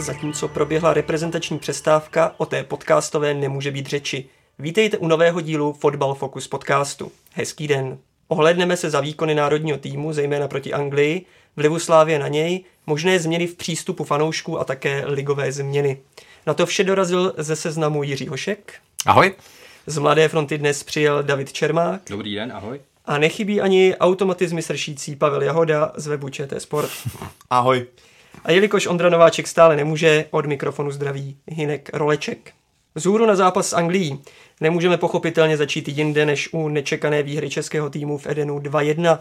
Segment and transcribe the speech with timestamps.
[0.00, 4.24] Zatímco proběhla reprezentační přestávka, o té podcastové nemůže být řeči.
[4.58, 7.12] Vítejte u nového dílu Fotbal Focus podcastu.
[7.32, 7.98] Hezký den.
[8.28, 11.26] Ohledneme se za výkony národního týmu, zejména proti Anglii,
[11.56, 15.98] vlivu Slávě na něj, možné změny v přístupu fanoušků a také ligové změny.
[16.46, 18.74] Na to vše dorazil ze seznamu Jiří Hošek.
[19.06, 19.34] Ahoj.
[19.86, 22.00] Z Mladé fronty dnes přijel David Čermák.
[22.10, 22.80] Dobrý den, ahoj.
[23.06, 26.90] A nechybí ani automatizmy sršící Pavel Jahoda z webu ČT Sport.
[27.50, 27.86] Ahoj.
[28.44, 32.52] A jelikož Ondra Nováček stále nemůže, od mikrofonu zdraví Hinek Roleček.
[32.94, 34.20] Zůru na zápas s Anglií
[34.60, 39.18] nemůžeme pochopitelně začít jinde než u nečekané výhry českého týmu v Edenu 2-1.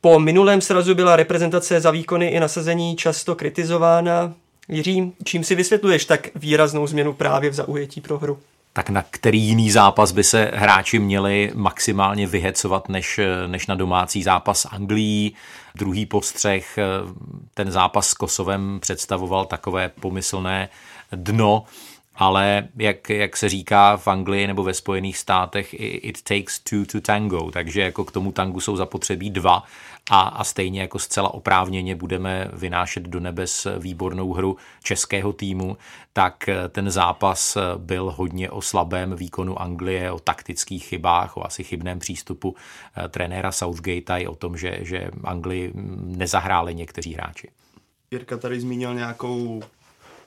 [0.00, 4.34] Po minulém srazu byla reprezentace za výkony i nasazení často kritizována.
[4.68, 8.38] Jiří, čím si vysvětluješ tak výraznou změnu právě v zaujetí pro hru?
[8.72, 14.22] Tak na který jiný zápas by se hráči měli maximálně vyhecovat než, než na domácí
[14.22, 15.34] zápas Anglií?
[15.74, 16.78] Druhý postřeh,
[17.54, 20.68] ten zápas s Kosovem představoval takové pomyslné
[21.12, 21.64] dno,
[22.16, 27.00] ale jak, jak se říká v Anglii nebo ve Spojených státech, it takes two to
[27.00, 29.62] tango, takže jako k tomu tangu jsou zapotřebí dva
[30.10, 35.76] a, a stejně jako zcela oprávněně budeme vynášet do nebes výbornou hru českého týmu,
[36.12, 41.98] tak ten zápas byl hodně o slabém výkonu Anglie, o taktických chybách, o asi chybném
[41.98, 42.54] přístupu
[42.96, 45.72] eh, trenéra Southgate i o tom, že, že Anglii
[46.04, 47.50] nezahráli někteří hráči.
[48.10, 49.62] Jirka tady zmínil nějakou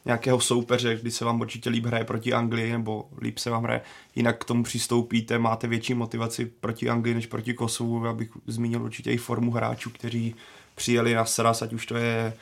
[0.05, 3.81] nějakého soupeře, kdy se vám určitě líp hraje proti Anglii, nebo líp se vám hraje,
[4.15, 8.05] jinak k tomu přistoupíte, máte větší motivaci proti Anglii než proti Kosovu.
[8.05, 10.35] Já bych zmínil určitě i formu hráčů, kteří
[10.75, 12.33] přijeli na sraz, ať už to je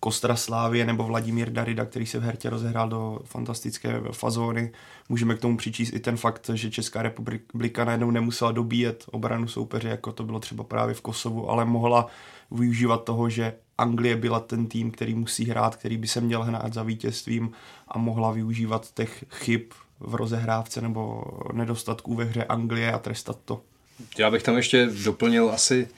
[0.00, 4.72] Kostra Slávie nebo Vladimír Darida, který se v hertě rozehrál do fantastické fazóny.
[5.08, 9.88] Můžeme k tomu přičíst i ten fakt, že Česká republika najednou nemusela dobíjet obranu soupeře,
[9.88, 12.06] jako to bylo třeba právě v Kosovu, ale mohla
[12.50, 16.74] využívat toho, že Anglie byla ten tým, který musí hrát, který by se měl hnát
[16.74, 17.52] za vítězstvím
[17.88, 19.62] a mohla využívat těch chyb
[20.00, 23.60] v rozehrávce nebo nedostatků ve hře Anglie a trestat to.
[24.18, 25.88] Já bych tam ještě doplnil asi,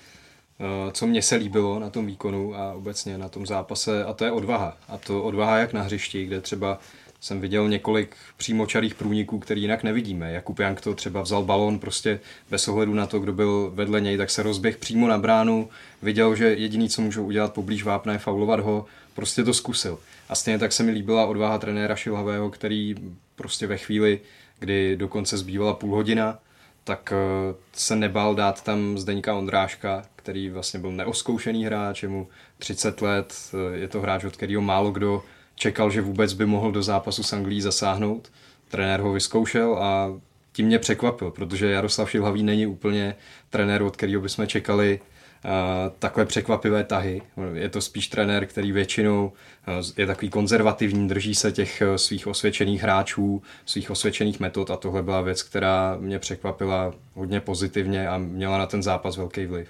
[0.61, 4.25] eh, co mně se líbilo na tom výkonu a obecně na tom zápase, a to
[4.25, 4.77] je odvaha.
[4.89, 6.79] A to odvaha jak na hřišti, kde třeba
[7.23, 10.33] jsem viděl několik přímočarých průniků, který jinak nevidíme.
[10.33, 14.17] Jakub Jank to třeba vzal balón prostě bez ohledu na to, kdo byl vedle něj,
[14.17, 15.69] tak se rozběh přímo na bránu,
[16.03, 19.99] viděl, že jediný, co můžou udělat poblíž vápna je faulovat ho, prostě to zkusil.
[20.29, 22.95] A stejně tak se mi líbila odvaha trenéra Šilhavého, který
[23.37, 24.21] prostě ve chvíli,
[24.59, 26.39] kdy dokonce zbývala půl hodina,
[26.85, 32.29] tak eh, se nebál dát tam Zdeňka Ondráška, který vlastně byl neoskoušený hráč, je mu
[32.59, 35.23] 30 let, eh, je to hráč, od kterého málo kdo
[35.55, 38.33] čekal, že vůbec by mohl do zápasu s Anglií zasáhnout.
[38.69, 40.21] Trenér ho vyzkoušel a
[40.53, 43.15] tím mě překvapil, protože Jaroslav Šilhavý není úplně
[43.51, 45.51] trenér, od kterého bychom čekali uh,
[45.99, 47.23] takové překvapivé tahy.
[47.55, 49.33] Je to spíš trenér, který většinou
[49.69, 54.77] uh, je takový konzervativní, drží se těch uh, svých osvědčených hráčů, svých osvědčených metod a
[54.77, 59.69] tohle byla věc, která mě překvapila hodně pozitivně a měla na ten zápas velký vliv.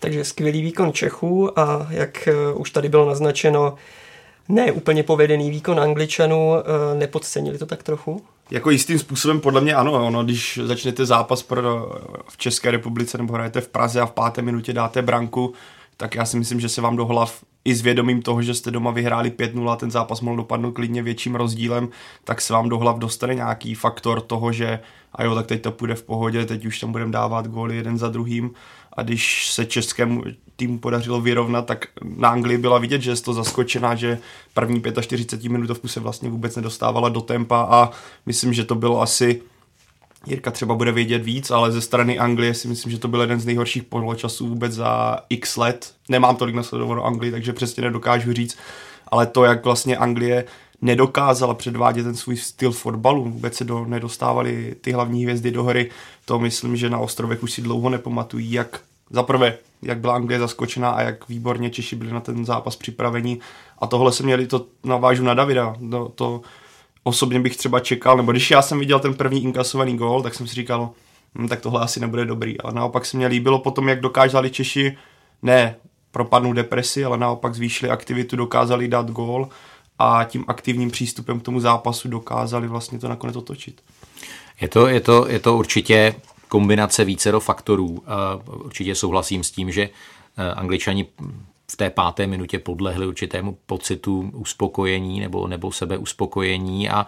[0.00, 3.74] Takže skvělý výkon Čechů a jak už tady bylo naznačeno,
[4.48, 8.22] ne úplně povedený výkon Angličanů, eh, nepodcenili to tak trochu?
[8.50, 11.92] Jako jistým způsobem podle mě ano, ono, když začnete zápas pro,
[12.28, 15.52] v České republice nebo hrajete v Praze a v páté minutě dáte branku,
[15.96, 18.70] tak já si myslím, že se vám do hlav i s vědomím toho, že jste
[18.70, 21.88] doma vyhráli 5-0 a ten zápas mohl dopadnout klidně větším rozdílem,
[22.24, 24.80] tak se vám do hlav dostane nějaký faktor toho, že
[25.12, 27.98] a jo, tak teď to půjde v pohodě, teď už tam budeme dávat góly jeden
[27.98, 28.50] za druhým
[28.92, 30.22] a když se českému
[30.58, 34.18] týmu podařilo vyrovnat, tak na Anglii byla vidět, že je to zaskočená, že
[34.54, 37.90] první 45 minutovku se vlastně vůbec nedostávala do tempa a
[38.26, 39.42] myslím, že to bylo asi
[40.26, 43.40] Jirka třeba bude vědět víc, ale ze strany Anglie si myslím, že to byl jeden
[43.40, 45.94] z nejhorších poločasů vůbec za x let.
[46.08, 48.58] Nemám tolik nasledovanou Anglii, takže přesně nedokážu říct,
[49.08, 50.44] ale to, jak vlastně Anglie
[50.82, 55.90] nedokázala předvádět ten svůj styl fotbalu, vůbec se do, nedostávali ty hlavní hvězdy do hry,
[56.24, 60.40] to myslím, že na ostrovech už si dlouho nepamatují, jak za prvé, jak byla Anglie
[60.40, 63.38] zaskočená a jak výborně Češi byli na ten zápas připraveni.
[63.78, 66.40] A tohle se měli, to navážu na Davida, no, to
[67.02, 70.46] osobně bych třeba čekal, nebo když já jsem viděl ten první inkasovaný gól, tak jsem
[70.46, 70.90] si říkal,
[71.34, 72.60] hm, tak tohle asi nebude dobrý.
[72.60, 74.96] Ale naopak se mě líbilo potom, jak dokázali Češi
[75.42, 75.76] ne
[76.10, 79.48] propadnout depresi, ale naopak zvýšili aktivitu, dokázali dát gól
[79.98, 83.80] a tím aktivním přístupem k tomu zápasu dokázali vlastně to nakonec otočit.
[84.60, 86.14] Je to, je to, je to určitě
[86.48, 88.04] kombinace vícero faktorů.
[88.46, 91.06] Určitě souhlasím s tím, že eh, angličani
[91.70, 97.06] v té páté minutě podlehli určitému pocitu uspokojení nebo, nebo sebeuspokojení a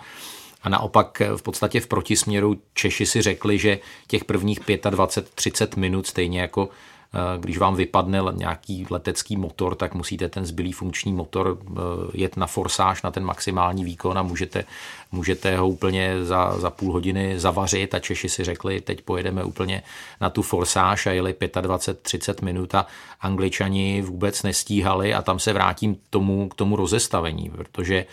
[0.63, 6.41] a naopak v podstatě v protisměru Češi si řekli, že těch prvních 25-30 minut, stejně
[6.41, 7.00] jako Eh,
[7.37, 11.81] když vám vypadne nějaký letecký motor, tak musíte ten zbylý funkční motor eh,
[12.15, 14.65] jet na forsáž, na ten maximální výkon a můžete,
[15.13, 17.95] můžete ho úplně za, za půl hodiny zavařit.
[17.95, 19.83] A Češi si řekli, teď pojedeme úplně
[20.21, 22.87] na tu forsáž a jeli 25-30 minut a
[23.21, 25.15] Angličani vůbec nestíhali.
[25.15, 28.07] A tam se vrátím tomu, k tomu rozestavení, protože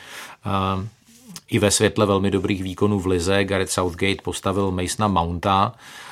[0.46, 0.86] uh,
[1.50, 6.07] i ve světle velmi dobrých výkonů v Lize Gareth Southgate postavil Masona Mounta, Eh,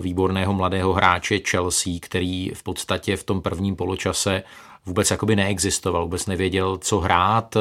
[0.00, 4.42] výborného mladého hráče Chelsea, který v podstatě v tom prvním poločase
[4.86, 7.60] vůbec jakoby neexistoval, vůbec nevěděl, co hrát, eh,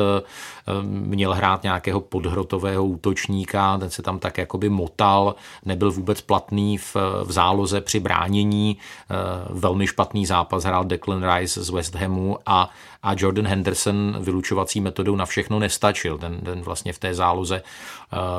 [0.83, 5.35] měl hrát nějakého podhrotového útočníka, ten se tam tak jakoby motal,
[5.65, 9.15] nebyl vůbec platný v, v záloze při bránění, eh,
[9.49, 12.69] velmi špatný zápas hrál Declan Rice z West Hamu a,
[13.03, 17.61] a Jordan Henderson vylučovací metodou na všechno nestačil, ten, ten vlastně v té záloze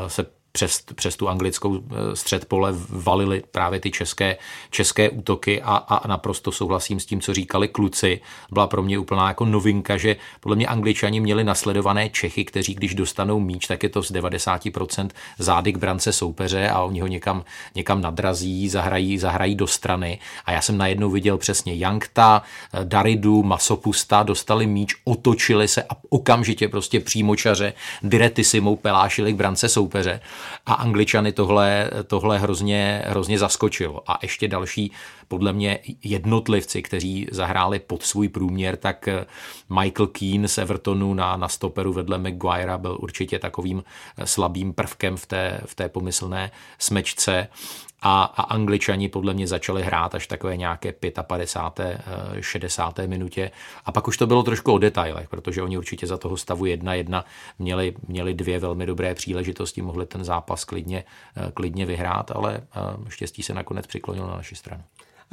[0.07, 4.37] se přes, přes tu anglickou eh, střed pole valili právě ty české,
[4.71, 8.21] české útoky a, a naprosto souhlasím s tím, co říkali kluci.
[8.53, 12.95] Byla pro mě úplná jako novinka, že podle mě angličani měli nasledované Čechy, kteří když
[12.95, 15.09] dostanou míč, tak je to z 90%
[15.39, 17.45] zády k brance soupeře a oni ho někam,
[17.75, 20.19] někam nadrazí, zahrají, zahrají do strany.
[20.45, 22.43] A já jsem najednou viděl přesně Jankta,
[22.73, 27.73] eh, Daridu, Masopusta, dostali míč, otočili se a okamžitě prostě přímočaře
[28.03, 30.21] Diretissimou pelášili k brance soupeře
[30.67, 34.11] a Angličany tohle, tohle hrozně, hrozně zaskočilo.
[34.11, 34.93] A ještě další,
[35.29, 39.09] podle mě, jednotlivci, kteří zahráli pod svůj průměr, tak
[39.81, 43.83] Michael Keane z Evertonu na, na stoperu vedle Maguirea byl určitě takovým
[44.25, 47.49] slabým prvkem v té, v té pomyslné smečce
[48.03, 52.01] a, a angličani podle mě začali hrát až takové nějaké 55.
[52.41, 52.99] 60.
[52.99, 53.51] Eh, minutě
[53.85, 57.25] a pak už to bylo trošku o detailech, protože oni určitě za toho stavu 1-1
[57.59, 61.05] měli, měli dvě velmi dobré příležitosti, mohli ten zápas klidně,
[61.37, 64.83] eh, klidně vyhrát, ale eh, štěstí se nakonec přiklonilo na naši stranu.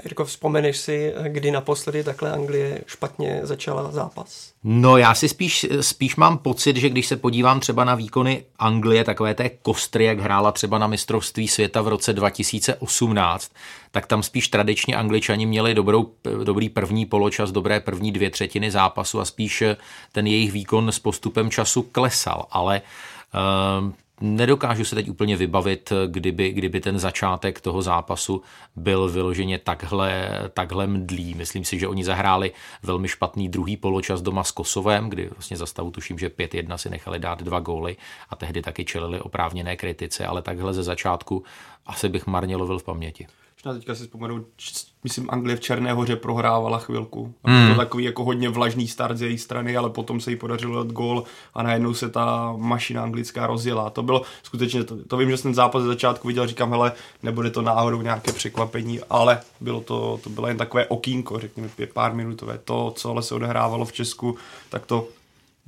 [0.04, 4.54] Jirko, vzpomeneš si, kdy naposledy takhle Anglie špatně začala zápas?
[4.64, 9.04] No já si spíš, spíš mám pocit, že když se podívám třeba na výkony Anglie,
[9.04, 13.52] takové té kostry, jak hrála třeba na mistrovství světa v roce 2018,
[13.92, 16.12] tak tam spíš tradičně Angličani měli dobrou,
[16.44, 19.64] dobrý první poločas, dobré první dvě třetiny zápasu a spíš
[20.12, 22.82] ten jejich výkon s postupem času klesal, ale
[23.82, 23.92] uh,
[24.22, 28.42] Nedokážu se teď úplně vybavit, kdyby, kdyby ten začátek toho zápasu
[28.76, 31.36] byl vyloženě takhle, takhle mdlý.
[31.36, 32.52] Myslím si, že oni zahráli
[32.84, 36.90] velmi špatný druhý poločas doma s Kosovem, kdy vlastně za stavu tuším, že 5-1 si
[36.90, 37.98] nechali dát dva góly
[38.30, 41.44] a tehdy taky čelili oprávněné kritice, ale takhle ze začátku
[41.86, 43.28] asi bych marně lovil v paměti.
[43.58, 44.46] Možná teďka si vzpomenu,
[45.04, 47.34] myslím, Anglie v Černé hoře prohrávala chvilku.
[47.44, 47.70] A hmm.
[47.70, 50.94] to takový jako hodně vlažný start z její strany, ale potom se jí podařilo dát
[50.94, 51.24] gól
[51.54, 53.90] a najednou se ta mašina anglická rozjela.
[53.90, 56.92] To bylo skutečně, to, to vím, že jsem ten zápas ze začátku viděl, říkám, hele,
[57.24, 62.14] nebude to náhodou nějaké překvapení, ale bylo to, to bylo jen takové okýnko, řekněme pár
[62.14, 62.58] minutové.
[62.58, 64.38] To, co ale se odehrávalo v Česku,
[64.70, 65.08] tak to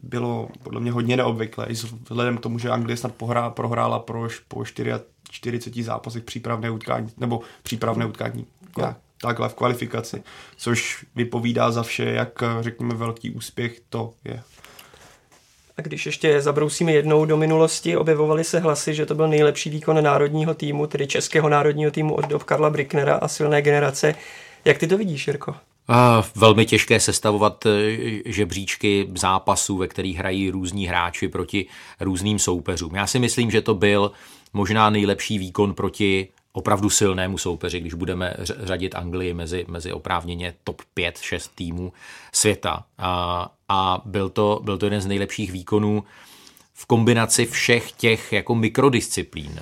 [0.03, 4.27] bylo podle mě hodně neobvyklé, i vzhledem k tomu, že Anglie snad pohrá, prohrála pro,
[4.47, 4.91] po 4
[5.29, 8.45] 40 zápasech přípravné utkání, nebo přípravné utkání.
[8.77, 10.23] Já, takhle v kvalifikaci,
[10.57, 14.43] což vypovídá za vše, jak řekněme velký úspěch to je.
[15.77, 20.03] A když ještě zabrousíme jednou do minulosti, objevovaly se hlasy, že to byl nejlepší výkon
[20.03, 24.15] národního týmu, tedy českého národního týmu od dob Karla Bricknera a silné generace.
[24.65, 25.55] Jak ty to vidíš, Jirko?
[26.35, 27.71] Velmi těžké sestavovat e,
[28.25, 31.65] žebříčky zápasů, ve kterých hrají různí hráči proti
[31.99, 32.95] různým soupeřům.
[32.95, 34.11] Já si myslím, že to byl
[34.53, 40.81] možná nejlepší výkon proti opravdu silnému soupeři, když budeme řadit Anglii mezi, mezi oprávněně top
[40.97, 41.93] 5-6 týmů
[42.33, 42.85] světa.
[42.97, 46.03] A, a byl, to, byl to jeden z nejlepších výkonů
[46.73, 49.59] v kombinaci všech těch jako mikrodisciplín.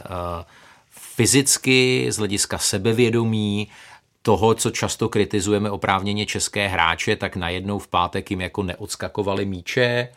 [0.90, 3.68] Fyzicky, z hlediska sebevědomí,
[4.22, 10.10] toho, co často kritizujeme oprávněně české hráče, tak najednou v pátek jim jako neodskakovali míče,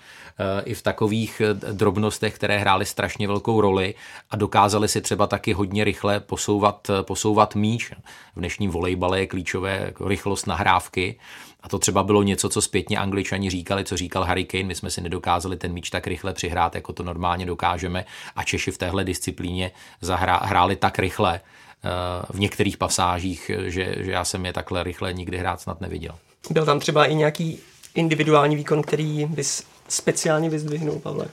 [0.65, 3.95] i v takových eh, drobnostech, které hrály strašně velkou roli
[4.31, 7.93] a dokázali si třeba taky hodně rychle posouvat, eh, posouvat míč.
[8.37, 11.19] V dnešním volejbale je klíčové jako rychlost nahrávky.
[11.63, 14.65] A to třeba bylo něco, co zpětně angličani říkali, co říkal Harry Kane.
[14.65, 18.05] My jsme si nedokázali ten míč tak rychle přihrát, jako to normálně dokážeme.
[18.37, 19.71] A Češi v téhle disciplíně
[20.01, 21.41] zahrá, hráli tak rychle
[22.31, 26.15] v některých pasážích, že, že já jsem je takhle rychle nikdy hrát snad neviděl.
[26.51, 27.59] Byl tam třeba i nějaký
[27.95, 31.27] individuální výkon, který bys speciálně vyzdvihnul, Pavle?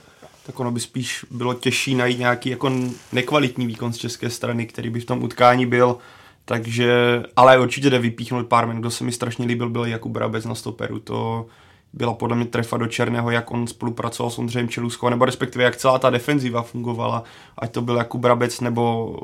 [0.45, 2.71] Tak ono by spíš bylo těžší najít nějaký jako
[3.13, 5.97] nekvalitní výkon z české strany, který by v tom utkání byl.
[6.45, 8.79] Takže, ale určitě jde vypíchnout pár minut.
[8.79, 10.99] Kdo se mi strašně líbil, byl Jakub Brabec na stoperu.
[10.99, 11.45] To
[11.93, 15.75] byla podle mě trefa do černého, jak on spolupracoval s Ondřejem Čelůskou, nebo respektive jak
[15.75, 17.23] celá ta defenziva fungovala,
[17.57, 19.15] ať to byl Jakub Brabec nebo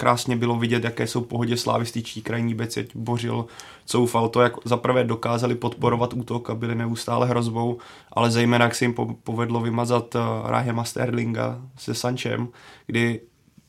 [0.00, 3.46] krásně bylo vidět, jaké jsou pohodě slávističtí krajní beci, bořil,
[3.86, 7.78] coufal to, jak zaprvé dokázali podporovat útok a byli neustále hrozbou,
[8.12, 12.48] ale zejména jak se jim povedlo vymazat eh, Rahema Sterlinga se Sančem,
[12.86, 13.20] kdy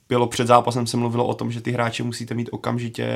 [0.09, 3.07] bylo před zápasem se mluvilo o tom, že ty hráče musíte mít okamžitě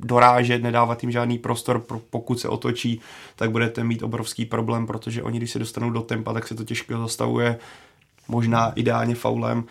[0.00, 3.00] dorážet, nedávat jim žádný prostor, pokud se otočí,
[3.36, 6.64] tak budete mít obrovský problém, protože oni, když se dostanou do tempa, tak se to
[6.64, 7.58] těžko zastavuje,
[8.28, 9.64] možná ideálně faulem.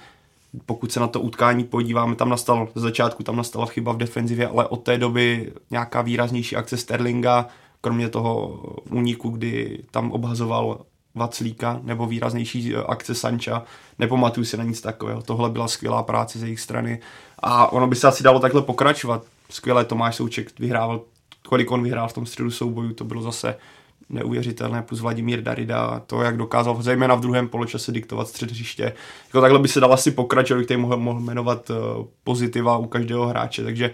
[0.66, 4.48] Pokud se na to utkání podíváme, tam nastal z začátku tam nastala chyba v defenzivě,
[4.48, 7.48] ale od té doby nějaká výraznější akce Sterlinga,
[7.82, 10.80] kromě toho úniku, kdy tam obhazoval
[11.16, 13.64] Vaclíka nebo výraznější eh, akce Sanča.
[14.00, 15.22] Nepamatuju si na nic takového.
[15.22, 17.00] Tohle byla skvělá práce z jejich strany
[17.40, 19.24] a ono by se asi dalo takhle pokračovat.
[19.50, 21.02] Skvěle Tomáš Souček vyhrával,
[21.48, 23.56] kolik on vyhrál v tom středu souboju, to bylo zase
[24.10, 28.94] neuvěřitelné, plus Vladimír Darida, to, jak dokázal zejména v druhém poločase diktovat střed hřiště.
[29.28, 31.74] Jako takhle by se dalo asi pokračovat, který mohl, mohl jmenovat eh,
[32.24, 33.92] pozitiva u každého hráče, takže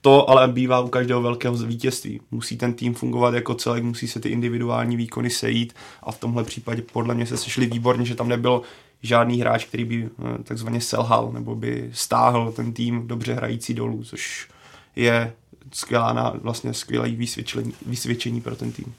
[0.00, 2.20] to ale bývá u každého velkého vítězství.
[2.30, 6.44] Musí ten tým fungovat jako celek, musí se ty individuální výkony sejít a v tomhle
[6.44, 8.62] případě podle mě se sešli výborně, že tam nebyl
[9.02, 14.04] žádný hráč, který by eh, takzvaně selhal nebo by stáhl ten tým dobře hrající dolů,
[14.04, 14.48] což
[14.96, 15.32] je
[15.72, 18.94] skvělá, vlastně skvělé vysvědčení, vysvědčení pro ten tým.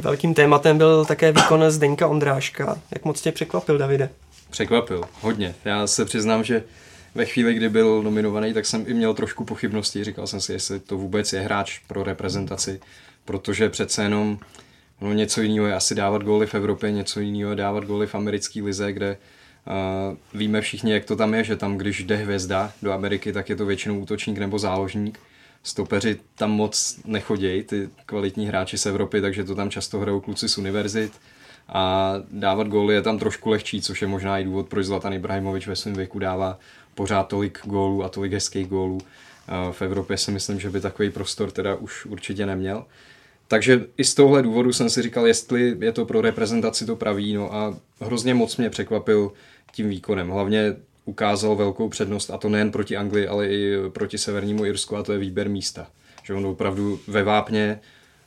[0.00, 2.78] Velkým tématem byl také výkon Zdeňka Ondráška.
[2.90, 4.10] Jak moc tě překvapil, Davide?
[4.50, 5.54] Překvapil, hodně.
[5.64, 6.62] Já se přiznám, že
[7.14, 10.04] ve chvíli, kdy byl nominovaný, tak jsem i měl trošku pochybnosti.
[10.04, 12.80] Říkal jsem si, jestli to vůbec je hráč pro reprezentaci,
[13.24, 14.38] protože přece jenom
[15.00, 18.14] no, něco jiného je asi dávat góly v Evropě, něco jiného je dávat góly v
[18.14, 19.16] americké lize, kde
[19.66, 23.48] uh, víme všichni, jak to tam je, že tam, když jde hvězda do Ameriky, tak
[23.48, 25.20] je to většinou útočník nebo záložník.
[25.66, 30.48] Stopeři tam moc nechodějí, ty kvalitní hráči z Evropy, takže to tam často hrajou kluci
[30.48, 31.12] z univerzit
[31.68, 35.66] a dávat góly je tam trošku lehčí, což je možná i důvod, proč Zlatan Ibrahimovič
[35.66, 36.58] ve svém věku dává
[36.94, 39.00] pořád tolik gólů a tolik hezkých gólů.
[39.70, 42.84] V Evropě si myslím, že by takový prostor teda už určitě neměl.
[43.48, 47.34] Takže i z tohle důvodu jsem si říkal, jestli je to pro reprezentaci to pravý,
[47.34, 49.32] no a hrozně moc mě překvapil
[49.72, 50.28] tím výkonem.
[50.28, 55.02] Hlavně ukázal velkou přednost, a to nejen proti Anglii, ale i proti Severnímu Irsku, a
[55.02, 55.86] to je výběr místa.
[56.24, 57.80] Že on opravdu ve vápně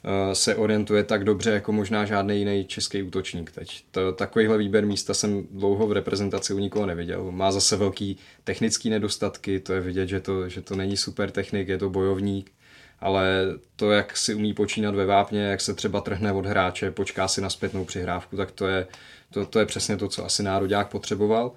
[0.04, 3.84] Eh, se orientuje tak dobře jako možná žádný jiný český útočník teď.
[3.92, 7.32] To, takovýhle výběr místa jsem dlouho v reprezentaci u nikoho neviděl.
[7.32, 11.68] Má zase velký technický nedostatky, to je vidět, že to, že to není super technik,
[11.68, 12.52] je to bojovník,
[13.00, 13.46] ale
[13.76, 17.42] to, jak si umí počínat ve vápně, jak se třeba trhne od hráče, počká si
[17.42, 18.88] na zpětnou přihrávku, tak to je,
[19.32, 21.52] to, to je přesně to, co asi národák potřeboval.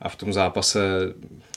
[0.00, 0.80] A v tom zápase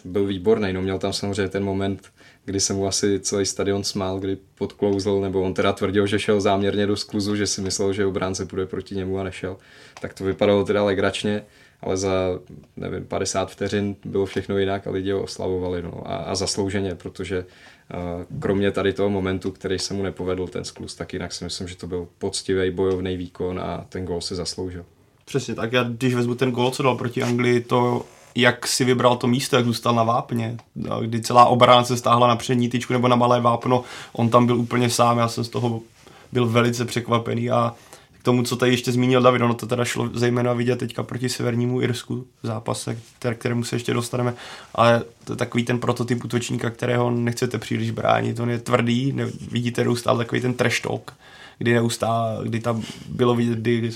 [0.05, 0.73] byl výborný.
[0.73, 2.11] No, měl tam samozřejmě ten moment,
[2.45, 6.41] kdy se mu asi celý stadion smál, kdy podklouzl, nebo on teda tvrdil, že šel
[6.41, 9.57] záměrně do skluzu, že si myslel, že obránce půjde proti němu a nešel.
[10.01, 11.43] Tak to vypadalo teda legračně,
[11.81, 12.39] ale za,
[12.77, 17.45] nevím, 50 vteřin bylo všechno jinak a lidi ho oslavovali, no, a, a zaslouženě, protože
[17.93, 21.67] uh, kromě tady toho momentu, který se mu nepovedl ten skluz, tak jinak si myslím,
[21.67, 24.85] že to byl poctivý bojovný výkon a ten gol se zasloužil.
[25.25, 28.05] Přesně tak, já když vezmu ten gol, co dal proti Anglii, to
[28.35, 30.57] jak si vybral to místo, jak zůstal na vápně,
[31.01, 33.83] kdy celá obrana se stáhla na přední tyčku nebo na malé vápno,
[34.13, 35.81] on tam byl úplně sám, já jsem z toho
[36.31, 37.51] byl velice překvapený.
[37.51, 37.73] A
[38.19, 41.29] k tomu, co tady ještě zmínil David, ono to teda šlo zejména vidět teďka proti
[41.29, 42.97] severnímu Irsku v zápase,
[43.33, 44.33] kterému se ještě dostaneme,
[44.75, 49.25] ale to je takový ten prototyp útočníka, kterého nechcete příliš bránit, on je tvrdý, ne,
[49.51, 51.13] vidíte neustále takový ten trash talk,
[51.59, 53.91] kdy neustále, kdy tam bylo vidět, kdy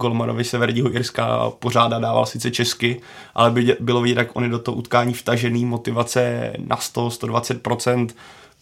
[0.00, 3.00] Golmanovi Severního Irska pořáda dával sice česky,
[3.34, 8.08] ale by, bylo vidět, jak on je do toho utkání vtažený, motivace na 100, 120%,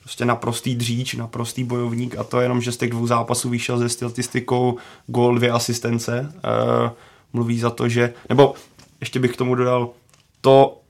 [0.01, 3.89] prostě naprostý dříč, naprostý bojovník a to jenom, že z těch dvou zápasů vyšel ze
[3.89, 4.77] statistikou
[5.07, 6.33] gol, dvě asistence.
[6.45, 6.91] E,
[7.33, 8.55] mluví za to, že, nebo
[9.01, 9.91] ještě bych k tomu dodal,
[10.41, 10.81] to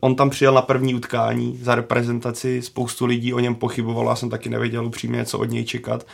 [0.00, 4.30] on tam přijel na první utkání za reprezentaci, spoustu lidí o něm pochybovalo, já jsem
[4.30, 6.06] taky nevěděl upřímně, co od něj čekat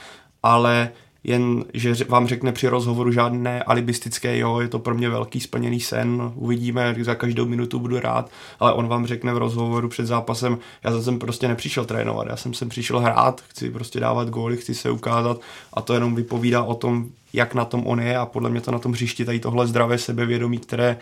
[0.45, 0.91] ale
[1.25, 5.81] jen, že vám řekne při rozhovoru žádné alibistické, jo, je to pro mě velký splněný
[5.81, 10.59] sen, uvidíme, za každou minutu budu rád, ale on vám řekne v rozhovoru před zápasem,
[10.85, 14.75] já jsem prostě nepřišel trénovat, já jsem sem přišel hrát, chci prostě dávat góly, chci
[14.75, 15.41] se ukázat
[15.73, 18.71] a to jenom vypovídá o tom, jak na tom on je a podle mě to
[18.71, 20.97] na tom hřišti tady tohle zdravé sebevědomí, které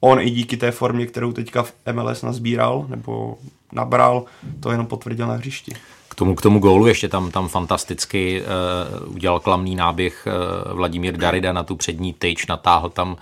[0.00, 3.38] on i díky té formě, kterou teďka v MLS nazbíral nebo
[3.72, 4.24] nabral,
[4.60, 5.72] to jenom potvrdil na hřišti
[6.16, 11.52] tomu, k tomu gólu ještě tam, tam fantasticky uh, udělal klamný náběh uh, Vladimír Darida
[11.52, 13.16] na tu přední tyč, natáhl tam uh,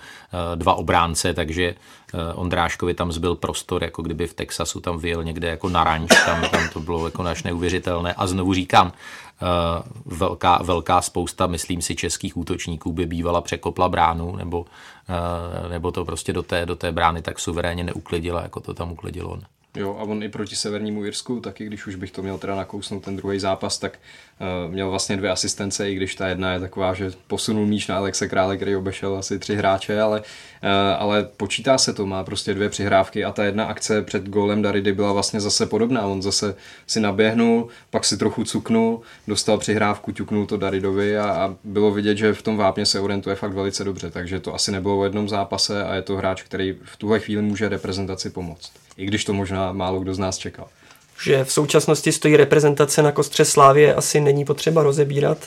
[0.55, 1.75] dva obránce, takže
[2.13, 6.11] uh, Ondráškovi tam zbyl prostor, jako kdyby v Texasu tam vyjel někde jako na ranč,
[6.25, 8.13] tam, tam to bylo jako až neuvěřitelné.
[8.13, 8.93] A znovu říkám, uh,
[10.05, 16.05] velká, velká spousta, myslím si, českých útočníků by bývala překopla bránu, nebo, uh, nebo to
[16.05, 19.41] prostě do té, do té brány tak suverénně neuklidila, jako to tam uklidilo on.
[19.75, 23.03] Jo, a on i proti Severnímu Irsku, taky když už bych to měl teda nakousnout
[23.03, 23.99] ten druhý zápas, tak
[24.65, 27.97] uh, měl vlastně dvě asistence, i když ta jedna je taková, že posunul míč na
[27.97, 30.67] Alexe Krále, který obešel asi tři hráče, ale, uh,
[30.97, 34.93] ale počítá se to, má prostě dvě přihrávky a ta jedna akce před gólem Daridy
[34.93, 36.07] byla vlastně zase podobná.
[36.07, 36.55] On zase
[36.87, 42.17] si naběhnul, pak si trochu cuknul, dostal přihrávku, ťuknul to Daridovi a, a bylo vidět,
[42.17, 45.29] že v tom vápně se orientuje fakt velice dobře, takže to asi nebylo v jednom
[45.29, 49.33] zápase a je to hráč, který v tuhle chvíli může reprezentaci pomoct i když to
[49.33, 50.67] možná málo kdo z nás čekal.
[51.23, 55.37] Že v současnosti stojí reprezentace na kostře Slávě asi není potřeba rozebírat.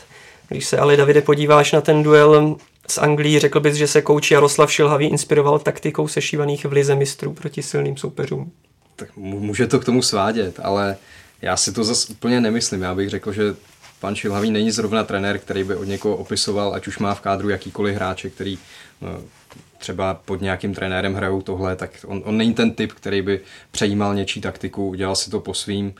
[0.48, 2.56] Když se ale, Davide, podíváš na ten duel
[2.88, 7.34] s Anglií, řekl bys, že se kouč Jaroslav Šilhavý inspiroval taktikou sešívaných v lize mistrů
[7.34, 8.52] proti silným soupeřům?
[8.96, 10.96] Tak může to k tomu svádět, ale
[11.42, 12.82] já si to zase úplně nemyslím.
[12.82, 13.42] Já bych řekl, že
[14.00, 17.48] pan Šilhavý není zrovna trenér, který by od někoho opisoval, ať už má v kádru
[17.48, 18.58] jakýkoliv hráče, který
[19.00, 19.20] no,
[19.78, 24.14] třeba pod nějakým trenérem hrajou tohle, tak on, on není ten typ, který by přejímal
[24.14, 25.94] něčí taktiku, udělal si to po svým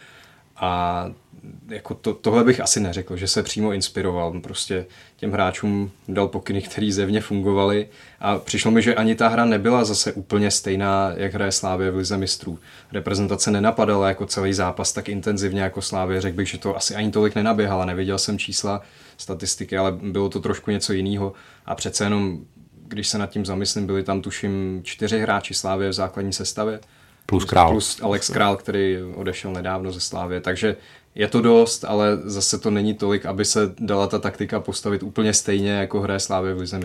[0.57, 1.11] a
[1.69, 4.41] jako to, tohle bych asi neřekl, že se přímo inspiroval.
[4.41, 7.89] Prostě těm hráčům dal pokyny, které zevně fungovaly
[8.21, 11.97] a přišlo mi, že ani ta hra nebyla zase úplně stejná, jak hraje Slávě v
[11.97, 12.59] Lize mistrů.
[12.93, 16.21] Reprezentace nenapadala jako celý zápas tak intenzivně jako Slávě.
[16.21, 17.85] Řekl bych, že to asi ani tolik nenaběhala.
[17.85, 18.83] Neviděl jsem čísla,
[19.17, 21.33] statistiky, ale bylo to trošku něco jiného.
[21.67, 22.39] A přece jenom
[22.89, 26.81] když se nad tím zamyslím, byli tam tuším čtyři hráči Slávě v základní sestavě.
[27.27, 27.71] Plus Král.
[27.71, 30.41] Plus Alex Král, který odešel nedávno ze Slávě.
[30.41, 30.77] Takže
[31.15, 35.35] je to dost, ale zase to není tolik, aby se dala ta taktika postavit úplně
[35.35, 36.81] stejně, jako hraje Slávě v Lize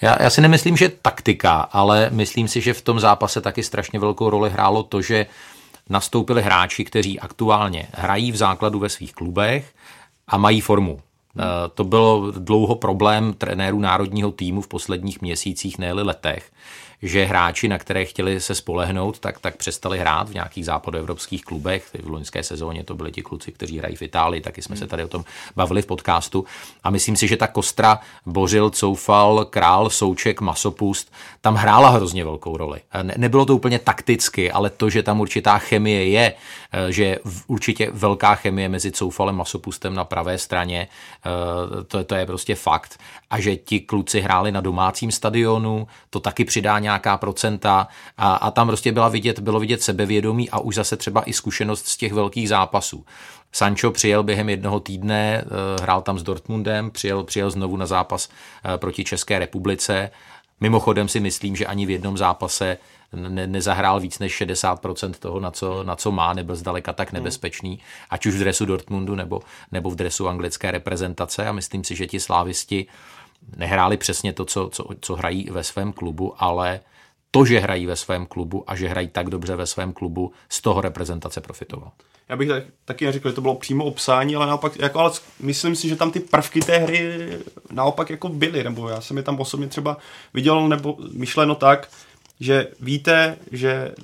[0.00, 3.98] já, já si nemyslím, že taktika, ale myslím si, že v tom zápase taky strašně
[3.98, 5.26] velkou roli hrálo to, že
[5.88, 9.72] nastoupili hráči, kteří aktuálně hrají v základu ve svých klubech
[10.28, 11.00] a mají formu.
[11.38, 11.42] Eh,
[11.74, 16.50] to bylo dlouho problém trenérů národního týmu v posledních měsících, ne letech,
[17.02, 21.90] že hráči, na které chtěli se spolehnout, tak, tak přestali hrát v nějakých západoevropských klubech.
[22.02, 25.04] V loňské sezóně to byli ti kluci, kteří hrají v Itálii, taky jsme se tady
[25.04, 25.24] o tom
[25.56, 26.44] bavili v podcastu.
[26.84, 31.12] A myslím si, že ta kostra Bořil, Coufal, Král, Souček, Masopust
[31.46, 32.80] tam hrála hrozně velkou roli.
[33.02, 36.34] Ne, nebylo to úplně takticky, ale to, že tam určitá chemie je,
[36.72, 42.14] eh, že určitě velká chemie mezi Coufalem a Masopustem na pravé straně, eh, to, to
[42.14, 42.98] je prostě fakt.
[43.30, 48.50] A že ti kluci hráli na domácím stadionu, to taky přidá nějaká procenta a, a
[48.50, 52.12] tam prostě byla vidět, bylo vidět sebevědomí a už zase třeba i zkušenost z těch
[52.12, 53.04] velkých zápasů.
[53.52, 58.28] Sancho přijel během jednoho týdne, eh, hrál tam s Dortmundem, přijel, přijel znovu na zápas
[58.28, 60.10] eh, proti České republice.
[60.60, 62.78] Mimochodem si myslím, že ani v jednom zápase
[63.12, 67.78] ne, nezahrál víc než 60% toho, na co, na co má, nebyl zdaleka tak nebezpečný,
[68.10, 72.06] ať už v dresu Dortmundu nebo, nebo v dresu anglické reprezentace a myslím si, že
[72.06, 72.86] ti slávisti
[73.56, 76.80] nehráli přesně to, co, co, co hrají ve svém klubu, ale
[77.30, 80.60] to, že hrají ve svém klubu a že hrají tak dobře ve svém klubu, z
[80.60, 81.90] toho reprezentace profitoval.
[82.28, 82.48] Já bych
[82.84, 86.10] taky neřekl, že to bylo přímo obsání, ale naopak, jako, ale myslím si, že tam
[86.10, 87.30] ty prvky té hry
[87.72, 89.96] naopak jako byly, nebo já jsem je tam osobně třeba
[90.34, 91.88] viděl, nebo myšleno tak,
[92.40, 93.94] že víte, že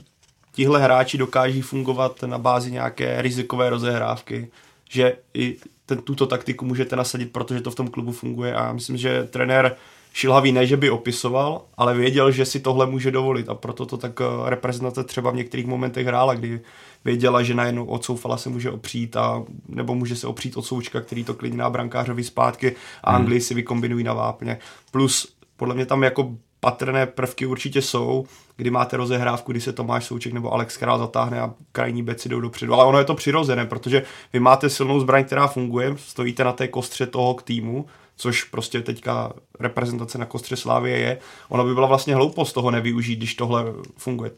[0.52, 4.50] tihle hráči dokáží fungovat na bázi nějaké rizikové rozehrávky,
[4.90, 8.96] že i ten, tuto taktiku můžete nasadit, protože to v tom klubu funguje a myslím,
[8.96, 9.76] že trenér
[10.14, 13.96] Šilhavý ne, že by opisoval, ale věděl, že si tohle může dovolit a proto to
[13.96, 16.60] tak eh, reprezentace třeba v některých momentech hrála, kdy
[17.04, 21.00] věděla, že najednou od Soufala se může opřít a nebo může se opřít od Součka,
[21.00, 23.20] který to klidí na brankářovi zpátky a hmm.
[23.20, 24.58] Anglii si vykombinují na vápně.
[24.90, 28.24] Plus podle mě tam jako patrné prvky určitě jsou,
[28.56, 32.40] kdy máte rozehrávku, kdy se Tomáš Souček nebo Alex Král zatáhne a krajní beci jdou
[32.40, 32.74] dopředu.
[32.74, 36.68] Ale ono je to přirozené, protože vy máte silnou zbraň, která funguje, stojíte na té
[36.68, 41.18] kostře toho k týmu, což prostě teďka reprezentace na kostře Slávie je.
[41.48, 43.64] Ono by byla vlastně hloupost toho nevyužít, když tohle
[43.96, 44.30] funguje.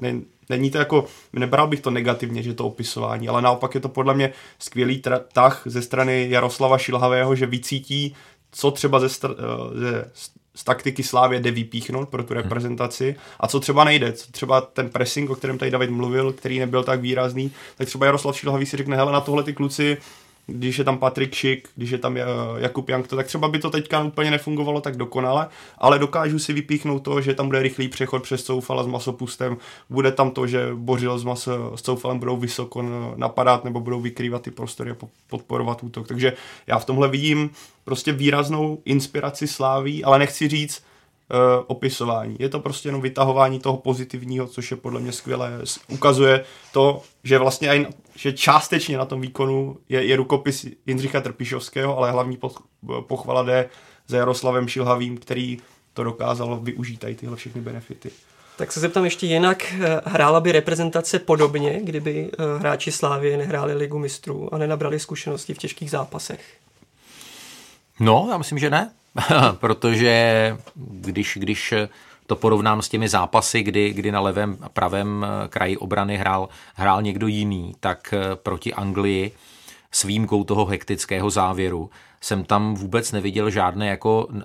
[0.48, 4.14] Není to jako, nebral bych to negativně, že to opisování, ale naopak je to podle
[4.14, 8.14] mě skvělý tah ze strany Jaroslava Šilhavého, že vycítí,
[8.52, 10.10] co třeba ze, str- eh, ze
[10.54, 13.16] z taktiky Slávě jde vypíchnout pro tu reprezentaci.
[13.40, 16.84] A co třeba nejde, co třeba ten pressing, o kterém tady David mluvil, který nebyl
[16.84, 19.96] tak výrazný, tak třeba Jaroslav Šilhavý si řekne, hele, na tohle ty kluci
[20.46, 22.16] když je tam Patrik Šik, když je tam
[22.56, 27.02] Jakub Jankto, tak třeba by to teďka úplně nefungovalo tak dokonale, ale dokážu si vypíchnout
[27.02, 29.56] to, že tam bude rychlý přechod přes Soufala s masopustem,
[29.90, 32.84] bude tam to, že Bořil s, maso, s Soufalem budou vysoko
[33.16, 34.96] napadat nebo budou vykrývat ty prostory a
[35.28, 36.08] podporovat útok.
[36.08, 36.32] Takže
[36.66, 37.50] já v tomhle vidím
[37.84, 40.82] prostě výraznou inspiraci sláví, ale nechci říct,
[41.66, 42.36] opisování.
[42.38, 45.60] Je to prostě jenom vytahování toho pozitivního, což je podle mě skvělé.
[45.88, 51.98] Ukazuje to, že vlastně aj, že částečně na tom výkonu je, je rukopis Jindřicha Trpišovského,
[51.98, 52.38] ale hlavní
[53.00, 53.68] pochvala jde
[54.06, 55.58] za Jaroslavem Šilhavým, který
[55.94, 58.10] to dokázal využít tady tyhle všechny benefity.
[58.56, 63.74] Tak se zeptám ještě jinak, eh, hrála by reprezentace podobně, kdyby eh, hráči Slávy nehráli
[63.74, 66.40] ligu mistrů a nenabrali zkušenosti v těžkých zápasech?
[68.00, 68.92] No, já myslím, že ne.
[69.52, 71.74] protože když, když
[72.26, 77.02] to porovnám s těmi zápasy, kdy, kdy na levém a pravém kraji obrany hrál, hrál
[77.02, 79.32] někdo jiný, tak proti Anglii
[79.92, 81.90] s výjimkou toho hektického závěru
[82.24, 84.42] jsem tam vůbec neviděl žádné jako eh,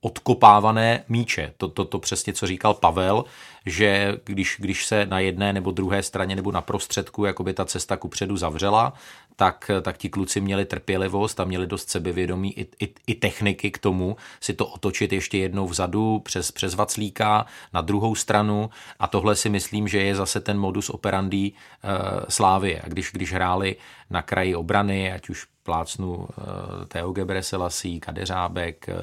[0.00, 1.52] odkopávané míče.
[1.56, 3.24] To, to, to přesně, co říkal Pavel,
[3.66, 7.96] že když, když se na jedné nebo druhé straně nebo na prostředku jakoby ta cesta
[7.96, 8.92] kupředu zavřela,
[9.36, 13.78] tak, tak ti kluci měli trpělivost a měli dost sebevědomí i, i, i techniky k
[13.78, 19.36] tomu si to otočit ještě jednou vzadu přes, přes Vaclíka na druhou stranu a tohle
[19.36, 21.90] si myslím, že je zase ten modus operandi uh,
[22.28, 22.82] Slávie.
[22.84, 23.76] A když, když hráli
[24.10, 26.26] na kraji obrany, ať už plácnu uh,
[26.88, 28.94] Teo Gebreselassie, Kadeřábek, uh,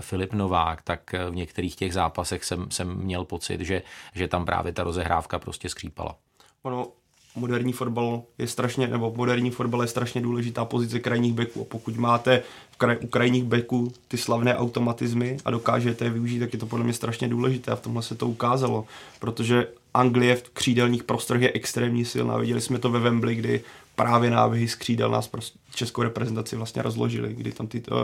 [0.00, 3.82] Filip Novák, tak v některých těch zápasech jsem, jsem měl pocit, že,
[4.14, 6.16] že tam právě ta rozehrávka prostě skřípala.
[6.62, 6.88] Ono,
[7.36, 11.60] moderní fotbal je strašně, nebo moderní fotbal je strašně důležitá pozice krajních beků.
[11.60, 16.38] A pokud máte v kraj, u krajních beků ty slavné automatizmy a dokážete je využít,
[16.38, 18.84] tak je to podle mě strašně důležité a v tomhle se to ukázalo,
[19.18, 22.36] protože Anglie v křídelních prostorech je extrémně silná.
[22.36, 23.64] Viděli jsme to ve Wembley, kdy
[24.00, 27.96] právě náběhy z křídel nás prostě českou reprezentaci vlastně rozložili, kdy tam ty, uh,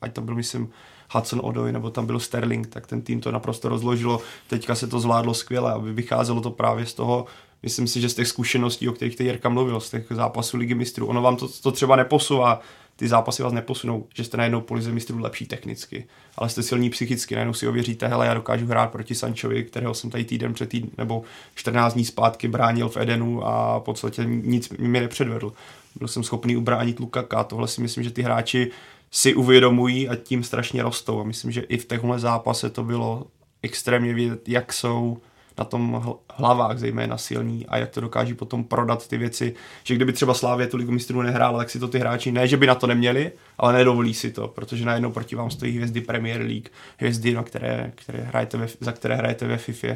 [0.00, 0.70] ať tam byl, myslím,
[1.10, 4.20] Hudson Odoi nebo tam byl Sterling, tak ten tým to naprosto rozložilo.
[4.48, 7.26] Teďka se to zvládlo skvěle, aby vycházelo to právě z toho,
[7.62, 10.74] myslím si, že z těch zkušeností, o kterých teď Jirka mluvil, z těch zápasů Ligy
[10.74, 12.60] mistrů, ono vám to, to třeba neposouvá,
[12.98, 16.06] ty zápasy vás neposunou, že jste najednou po lize mistrů lepší technicky,
[16.36, 20.10] ale jste silní psychicky, najednou si ověříte, hele, já dokážu hrát proti Sančovi, kterého jsem
[20.10, 21.22] tady týden před týden, nebo
[21.54, 25.52] 14 dní zpátky bránil v Edenu a v podstatě nic mi nepředvedl.
[25.96, 28.70] Byl jsem schopný ubránit Lukaka, tohle si myslím, že ty hráči
[29.10, 33.26] si uvědomují a tím strašně rostou a myslím, že i v téhle zápase to bylo
[33.62, 35.18] extrémně vidět, jak jsou
[35.58, 36.02] na tom
[36.34, 40.66] hlavách zejména silní a jak to dokáží potom prodat ty věci, že kdyby třeba Slávě
[40.66, 43.32] tu ligu mistrů nehrála, tak si to ty hráči ne, že by na to neměli,
[43.58, 47.92] ale nedovolí si to, protože najednou proti vám stojí hvězdy Premier League, hvězdy, na které,
[47.94, 49.88] které hrajete ve, za které hrajete ve FIFA.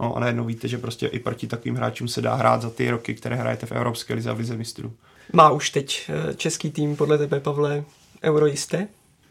[0.00, 2.90] No a najednou víte, že prostě i proti takovým hráčům se dá hrát za ty
[2.90, 4.92] roky, které hrajete v Evropské lize a v lize mistrů.
[5.32, 7.84] Má už teď eh, český tým podle tebe, Pavle,
[8.22, 8.88] euro jisté?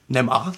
[0.10, 0.54] Nemá,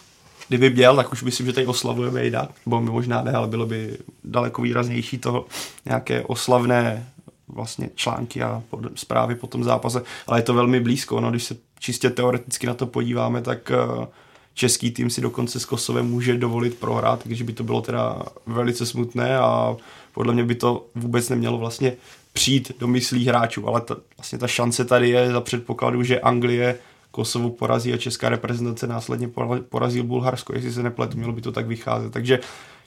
[0.47, 3.97] kdyby měl, tak už myslím, že tady oslavujeme jinak, nebo možná ne, ale bylo by
[4.23, 5.45] daleko výraznější toho
[5.85, 7.09] nějaké oslavné
[7.47, 8.63] vlastně články a
[8.95, 12.73] zprávy po tom zápase, ale je to velmi blízko, no, když se čistě teoreticky na
[12.73, 14.07] to podíváme, tak eh,
[14.53, 18.85] český tým si dokonce s Kosovem může dovolit prohrát, takže by to bylo teda velice
[18.85, 19.75] smutné a
[20.13, 21.93] podle mě by to vůbec nemělo vlastně
[22.33, 26.79] přijít do myslí hráčů, ale ta, vlastně ta šance tady je za předpokladu, že Anglie
[27.17, 29.29] Kosovo porazí a česká reprezentace následně
[29.69, 32.13] porazí Bulharsko, jestli se nepletu, mělo by to tak vycházet.
[32.13, 32.39] Takže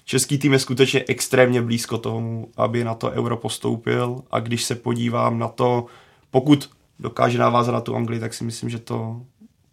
[0.05, 4.75] český tým je skutečně extrémně blízko tomu, aby na to euro postoupil a když se
[4.75, 5.87] podívám na to,
[6.31, 9.21] pokud dokáže navázat na tu Anglii, tak si myslím, že to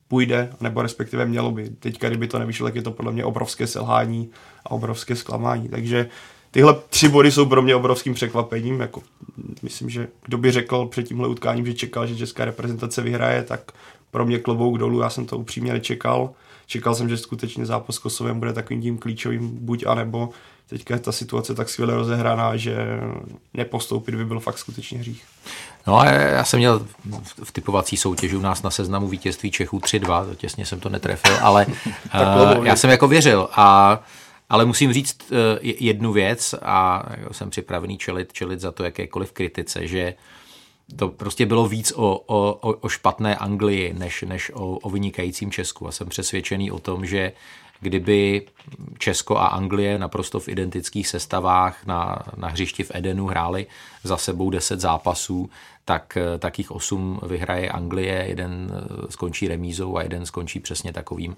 [0.08, 1.70] půjde, nebo respektive mělo by.
[1.70, 4.30] Teďka, kdyby to nevyšlo, tak je to podle mě obrovské selhání
[4.66, 5.70] a obrovské zklamání.
[5.70, 6.10] Takže
[6.52, 8.80] tyhle tři body jsou pro mě obrovským překvapením.
[8.80, 9.02] Jako,
[9.62, 13.72] myslím, že kdo by řekl před tímhle utkáním, že čekal, že česká reprezentace vyhraje, tak
[14.12, 16.30] pro mě klobouk dolů, já jsem to upřímně nečekal.
[16.66, 20.30] Čekal jsem, že skutečně zápas s Kosovem bude takovým tím klíčovým buď a nebo.
[20.70, 22.78] Teďka je ta situace tak skvěle rozehraná, že
[23.54, 25.24] nepostoupit by byl fakt skutečně hřích.
[25.88, 26.88] No a já jsem měl
[27.44, 31.38] v typovací soutěži u nás na seznamu vítězství Čechů 3-2, to těsně jsem to netrefil,
[31.42, 31.66] ale
[32.56, 34.00] uh, já jsem jako věřil a
[34.50, 39.88] ale musím říct uh, jednu věc a jsem připravený čelit, čelit za to jakékoliv kritice,
[39.88, 40.14] že
[40.96, 45.88] to prostě bylo víc o, o, o špatné Anglii, než, než o, o vynikajícím Česku.
[45.88, 47.32] A jsem přesvědčený o tom, že
[47.80, 48.46] kdyby
[48.98, 53.68] Česko a Anglie naprosto v identických sestavách na, na hřišti v Edenu hráli
[54.04, 55.50] za sebou 10 zápasů,
[55.88, 58.72] tak, tak jich osm vyhraje Anglie, jeden
[59.10, 61.38] skončí remízou a jeden skončí přesně takovým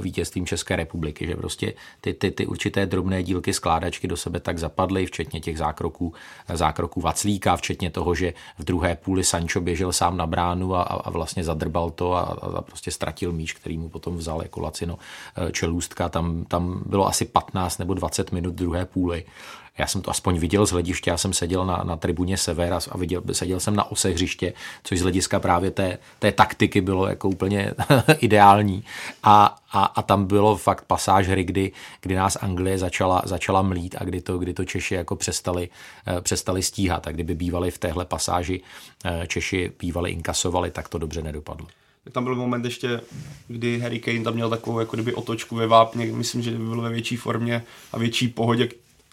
[0.00, 4.58] vítězstvím České republiky, že prostě ty, ty, ty určité drobné dílky skládačky do sebe tak
[4.58, 6.14] zapadly, včetně těch zákroků,
[6.54, 11.10] zákroků Vaclíka, včetně toho, že v druhé půli Sancho běžel sám na bránu a, a
[11.10, 14.98] vlastně zadrbal to a, a prostě ztratil míč, který mu potom vzal jako lacino
[15.52, 16.08] čelůstka.
[16.08, 19.24] Tam, tam bylo asi 15 nebo 20 minut druhé půly
[19.78, 22.98] já jsem to aspoň viděl z hlediště, já jsem seděl na, na tribuně Sever a
[22.98, 24.52] viděl, seděl jsem na ose hřiště,
[24.84, 27.74] což z hlediska právě té, té taktiky bylo jako úplně
[28.18, 28.84] ideální.
[29.22, 33.96] A, a, a, tam bylo fakt pasáž hry, kdy, kdy nás Anglie začala, začala mlít
[33.98, 35.68] a kdy to, kdy to Češi jako přestali,
[36.06, 37.06] eh, přestali stíhat.
[37.06, 38.60] A kdyby bývali v téhle pasáži
[39.04, 41.66] eh, Češi bývali inkasovali, tak to dobře nedopadlo.
[42.12, 43.00] Tam byl moment ještě,
[43.48, 46.90] kdy Harry Kane tam měl takovou jako kdyby otočku ve vápně, myslím, že byl ve
[46.90, 48.68] větší formě a větší pohodě,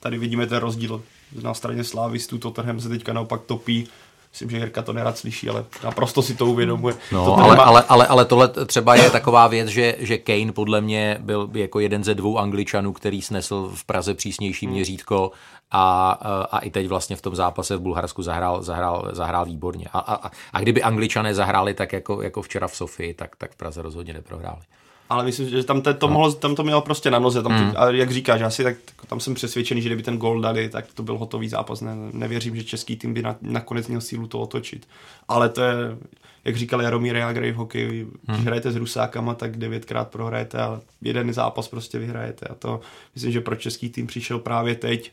[0.07, 1.03] tady vidíme ten rozdíl
[1.41, 3.87] na straně slávistů, Tottenham se teďka naopak topí,
[4.31, 6.95] Myslím, že Jirka to nerad slyší, ale naprosto si to uvědomuje.
[7.11, 7.63] No, to ale, má...
[7.63, 11.79] ale, ale, ale tohle třeba je taková věc, že, že Kane podle mě byl jako
[11.79, 14.75] jeden ze dvou angličanů, který snesl v Praze přísnější hmm.
[14.75, 15.31] měřítko
[15.71, 16.11] a,
[16.51, 19.85] a i teď vlastně v tom zápase v Bulharsku zahrál, zahrál, zahrál výborně.
[19.93, 23.55] A, a, a kdyby angličané zahráli tak jako, jako včera v Sofii, tak, tak v
[23.55, 24.61] Praze rozhodně neprohráli
[25.09, 27.43] ale myslím, že tam, to, to mohlo, tam to mělo prostě na noze.
[27.43, 27.73] Tam mm.
[27.77, 28.75] a jak říkáš, asi tak,
[29.07, 31.81] tam jsem přesvědčený, že kdyby ten gol dali, tak to byl hotový zápas.
[31.81, 34.87] Ne, nevěřím, že český tým by na, nakonec měl sílu to otočit.
[35.27, 35.97] Ale to je,
[36.45, 38.11] jak říkal Jaromír Jágrej v hokeji, mm.
[38.27, 42.45] když hrajete s Rusákama, tak devětkrát prohrajete a jeden zápas prostě vyhrajete.
[42.45, 42.79] A to
[43.15, 45.11] myslím, že pro český tým přišel právě teď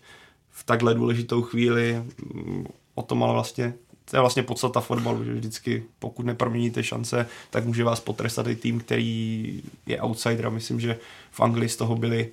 [0.51, 2.03] v takhle důležitou chvíli.
[2.95, 3.75] O tom ale vlastně
[4.11, 8.57] to je vlastně podstata fotbalu, že vždycky, pokud neproměníte šance, tak může vás potrestat i
[8.57, 10.51] tým, který je outsider.
[10.51, 10.99] Myslím, že
[11.31, 12.31] v Anglii z toho byli,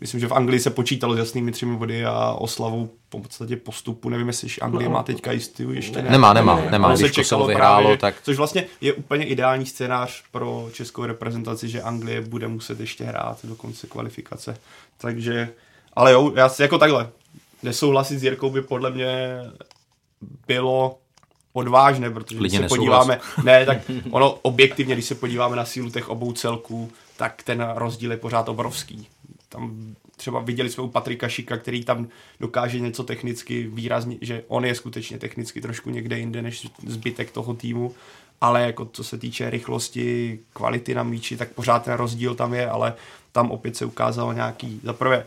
[0.00, 4.08] myslím, že v Anglii se počítalo s jasnými třemi body a oslavou po podstatě postupu.
[4.08, 6.10] Nevím, jestli Anglie má teďka jistý, ještě ne.
[6.10, 6.70] Nemá, nemá, nemá.
[6.70, 6.96] nemá.
[6.96, 8.14] Když se vyhrálo, právě, tak...
[8.22, 13.38] Což vlastně je úplně ideální scénář pro českou reprezentaci, že Anglie bude muset ještě hrát
[13.44, 14.56] do konce kvalifikace.
[14.98, 15.48] Takže,
[15.94, 17.10] ale jo, já si jako takhle,
[17.62, 19.40] nesouhlasit s Jirkou by podle mě
[20.46, 20.98] bylo
[21.52, 23.78] odvážné, protože když se podíváme, ne, tak
[24.10, 28.48] ono objektivně, když se podíváme na sílu těch obou celků, tak ten rozdíl je pořád
[28.48, 29.06] obrovský.
[29.48, 32.08] Tam třeba viděli jsme u Patrika Šika, který tam
[32.40, 37.54] dokáže něco technicky výrazně, že on je skutečně technicky trošku někde jinde než zbytek toho
[37.54, 37.94] týmu,
[38.40, 42.70] ale jako co se týče rychlosti, kvality na míči, tak pořád ten rozdíl tam je,
[42.70, 42.94] ale
[43.32, 45.26] tam opět se ukázalo nějaký, za prvé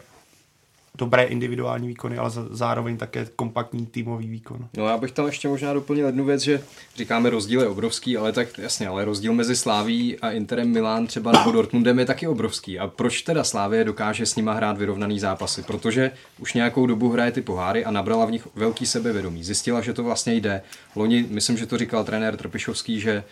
[0.97, 4.67] dobré individuální výkony, ale zároveň také kompaktní týmový výkon.
[4.77, 6.63] No já bych tam ještě možná doplnil jednu věc, že
[6.95, 11.32] říkáme rozdíl je obrovský, ale tak jasně, ale rozdíl mezi Sláví a Interem Milán třeba
[11.32, 12.79] nebo Dortmundem je taky obrovský.
[12.79, 15.63] A proč teda Slávě dokáže s nima hrát vyrovnaný zápasy?
[15.63, 19.43] Protože už nějakou dobu hraje ty poháry a nabrala v nich velký sebevědomí.
[19.43, 20.62] Zjistila, že to vlastně jde.
[20.95, 23.23] Loni, myslím, že to říkal trenér Trpišovský, že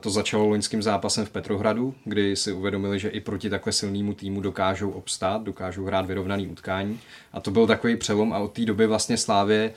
[0.00, 4.40] to začalo loňským zápasem v Petrohradu, kdy si uvědomili, že i proti takhle silnému týmu
[4.40, 7.00] dokážou obstát, dokážou hrát vyrovnaný utkání.
[7.32, 9.72] A to byl takový přelom a od té doby vlastně Slávě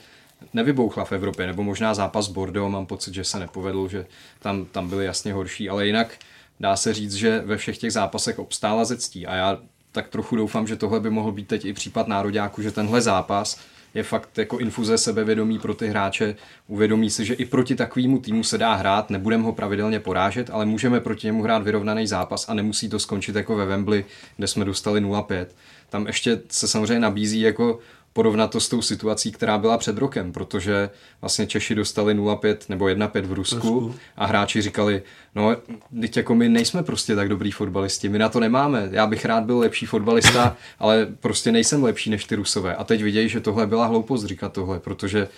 [0.52, 4.06] nevybouchla v Evropě, nebo možná zápas Bordeaux, mám pocit, že se nepovedl, že
[4.40, 6.18] tam, tam byly jasně horší, ale jinak
[6.60, 9.58] dá se říct, že ve všech těch zápasech obstála ze ctí a já
[9.92, 13.60] tak trochu doufám, že tohle by mohl být teď i případ nároďáku, že tenhle zápas
[13.94, 16.36] je fakt jako infuze sebevědomí pro ty hráče.
[16.66, 20.66] Uvědomí si, že i proti takovému týmu se dá hrát, nebudeme ho pravidelně porážet, ale
[20.66, 24.04] můžeme proti němu hrát vyrovnaný zápas a nemusí to skončit jako ve Wembley,
[24.36, 25.46] kde jsme dostali 0-5.
[25.90, 27.78] Tam ještě se samozřejmě nabízí jako
[28.12, 32.84] porovnat to s tou situací, která byla před rokem, protože vlastně Češi dostali 0-5 nebo
[32.84, 35.02] 1-5 v Rusku, Rusku a hráči říkali,
[35.34, 35.56] no,
[36.00, 39.44] teď jako my nejsme prostě tak dobrý fotbalisti, my na to nemáme, já bych rád
[39.44, 42.76] byl lepší fotbalista, ale prostě nejsem lepší než ty Rusové.
[42.76, 45.28] A teď vidějí, že tohle byla hloupost říkat tohle, protože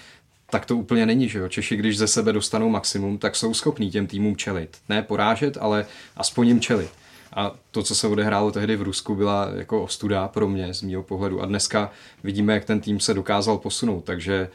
[0.51, 1.49] tak to úplně není, že jo.
[1.49, 4.77] Češi, když ze sebe dostanou maximum, tak jsou schopní těm týmům čelit.
[4.89, 6.91] Ne porážet, ale aspoň jim čelit.
[7.35, 11.03] A to, co se odehrálo tehdy v Rusku, byla jako ostuda pro mě z mého
[11.03, 11.43] pohledu.
[11.43, 11.91] A dneska
[12.25, 14.05] vidíme, jak ten tým se dokázal posunout.
[14.05, 14.49] Takže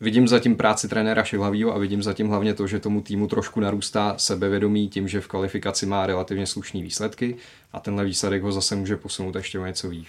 [0.00, 4.14] vidím zatím práci trenéra Šilhavýho a vidím zatím hlavně to, že tomu týmu trošku narůstá
[4.16, 7.36] sebevědomí tím, že v kvalifikaci má relativně slušné výsledky
[7.72, 10.08] a tenhle výsledek ho zase může posunout ještě o něco výš.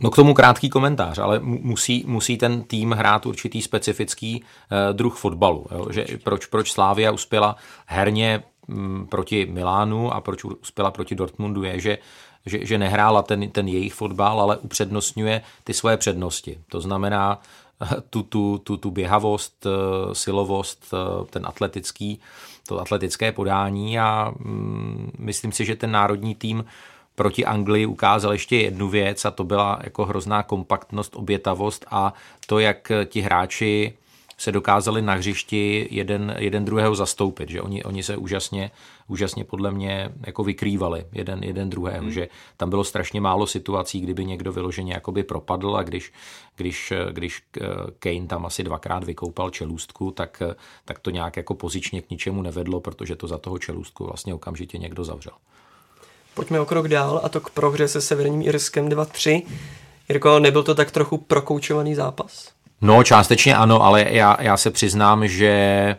[0.00, 5.16] No k tomu krátký komentář, ale musí, musí ten tým hrát určitý specifický uh, druh
[5.16, 5.66] fotbalu.
[5.70, 5.86] Jo?
[5.90, 8.42] Že proč, proč Slávia uspěla herně
[9.08, 11.98] proti Milánu a proč uspěla proti Dortmundu je, že,
[12.46, 16.58] že, že nehrála ten, ten jejich fotbal, ale upřednostňuje ty svoje přednosti.
[16.68, 17.40] To znamená
[18.10, 22.20] tu, tu, tu, tu běhavost, eh, silovost, eh, ten atletický,
[22.68, 26.64] to atletické podání a mm, myslím si, že ten národní tým
[27.14, 32.14] proti Anglii ukázal ještě jednu věc a to byla jako hrozná kompaktnost, obětavost a
[32.46, 33.98] to, jak ti hráči
[34.38, 38.70] se dokázali na hřišti jeden, jeden druhého zastoupit, že oni, oni se úžasně,
[39.08, 42.10] úžasně podle mě jako vykrývali jeden, jeden druhého, hmm.
[42.10, 46.12] že tam bylo strašně málo situací, kdyby někdo vyloženě jakoby propadl a když,
[46.56, 47.42] když, když
[47.98, 50.42] Kane tam asi dvakrát vykoupal čelůstku, tak,
[50.84, 54.78] tak to nějak jako pozičně k ničemu nevedlo, protože to za toho čelůstku vlastně okamžitě
[54.78, 55.32] někdo zavřel.
[56.34, 59.42] Pojďme o krok dál a to k prohře se Severním Irskem 2-3.
[60.08, 62.55] Jirko, nebyl to tak trochu prokoučovaný zápas?
[62.80, 65.96] No, částečně ano, ale já, já se přiznám, že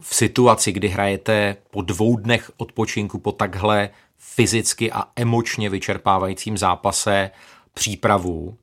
[0.00, 7.30] v situaci, kdy hrajete po dvou dnech odpočinku po takhle fyzicky a emočně vyčerpávajícím zápase
[7.74, 8.58] přípravu,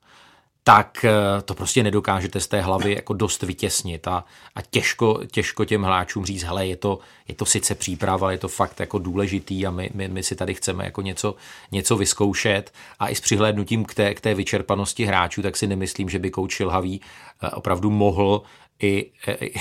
[0.63, 4.23] tak eh, to prostě nedokážete z té hlavy jako dost vytěsnit a,
[4.56, 8.47] a těžko, těžko těm hráčům říct, hele, je to, je to sice příprava, je to
[8.47, 11.36] fakt jako důležitý a my, my, my si tady chceme jako něco,
[11.71, 12.73] něco vyzkoušet.
[12.99, 16.32] A i s přihlédnutím k té, k té vyčerpanosti hráčů, tak si nemyslím, že by
[16.32, 17.02] kouč Šilhavý
[17.43, 18.41] eh, opravdu mohl
[18.80, 19.12] i,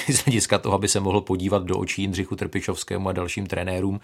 [0.06, 4.00] i z hlediska toho, aby se mohl podívat do očí Jindřichu Trpišovskému a dalším trenérům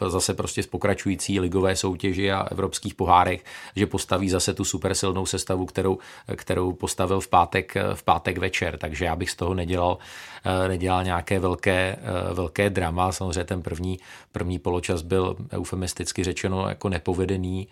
[0.00, 3.44] eh, zase prostě z pokračující ligové soutěži a evropských pohárech,
[3.76, 5.98] že postaví zase tu super silnou sestavu, kterou,
[6.36, 8.78] kterou postavil v pátek, v pátek večer.
[8.78, 10.31] Takže já bych z toho nedělal, eh,
[10.68, 13.12] nedělal nějaké velké, eh, velké drama.
[13.12, 13.98] Samozřejmě ten první,
[14.32, 17.68] první poločas byl eufemisticky řečeno jako nepovedený.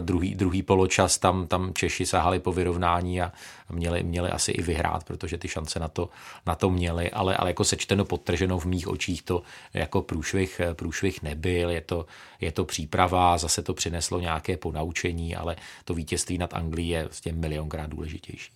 [0.00, 3.32] Druhý, druhý poločas tam, tam Češi sahali po vyrovnání a
[3.72, 6.08] měli, měli asi i vyhrát, protože ty šance na to,
[6.46, 9.42] na to měli, ale, ale jako sečteno podtrženo v mých očích to
[9.74, 12.06] jako průšvih, průšvih nebyl, je to,
[12.40, 17.32] je to příprava, zase to přineslo nějaké ponaučení, ale to vítězství nad Anglií je vlastně
[17.32, 18.55] milionkrát důležitější.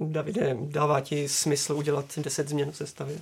[0.00, 3.18] Davide, dává ti smysl udělat 10 změn v sestavě?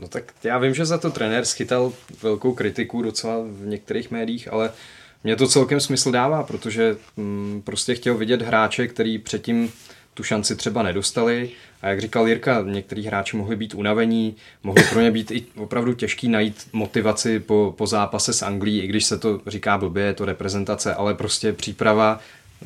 [0.00, 4.52] No tak já vím, že za to trenér schytal velkou kritiku docela v některých médiích,
[4.52, 4.72] ale
[5.24, 9.72] mě to celkem smysl dává, protože mm, prostě chtěl vidět hráče, který předtím
[10.14, 11.50] tu šanci třeba nedostali.
[11.82, 15.94] A jak říkal Jirka, některý hráči mohli být unavení, mohlo pro ně být i opravdu
[15.94, 20.14] těžký najít motivaci po, po zápase s Anglií, i když se to říká blbě, je
[20.14, 22.20] to reprezentace, ale prostě příprava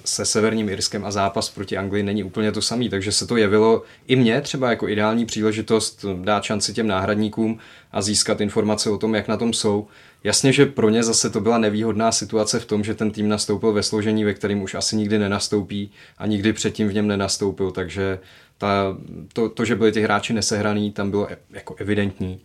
[0.04, 3.82] se Severním Irskem a zápas proti Anglii není úplně to samý, takže se to jevilo
[4.06, 7.58] i mně třeba jako ideální příležitost dát šanci těm náhradníkům
[7.92, 9.86] a získat informace o tom, jak na tom jsou.
[10.24, 13.72] Jasně, že pro ně zase to byla nevýhodná situace v tom, že ten tým nastoupil
[13.72, 18.18] ve složení, ve kterým už asi nikdy nenastoupí a nikdy předtím v něm nenastoupil, takže
[18.58, 18.96] ta,
[19.32, 22.40] to, to, že byli ty hráči nesehraný, tam bylo e, jako evidentní.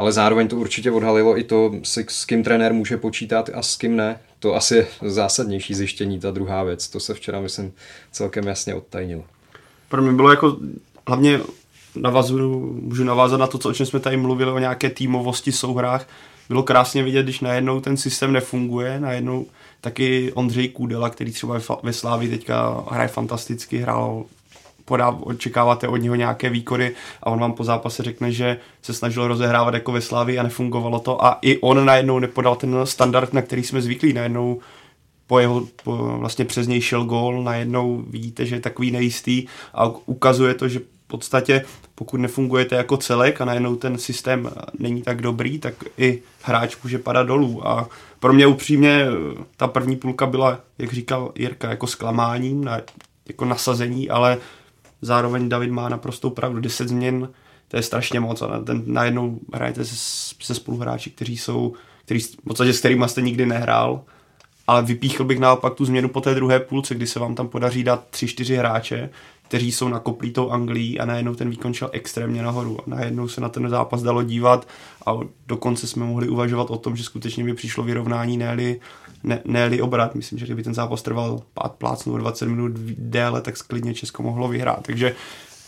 [0.00, 3.96] Ale zároveň to určitě odhalilo i to, s, kým trenér může počítat a s kým
[3.96, 4.20] ne.
[4.38, 6.88] To asi je zásadnější zjištění, ta druhá věc.
[6.88, 7.72] To se včera, myslím,
[8.12, 9.24] celkem jasně odtajnilo.
[9.88, 10.56] Pro mě bylo jako
[11.06, 11.40] hlavně
[11.96, 16.08] navazuju, můžu navázat na to, co, o čem jsme tady mluvili, o nějaké týmovosti, souhrách.
[16.48, 19.46] Bylo krásně vidět, když najednou ten systém nefunguje, najednou
[19.80, 24.24] taky Ondřej Kůdela, který třeba ve Slávi teďka hraje fantasticky, hrál
[24.84, 29.28] podá, očekáváte od něho nějaké výkony a on vám po zápase řekne, že se snažil
[29.28, 33.42] rozehrávat jako ve Slávi a nefungovalo to a i on najednou nepodal ten standard, na
[33.42, 34.60] který jsme zvyklí, najednou
[35.26, 39.86] po jeho, po, vlastně přes něj šel gól, najednou vidíte, že je takový nejistý a
[40.06, 41.64] ukazuje to, že podstatě,
[41.94, 46.98] pokud nefungujete jako celek a najednou ten systém není tak dobrý, tak i hráč může
[46.98, 47.68] padat dolů.
[47.68, 47.88] A
[48.20, 49.06] pro mě upřímně
[49.56, 52.80] ta první půlka byla, jak říkal Jirka, jako zklamáním, na,
[53.28, 54.38] jako nasazení, ale
[55.02, 56.60] zároveň David má naprostou pravdu.
[56.60, 57.28] 10 změn,
[57.68, 58.42] to je strašně moc.
[58.42, 59.94] A ten, najednou hrajete se,
[60.40, 61.72] se spoluhráči, kteří jsou,
[62.04, 64.00] který, v podstatě s kterými jste nikdy nehrál,
[64.66, 67.84] ale vypíchl bych naopak tu změnu po té druhé půlce, kdy se vám tam podaří
[67.84, 69.10] dát 3-4 hráče,
[69.42, 72.78] kteří jsou nakoplí tou Anglií a najednou ten výkon šel extrémně nahoru.
[72.80, 74.68] A najednou se na ten zápas dalo dívat
[75.06, 78.80] a dokonce jsme mohli uvažovat o tom, že skutečně by přišlo vyrovnání, ne-li,
[79.22, 80.14] ne, ne obrat.
[80.14, 84.48] Myslím, že kdyby ten zápas trval pát plácnu 20 minut déle, tak sklidně Česko mohlo
[84.48, 84.82] vyhrát.
[84.82, 85.14] Takže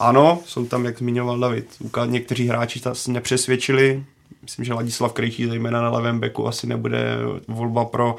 [0.01, 4.05] ano, jsou tam, jak zmiňoval David, někteří hráči se nepřesvědčili,
[4.43, 7.17] myslím, že Ladislav Krejčí zejména na levém beku asi nebude
[7.49, 8.17] volba pro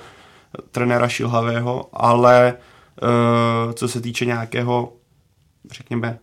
[0.72, 2.54] trenéra Šilhavého, ale
[3.02, 4.93] uh, co se týče nějakého
[5.72, 6.19] řekněme,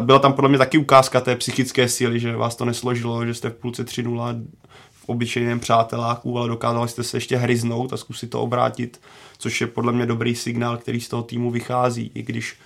[0.00, 3.50] byla tam podle mě taky ukázka té psychické síly, že vás to nesložilo, že jste
[3.50, 4.71] v půlce 3-0 v
[5.12, 9.00] obyčejném přáteláku, ale dokázali jste se ještě hryznout a zkusit to obrátit,
[9.38, 12.56] což je podle mě dobrý signál, který z toho týmu vychází, i když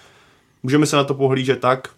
[0.63, 1.89] můžeme se na to pohlížet tak,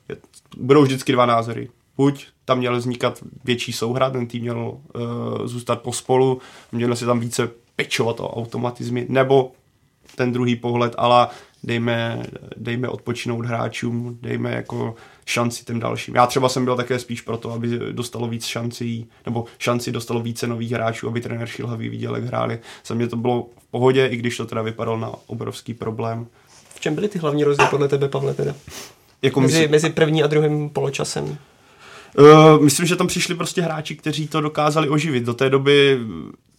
[0.56, 1.68] budou vždycky dva názory.
[1.96, 6.40] Buď tam měl vznikat větší souhra, ten tým měl uh, zůstat pospolu,
[6.72, 9.52] měl se tam více pečovat o automatizmy, nebo
[10.14, 11.28] ten druhý pohled, ale
[11.64, 12.22] dejme,
[12.56, 14.94] dejme odpočinout hráčům, dejme jako
[15.28, 16.14] šanci těm dalším.
[16.14, 20.46] Já třeba jsem byl také spíš proto, aby dostalo víc šancí, nebo šanci dostalo více
[20.46, 22.58] nových hráčů, aby trenér Šilhavý viděl, jak hráli.
[22.86, 26.26] Za mě to bylo v pohodě, i když to teda vypadalo na obrovský problém.
[26.74, 28.54] V čem byly ty hlavní rozdíly podle tebe, Pavle, teda?
[29.22, 31.24] Jako mezi, myslím, mezi první a druhým poločasem?
[32.18, 35.24] Uh, myslím, že tam přišli prostě hráči, kteří to dokázali oživit.
[35.24, 35.98] Do té doby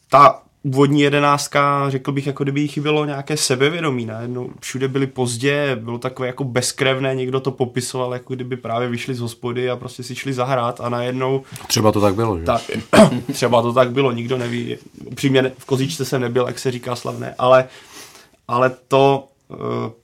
[0.09, 4.05] ta úvodní jedenáctka, řekl bych, jako kdyby jí chybělo nějaké sebevědomí.
[4.05, 4.23] Ne?
[4.27, 9.15] No, všude byli pozdě, bylo takové jako bezkrevné, někdo to popisoval, jako kdyby právě vyšli
[9.15, 11.43] z hospody a prostě si šli zahrát a najednou...
[11.67, 12.45] Třeba to tak bylo, že?
[12.45, 12.61] Ta,
[13.33, 14.77] třeba to tak bylo, nikdo neví.
[15.05, 17.67] Upřímně v kozičce jsem nebyl, jak se říká slavné, ale,
[18.47, 19.57] ale to uh,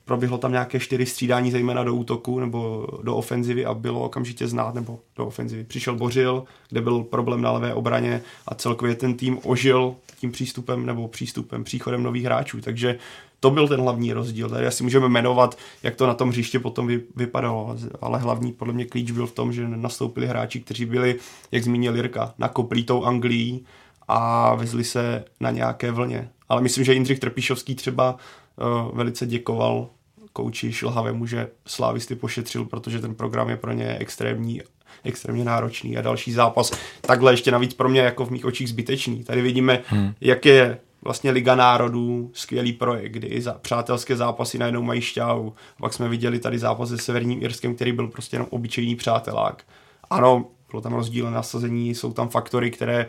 [0.04, 4.74] proběhlo tam nějaké čtyři střídání, zejména do útoku nebo do ofenzivy a bylo okamžitě znát,
[4.74, 5.64] nebo do ofenzivy.
[5.64, 10.86] Přišel Bořil, kde byl problém na levé obraně a celkově ten tým ožil tím přístupem
[10.86, 12.60] nebo přístupem, příchodem nových hráčů.
[12.60, 12.98] Takže
[13.40, 14.48] to byl ten hlavní rozdíl.
[14.48, 18.74] Tady asi můžeme jmenovat, jak to na tom hřiště potom vy, vypadalo, ale hlavní podle
[18.74, 21.16] mě klíč byl v tom, že nastoupili hráči, kteří byli,
[21.52, 23.64] jak zmínil Jirka, nakoplí tou Anglií
[24.08, 26.30] a vezli se na nějaké vlně.
[26.48, 28.16] Ale myslím, že Jindřich Trpišovský třeba
[28.56, 29.88] uh, velice děkoval
[30.32, 34.62] kouči Šilhavému, že Slávisty pošetřil, protože ten program je pro ně extrémní
[35.04, 39.24] extrémně náročný a další zápas takhle ještě navíc pro mě jako v mých očích zbytečný.
[39.24, 40.14] Tady vidíme, hmm.
[40.20, 45.54] jak je vlastně Liga národů skvělý projekt, kdy za přátelské zápasy najednou mají šťávu.
[45.80, 49.62] Pak jsme viděli tady zápas se Severním Irskem, který byl prostě jenom obyčejný přátelák.
[50.10, 50.44] Ano,
[50.76, 53.06] bylo tam rozdíl nasazení, jsou tam faktory, které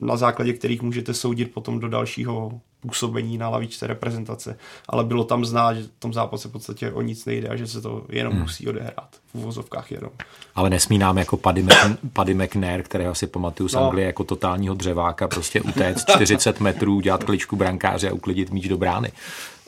[0.00, 4.58] na základě kterých můžete soudit potom do dalšího působení na lavičce reprezentace,
[4.88, 7.66] ale bylo tam znát, že v tom zápase v podstatě o nic nejde a že
[7.66, 8.42] se to jenom hmm.
[8.42, 9.08] musí odehrát.
[9.32, 10.10] V uvozovkách jenom.
[10.54, 11.74] Ale nesmí nám jako Paddy, Mc,
[12.12, 13.84] Paddy McNair, kterého si pamatuju z no.
[13.84, 18.78] Anglie jako totálního dřeváka, prostě utéct 40 metrů, dělat kličku brankáře a uklidit míč do
[18.78, 19.12] brány.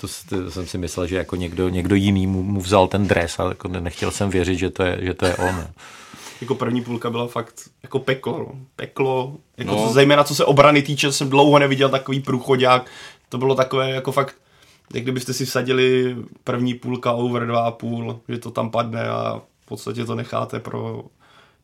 [0.00, 3.38] To, to jsem si myslel, že jako někdo, někdo jiný mu, mu vzal ten dres,
[3.38, 5.66] ale jako nechtěl jsem věřit, že to je, že to je on
[6.42, 8.38] jako první půlka byla fakt jako peklo.
[8.38, 8.52] No.
[8.76, 9.86] Peklo, jako no.
[9.86, 12.90] co, zejména co se obrany týče, jsem dlouho neviděl takový průchodák.
[13.28, 14.36] To bylo takové jako fakt,
[14.94, 19.40] jak kdybyste si vsadili první půlka over dva a půl, že to tam padne a
[19.62, 21.04] v podstatě to necháte pro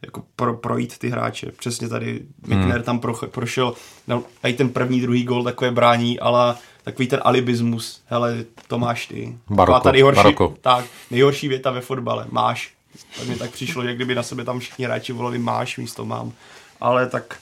[0.02, 1.52] jako pro, projít ty hráče.
[1.58, 2.82] Přesně tady Mikner hmm.
[2.82, 3.74] tam pro, prošel,
[4.08, 9.06] no, i ten první, druhý gol takové brání, ale takový ten alibismus, hele, to máš
[9.06, 9.38] ty.
[9.50, 10.54] Baroko, ta nejhorší, baroko.
[10.60, 12.77] Tak, nejhorší věta ve fotbale, máš.
[13.16, 16.32] Tak mi tak přišlo, že kdyby na sebe tam všichni hráči volali máš místo mám.
[16.80, 17.38] Ale tak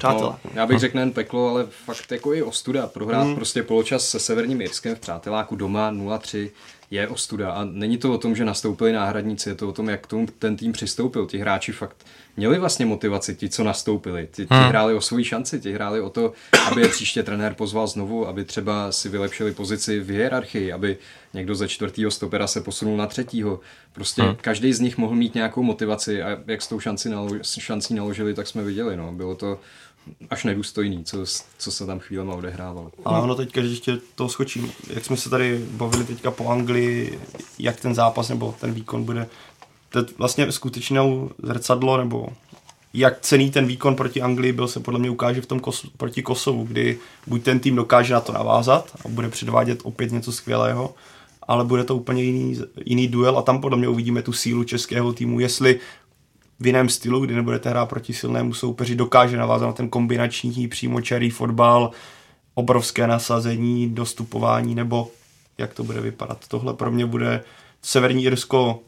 [0.00, 0.36] Přátelé.
[0.44, 2.86] No, já bych řekl nejen peklo, ale fakt jako i ostuda.
[2.86, 3.34] Prohrát mm.
[3.34, 6.50] prostě poločas se Severním Irskem v přáteláku doma 0-3
[6.90, 7.52] je ostuda.
[7.52, 10.56] A není to o tom, že nastoupili náhradníci, je to o tom, jak tomu ten
[10.56, 11.26] tým přistoupil.
[11.26, 14.28] Ti hráči fakt měli vlastně motivaci, ti, co nastoupili.
[14.32, 14.68] Ti, ti hmm.
[14.68, 16.32] hráli o svoji šanci, ti hráli o to,
[16.66, 20.98] aby je příště trenér pozval znovu, aby třeba si vylepšili pozici v hierarchii, aby
[21.34, 23.60] někdo ze čtvrtého stopera se posunul na třetího.
[23.92, 24.36] Prostě hmm.
[24.40, 28.34] každý z nich mohl mít nějakou motivaci a jak s tou šanci nalo- šancí naložili,
[28.34, 28.96] tak jsme viděli.
[28.96, 29.12] No.
[29.12, 29.60] Bylo to
[30.30, 31.18] až nedůstojný, co,
[31.58, 32.92] co se tam chvílema odehrávalo.
[33.04, 37.20] Ale ono teďka, že ještě to skočím, jak jsme se tady bavili teďka po Anglii,
[37.58, 39.26] jak ten zápas nebo ten výkon bude,
[39.88, 42.28] to vlastně skutečnou zrcadlo, nebo
[42.94, 46.22] jak cený ten výkon proti Anglii byl, se podle mě ukáže v tom kos, proti
[46.22, 50.94] Kosovu, kdy buď ten tým dokáže na to navázat a bude předvádět opět něco skvělého,
[51.42, 55.12] ale bude to úplně jiný, jiný duel a tam podle mě uvidíme tu sílu českého
[55.12, 55.80] týmu, jestli
[56.60, 61.30] v jiném stylu, kdy nebudete hrát proti silnému soupeři, dokáže navázat na ten kombinační přímočarý
[61.30, 61.90] fotbal,
[62.54, 65.10] obrovské nasazení, dostupování, nebo
[65.58, 66.38] jak to bude vypadat.
[66.48, 67.44] Tohle pro mě bude
[67.82, 68.80] Severní Irsko,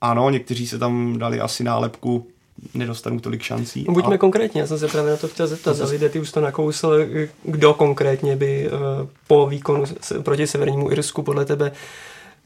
[0.00, 2.26] ano, někteří se tam dali asi nálepku,
[2.74, 3.84] nedostanou tolik šancí.
[3.88, 4.18] No, buďme a...
[4.18, 5.78] konkrétní, já jsem se právě na to chtěl zeptat.
[5.78, 6.94] Davide, ty už to nakousl,
[7.42, 8.78] kdo konkrétně by uh,
[9.26, 9.84] po výkonu
[10.22, 11.72] proti Severnímu Irsku podle tebe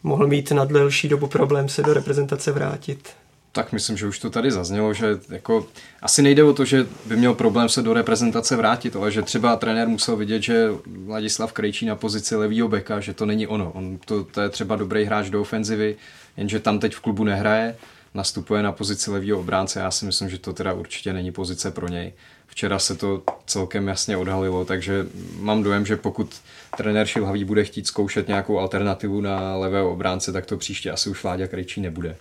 [0.03, 3.09] mohl mít na delší dobu problém se do reprezentace vrátit?
[3.53, 5.67] Tak myslím, že už to tady zaznělo, že jako
[6.03, 9.57] asi nejde o to, že by měl problém se do reprezentace vrátit, ale že třeba
[9.57, 13.73] trenér musel vidět, že Vladislav Krejčí na pozici levýho beka, že to není ono.
[13.73, 15.97] On to, to je třeba dobrý hráč do ofenzivy,
[16.37, 17.77] jenže tam teď v klubu nehraje,
[18.15, 19.81] nastupuje na pozici levýho obránce.
[19.81, 22.13] Já si myslím, že to teda určitě není pozice pro něj.
[22.47, 25.07] Včera se to celkem jasně odhalilo, takže
[25.39, 26.35] mám dojem, že pokud
[26.77, 31.23] trenér Šilhavý bude chtít zkoušet nějakou alternativu na levého obránce, tak to příště asi už
[31.23, 32.17] Vláďa Krejčí nebude.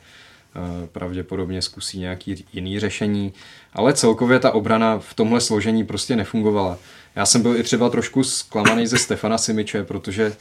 [0.56, 3.34] Eh, pravděpodobně zkusí nějaký jiný řešení,
[3.74, 6.78] ale celkově ta obrana v tomhle složení prostě nefungovala.
[7.16, 10.34] Já jsem byl i třeba trošku zklamaný ze Stefana Simiče, protože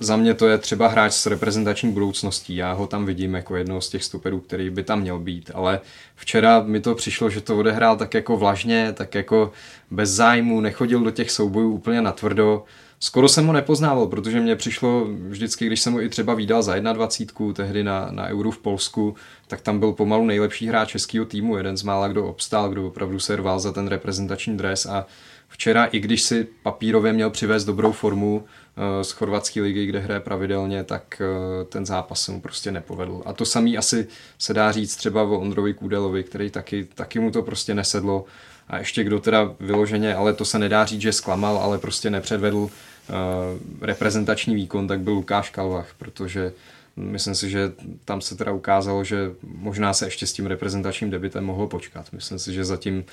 [0.00, 2.56] za mě to je třeba hráč s reprezentační budoucností.
[2.56, 5.80] Já ho tam vidím jako jednoho z těch stoperů, který by tam měl být, ale
[6.16, 9.52] včera mi to přišlo, že to odehrál tak jako vlažně, tak jako
[9.90, 12.64] bez zájmu, nechodil do těch soubojů úplně natvrdo,
[13.00, 16.78] skoro jsem ho nepoznával, protože mě přišlo vždycky, když jsem ho i třeba výdal za
[16.78, 19.14] 21, tehdy na, na Euro v Polsku,
[19.46, 23.20] tak tam byl pomalu nejlepší hráč českého týmu, jeden z mála, kdo obstál, kdo opravdu
[23.20, 25.06] se rval za ten reprezentační dres a
[25.48, 28.44] včera, i když si papírově měl přivést dobrou formu
[28.76, 33.22] eh, z chorvatské ligy, kde hraje pravidelně, tak eh, ten zápas se mu prostě nepovedl.
[33.26, 34.06] A to samý asi
[34.38, 38.24] se dá říct třeba o Ondrovi Kůdelovi, který taky, taky mu to prostě nesedlo.
[38.68, 42.70] A ještě kdo teda vyloženě, ale to se nedá říct, že zklamal, ale prostě nepředvedl
[43.80, 46.52] reprezentační výkon, tak byl Lukáš Kalvach, protože
[46.96, 47.72] myslím si, že
[48.04, 52.12] tam se teda ukázalo, že možná se ještě s tím reprezentačním debitem mohlo počkat.
[52.12, 53.04] Myslím si, že zatím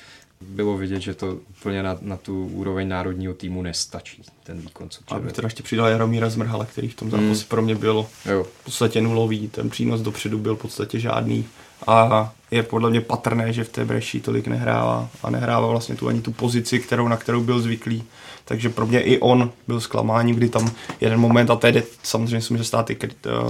[0.41, 5.01] bylo vidět, že to úplně na, na tu úroveň národního týmu nestačí, ten výkon, co.
[5.07, 7.47] Aby teda ještě přidal Jaromíra Zmrhala, který v tom zápase mm.
[7.47, 8.43] pro mě byl jo.
[8.43, 11.45] v podstatě nulový, ten přínos dopředu byl v podstatě žádný
[11.87, 16.07] a je podle mě patrné, že v té breši tolik nehrává a nehrává vlastně tu
[16.07, 18.03] ani tu pozici, kterou, na kterou byl zvyklý.
[18.45, 20.71] Takže pro mě i on byl zklamáním, kdy tam
[21.01, 22.97] jeden moment, a tedy samozřejmě se může stát i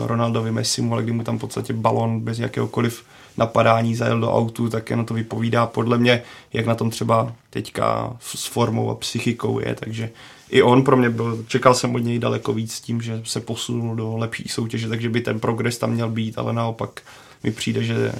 [0.05, 3.03] Ronaldovi Messimu, ale kdy mu tam v podstatě balon bez jakéhokoliv
[3.38, 6.21] napadání zajel do autu, tak jenom to vypovídá podle mě,
[6.53, 10.09] jak na tom třeba teďka s formou a psychikou je, takže
[10.49, 13.39] i on pro mě byl, čekal jsem od něj daleko víc s tím, že se
[13.39, 17.01] posunul do lepší soutěže, takže by ten progres tam měl být, ale naopak
[17.43, 18.11] mi přijde, že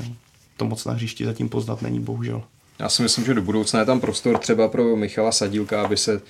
[0.57, 2.43] to moc na hřišti zatím poznat není, bohužel.
[2.80, 6.13] Já si myslím, že do budoucna je tam prostor třeba pro Michala Sadílka, aby se
[6.13, 6.22] uh,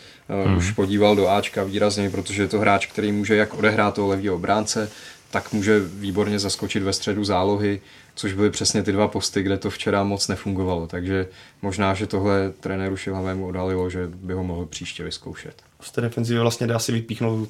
[0.48, 0.58] hmm.
[0.58, 4.36] už podíval do Ačka výrazně, protože je to hráč, který může jak odehrát toho levého
[4.36, 4.90] obránce,
[5.32, 7.82] tak může výborně zaskočit ve středu zálohy,
[8.16, 10.88] což byly přesně ty dva posty, kde to včera moc nefungovalo.
[10.88, 11.28] Takže
[11.62, 15.67] možná, že tohle trenéru Šilhavému odhalilo, že by ho mohl příště vyzkoušet.
[15.82, 17.50] Z té defenzivy vlastně dá si vypíchnout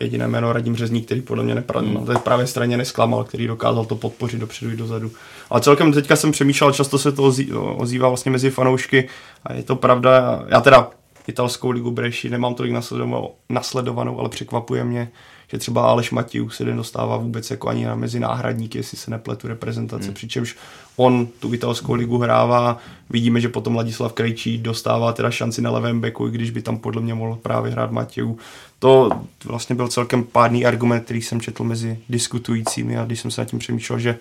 [0.00, 1.94] jediné jméno Radim Řezník, který podle mě nepra- hmm.
[1.94, 5.10] na té pravé straně nesklamal, který dokázal to podpořit dopředu i dozadu.
[5.50, 7.32] Ale celkem teďka jsem přemýšlel, často se to
[7.76, 9.08] ozývá vlastně mezi fanoušky
[9.44, 10.44] a je to pravda.
[10.48, 10.90] Já teda
[11.26, 12.72] italskou ligu Breši nemám tolik
[13.48, 15.10] nasledovanou, ale překvapuje mě,
[15.48, 19.48] že třeba Aleš Matiu se nedostává vůbec jako ani na mezi náhradníky, jestli se nepletu
[19.48, 20.14] reprezentace, hmm.
[20.14, 20.56] přičemž
[20.96, 22.78] on tu italskou ligu hrává.
[23.10, 26.78] Vidíme, že potom Ladislav Krejčí dostává teda šanci na levém beku, i když by tam
[26.78, 28.34] podle mě mohl právě hrát Matěj.
[28.78, 29.10] To
[29.44, 33.44] vlastně byl celkem pádný argument, který jsem četl mezi diskutujícími a když jsem se nad
[33.44, 34.18] tím přemýšlel, že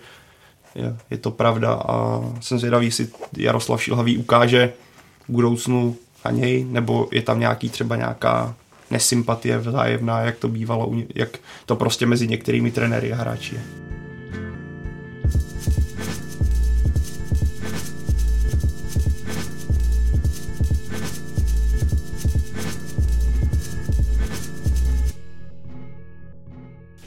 [0.75, 3.07] je, je to pravda a jsem zvědavý, jestli
[3.37, 4.73] Jaroslav Šilhavý ukáže
[5.27, 5.95] v budoucnu
[6.25, 8.55] na něj, nebo je tam nějaký třeba nějaká
[8.91, 13.61] nesympatie vzájemná, jak to bývalo, jak to prostě mezi některými trenéry a hráči je.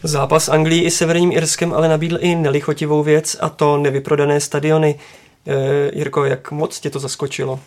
[0.07, 4.95] Zápas Anglii i Severním Irskem ale nabídl i nelichotivou věc a to nevyprodané stadiony.
[5.47, 7.61] E, Jirko, jak moc tě to zaskočilo?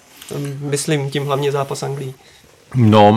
[0.60, 2.14] Myslím tím hlavně zápas Anglii.
[2.76, 3.12] No,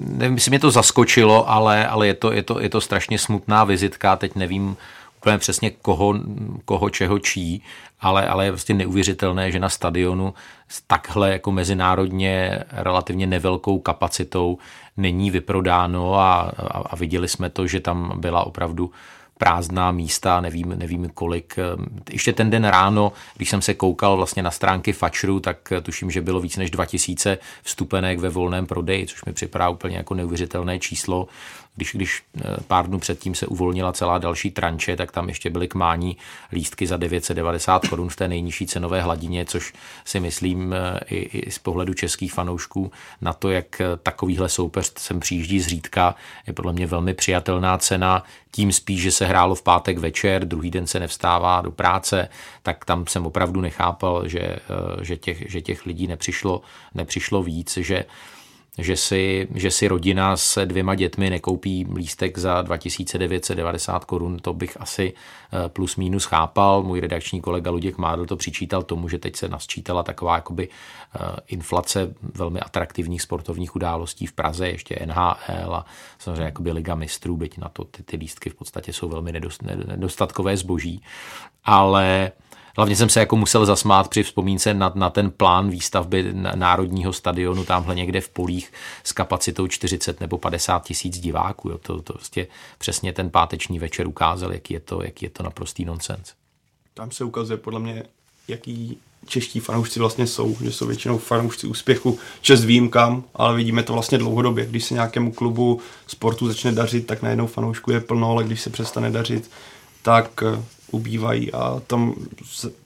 [0.00, 3.64] nevím, jestli mě to zaskočilo, ale, ale je, to, je, to, je to strašně smutná
[3.64, 4.16] vizitka.
[4.16, 4.76] Teď nevím
[5.26, 6.14] úplně přesně koho,
[6.64, 7.62] koho čeho čí,
[8.00, 10.34] ale, ale je prostě neuvěřitelné, že na stadionu
[10.68, 14.58] s takhle jako mezinárodně relativně nevelkou kapacitou
[14.96, 18.90] není vyprodáno a, a, a viděli jsme to, že tam byla opravdu
[19.38, 21.56] prázdná místa, nevím, nevím kolik.
[22.10, 26.20] Ještě ten den ráno, když jsem se koukal vlastně na stránky Fačru, tak tuším, že
[26.20, 31.28] bylo víc než 2000 vstupenek ve volném prodeji, což mi připadá úplně jako neuvěřitelné číslo
[31.76, 35.68] když, když eh, pár dnů předtím se uvolnila celá další tranče, tak tam ještě byly
[35.68, 36.16] k mání
[36.52, 39.72] lístky za 990 korun v té nejnižší cenové hladině, což
[40.04, 44.92] si myslím eh, i, i z pohledu českých fanoušků na to, jak eh, takovýhle soupeř
[44.98, 46.14] sem přijíždí zřídka,
[46.46, 50.70] je podle mě velmi přijatelná cena, tím spíš, že se hrálo v pátek večer, druhý
[50.70, 52.28] den se nevstává do práce,
[52.62, 54.56] tak tam jsem opravdu nechápal, že,
[55.02, 56.62] že, těch, že těch lidí nepřišlo,
[56.94, 58.04] nepřišlo víc, že
[58.78, 64.80] že si, že si rodina se dvěma dětmi nekoupí lístek za 2990 korun, to bych
[64.80, 66.82] asi eh, plus minus chápal.
[66.82, 71.18] Můj redakční kolega Luděk Mádl to přičítal tomu, že teď se nasčítala taková jakoby eh,
[71.48, 75.86] inflace velmi atraktivních sportovních událostí v Praze, ještě NHL a
[76.18, 79.32] samozřejmě jakoby Liga mistrů, byť na to ty, ty lístky v podstatě jsou velmi
[79.86, 81.02] nedostatkové zboží.
[81.64, 82.32] Ale
[82.76, 87.64] Hlavně jsem se jako musel zasmát při vzpomínce na, na ten plán výstavby národního stadionu
[87.64, 88.72] tamhle někde v polích
[89.04, 91.68] s kapacitou 40 nebo 50 tisíc diváků.
[91.68, 91.78] Jo.
[91.78, 92.46] To, to vlastně
[92.78, 96.32] přesně ten páteční večer ukázal, jaký je to, jaký je to naprostý nonsens.
[96.94, 98.02] Tam se ukazuje podle mě,
[98.48, 103.92] jaký čeští fanoušci vlastně jsou, že jsou většinou fanoušci úspěchu, čest výjimkám, ale vidíme to
[103.92, 104.66] vlastně dlouhodobě.
[104.66, 108.70] Když se nějakému klubu sportu začne dařit, tak najednou fanoušku je plno, ale když se
[108.70, 109.50] přestane dařit,
[110.02, 110.42] tak
[110.96, 112.14] ubývají a tam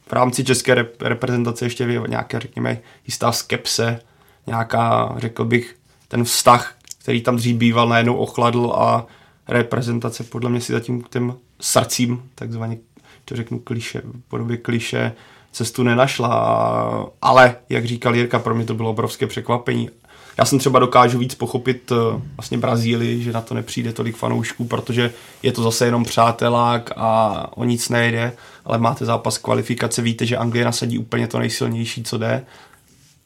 [0.07, 4.01] v rámci české reprezentace ještě nějaké, řekněme, jistá skepse,
[4.47, 5.77] nějaká, řekl bych,
[6.09, 9.07] ten vztah který tam dřív býval, najednou ochladl a
[9.49, 12.79] reprezentace podle mě si zatím k těm srdcím, takzvaně
[13.25, 15.13] to řeknu kliše, v podobě kliše,
[15.53, 19.91] cestu nenašla, ale jak říkal Jirka, pro mě to bylo obrovské překvapení.
[20.41, 24.65] Já jsem třeba dokážu víc pochopit uh, vlastně Brazílii, že na to nepřijde tolik fanoušků,
[24.65, 25.13] protože
[25.43, 28.33] je to zase jenom přátelák a o nic nejde,
[28.65, 32.45] ale máte zápas kvalifikace, víte, že Anglie nasadí úplně to nejsilnější, co jde.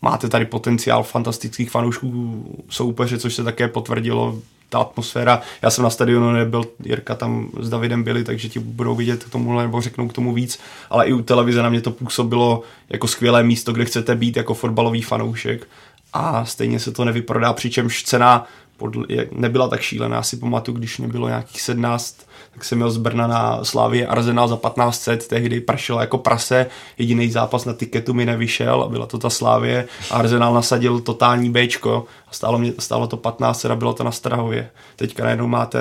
[0.02, 4.38] Máte tady potenciál fantastických fanoušků soupeře, což se také potvrdilo
[4.68, 5.40] ta atmosféra.
[5.62, 9.30] Já jsem na stadionu nebyl, Jirka tam s Davidem byli, takže ti budou vidět k
[9.30, 10.58] tomu nebo řeknou k tomu víc,
[10.90, 14.54] ale i u televize na mě to působilo jako skvělé místo, kde chcete být jako
[14.54, 15.66] fotbalový fanoušek
[16.14, 18.46] a stejně se to nevyprodá, přičemž cena
[18.76, 20.16] podle, nebyla tak šílená.
[20.16, 22.16] Já si pamatuju, když mě bylo nějakých 17,
[22.54, 26.66] tak jsem měl z Brna na Slávě Arsenal za 1500, tehdy pršelo jako prase,
[26.98, 31.50] jediný zápas na tiketu mi nevyšel a byla to ta Slávě a Arsenal nasadil totální
[31.50, 34.70] Bčko a stálo, mě, stálo to 15 a bylo to na Strahově.
[34.96, 35.80] Teďka najednou máte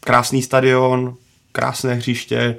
[0.00, 1.14] krásný stadion,
[1.52, 2.56] krásné hřiště,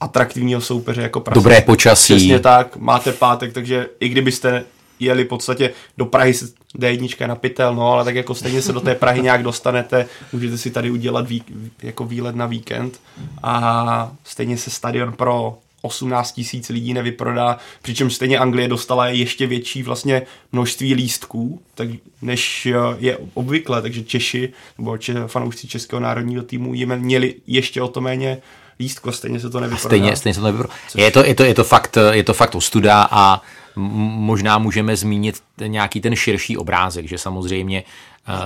[0.00, 1.34] atraktivního soupeře jako Praze.
[1.34, 2.14] Dobré počasí.
[2.16, 4.64] Přesně tak, máte pátek, takže i kdybyste
[5.00, 6.32] jeli v podstatě do Prahy
[6.78, 10.58] D1 na pytel, no, ale tak jako stejně se do té Prahy nějak dostanete, můžete
[10.58, 11.42] si tady udělat vý,
[11.82, 13.00] jako výlet na víkend
[13.42, 19.82] a stejně se stadion pro 18 tisíc lidí nevyprodá, přičemž stejně Anglie dostala ještě větší
[19.82, 20.22] vlastně
[20.52, 21.88] množství lístků, tak,
[22.22, 22.68] než
[22.98, 28.00] je obvykle, takže Češi nebo če, fanoušci Českého národního týmu jim měli ještě o to
[28.00, 28.38] méně
[28.80, 29.88] lístko, stejně se to nevyprodá.
[29.88, 30.74] Stejně, stejně se to nevyprodá.
[30.94, 33.42] Je, to, je, to, je, to fakt, je to fakt ostuda a
[33.76, 37.84] možná můžeme zmínit nějaký ten širší obrázek, že samozřejmě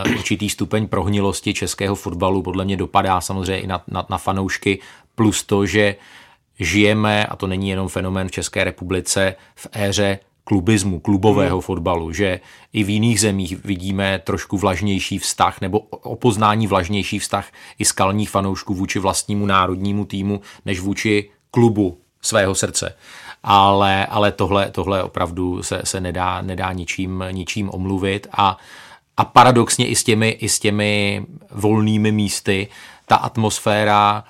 [0.07, 4.79] uh, určitý stupeň prohnilosti českého fotbalu podle mě dopadá samozřejmě i na, na, na fanoušky,
[5.15, 5.97] plus to, že
[6.61, 11.63] žijeme, a to není jenom fenomén v České republice, v éře klubismu, klubového hmm.
[11.63, 12.41] fotbalu, že
[12.73, 17.49] i v jiných zemích vidíme trošku vlažnější vztah nebo opoznání vlažnější vztah
[17.79, 22.97] i skalních fanoušků vůči vlastnímu národnímu týmu, než vůči klubu svého srdce
[23.43, 28.27] ale, ale tohle, tohle opravdu se, se nedá, nedá ničím, ničím omluvit.
[28.33, 28.57] A,
[29.17, 32.69] a paradoxně i s, těmi, i s těmi volnými místy
[33.07, 34.25] ta atmosféra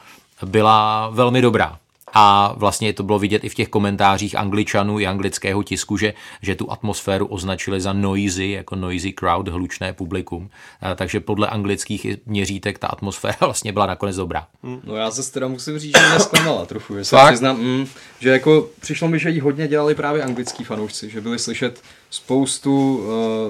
[0.45, 1.79] byla velmi dobrá
[2.15, 6.55] a vlastně to bylo vidět i v těch komentářích angličanů i anglického tisku, že, že
[6.55, 10.51] tu atmosféru označili za noisy, jako noisy crowd, hlučné publikum.
[10.97, 14.47] Takže podle anglických měřítek ta atmosféra vlastně byla nakonec dobrá.
[14.63, 14.81] Hmm.
[14.85, 16.97] No já se teda musím říct, že nesklamala trochu.
[16.97, 17.87] Že se přiznám, mm,
[18.21, 23.05] že jako přišlo mi, že jí hodně dělali právě anglický fanoušci, že byli slyšet spoustu,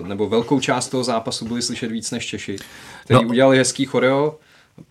[0.05, 2.57] eh, nebo velkou část toho zápasu byli slyšet víc než Češi,
[3.05, 3.29] kteří no.
[3.29, 4.39] udělali hezký choreo,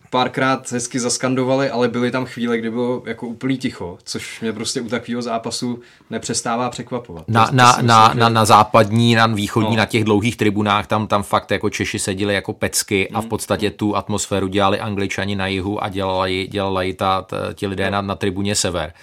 [0.10, 4.82] párkrát hezky zaskandovali, ale byly tam chvíle, kdy bylo jako úplný ticho, což mě prostě
[4.82, 5.80] u takového zápasu
[6.10, 7.28] nepřestává překvapovat.
[7.28, 8.20] Na, na, myslím, na, že...
[8.20, 9.78] na, na západní, na východní, no.
[9.78, 13.30] na těch dlouhých tribunách, tam, tam fakt jako Češi seděli jako pecky a v mm.
[13.30, 17.92] podstatě tu atmosféru dělali angličani na jihu a dělali, dělali ta, ta, ti lidé no.
[17.92, 18.94] na, na tribuně sever.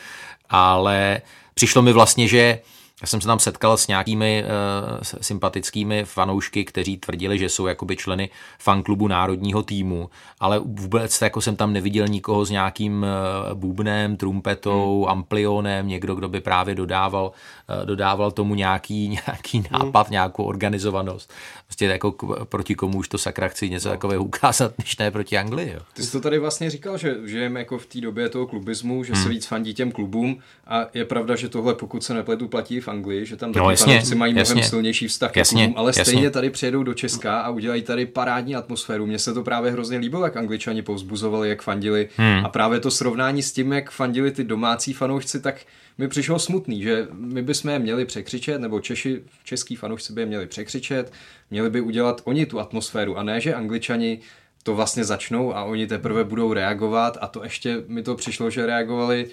[0.51, 1.21] Ale
[1.55, 2.59] přišlo mi vlastně, že
[3.03, 7.97] já jsem se tam setkal s nějakými uh, sympatickými fanoušky, kteří tvrdili, že jsou jakoby
[7.97, 14.17] členy fanklubu národního týmu, ale vůbec jako jsem tam neviděl nikoho s nějakým uh, bubnem,
[14.17, 15.11] trumpetou, hmm.
[15.11, 17.33] amplionem, někdo, kdo by právě dodával,
[17.81, 19.67] uh, dodával tomu nějaký, nějaký hmm.
[19.71, 20.13] nápad, hmm.
[20.13, 21.33] nějakou organizovanost.
[21.67, 23.95] Prostě jako k, proti komu už to sakra chci něco no.
[23.95, 25.73] takového ukázat, než ne proti Anglii.
[25.73, 25.81] Jo.
[25.93, 29.13] Ty jsi to tady vlastně říkal, že žijeme jako v té době toho klubismu, že
[29.13, 29.23] hmm.
[29.23, 32.89] se víc fandí těm klubům a je pravda, že tohle pokud se nepletu platí v
[32.89, 34.55] Anglii, že tam no, fanoušci mají jasně.
[34.55, 36.05] mnohem silnější vztah jasně, k klubům, ale jasně.
[36.05, 39.07] stejně tady přijedou do Česka a udělají tady parádní atmosféru.
[39.07, 42.45] Mně se to právě hrozně líbilo, jak Angličani povzbuzovali, jak fandili hmm.
[42.45, 45.57] a právě to srovnání s tím, jak fandili ty domácí fanoušci, tak
[45.99, 50.27] mi přišlo smutný, že my bychom je měli překřičet, nebo Češi, český fanoušci by je
[50.27, 51.13] měli překřičet,
[51.51, 54.21] měli by udělat oni tu atmosféru a ne, že Angličani
[54.63, 58.67] to vlastně začnou a oni teprve budou reagovat a to ještě mi to přišlo, že
[58.67, 59.27] reagovali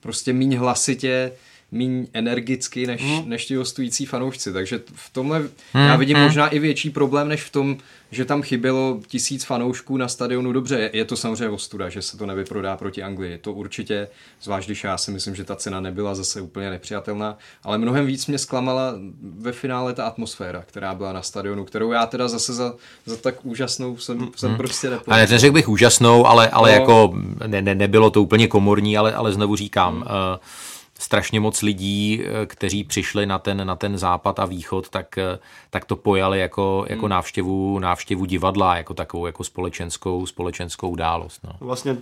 [0.00, 1.32] prostě míň hlasitě,
[1.74, 3.28] méně energicky než, mm.
[3.28, 4.52] než ti hostující fanoušci.
[4.52, 5.48] Takže v tomhle mm.
[5.74, 6.22] já vidím mm.
[6.22, 7.76] možná i větší problém, než v tom,
[8.10, 10.52] že tam chybělo tisíc fanoušků na stadionu.
[10.52, 13.38] Dobře, je to samozřejmě ostuda, že se to nevyprodá proti Anglii.
[13.38, 14.08] To určitě,
[14.42, 18.26] zvlášť když já si myslím, že ta cena nebyla zase úplně nepřijatelná, ale mnohem víc
[18.26, 18.94] mě zklamala
[19.38, 22.74] ve finále ta atmosféra, která byla na stadionu, kterou já teda zase za,
[23.06, 24.28] za tak úžasnou jsem, mm.
[24.36, 25.18] jsem prostě nepovedal.
[25.20, 26.80] Ale neřekl bych úžasnou, ale, ale no.
[26.80, 27.14] jako
[27.46, 30.02] ne, ne, nebylo to úplně komorní, ale, ale znovu říkám, mm.
[30.02, 30.08] uh,
[31.04, 35.38] strašně moc lidí, eh, kteří přišli na ten, na ten západ a východ, tak, eh,
[35.70, 37.10] tak to pojali jako, jako hmm.
[37.10, 41.40] návštěvu, návštěvu divadla, jako takovou jako společenskou, společenskou událost.
[41.44, 41.52] No.
[41.60, 41.96] Vlastně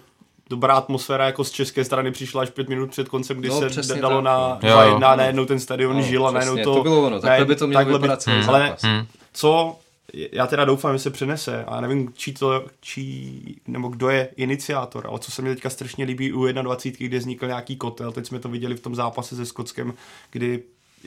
[0.50, 3.94] dobrá atmosféra jako z české strany přišla až pět minut před koncem, kdy no, se
[3.94, 4.58] dalo tak, na no.
[4.60, 6.74] dva jedna, najednou ten stadion no, žil a najednou to...
[6.74, 9.06] To bylo ono, takhle by to mělo vypadat celý Ale hmm.
[9.32, 9.78] co
[10.12, 15.06] já teda doufám, že se přenese a nevím, čí to, čí, nebo kdo je iniciátor,
[15.06, 18.38] ale co se mi teďka strašně líbí u 21, kde vznikl nějaký kotel, teď jsme
[18.38, 19.94] to viděli v tom zápase se Skotskem,
[20.30, 20.62] kdy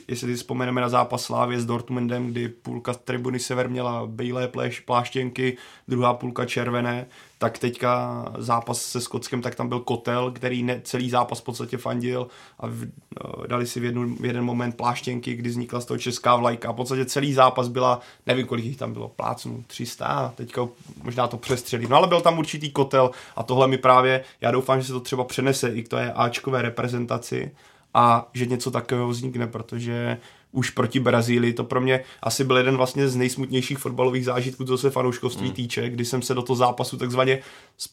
[0.08, 4.50] jestli si vzpomeneme na zápas Slávě s Dortmundem, kdy půlka tribuny sever měla bílé
[4.84, 5.56] pláštěnky,
[5.88, 7.06] druhá půlka červené,
[7.38, 11.76] tak teďka zápas se Skotskem, tak tam byl kotel, který ne, celý zápas v podstatě
[11.76, 12.28] fandil
[12.60, 12.86] a v,
[13.24, 16.68] no, dali si v, jednu, v jeden moment pláštěnky, kdy vznikla z toho česká vlajka.
[16.68, 20.68] A v podstatě celý zápas byla, nevím kolik jich tam bylo, plácnu 300, teďka
[21.02, 24.80] možná to přestřelím, no ale byl tam určitý kotel a tohle mi právě, já doufám,
[24.80, 27.50] že se to třeba přenese i k té Ačkové reprezentaci,
[27.98, 30.18] a že něco takového vznikne, protože
[30.52, 34.78] už proti Brazílii to pro mě asi byl jeden vlastně z nejsmutnějších fotbalových zážitků, co
[34.78, 35.52] se fanouškovství mm.
[35.52, 37.38] týče, kdy jsem se do toho zápasu takzvaně
[37.78, 37.88] z,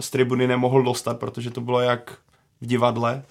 [0.00, 2.18] z tribuny nemohl dostat, protože to bylo jak
[2.60, 3.22] v divadle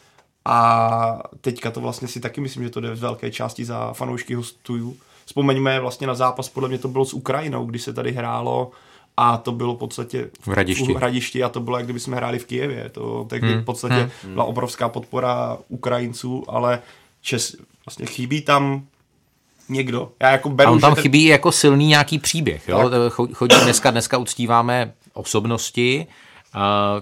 [0.45, 4.33] a teďka to vlastně si taky myslím, že to jde v velké části za fanoušky
[4.33, 4.97] hostů.
[5.25, 8.71] Vzpomeňme vlastně na zápas, podle mě to bylo s Ukrajinou, kdy se tady hrálo
[9.17, 10.93] a to bylo v podstatě v hradišti.
[10.93, 12.89] v hradišti a to bylo, jak kdyby jsme hráli v Kijevě.
[12.89, 13.61] To tehdy hmm.
[13.61, 14.33] v podstatě hmm.
[14.33, 16.81] byla obrovská podpora Ukrajinců, ale
[17.21, 17.55] Čes,
[17.87, 18.85] vlastně chybí tam
[19.69, 20.11] někdo.
[20.21, 21.01] Já jako beru, a on tam ten...
[21.01, 22.67] chybí jako silný nějaký příběh.
[22.67, 22.91] Jo?
[23.33, 26.07] Chodí dneska, dneska uctíváme osobnosti,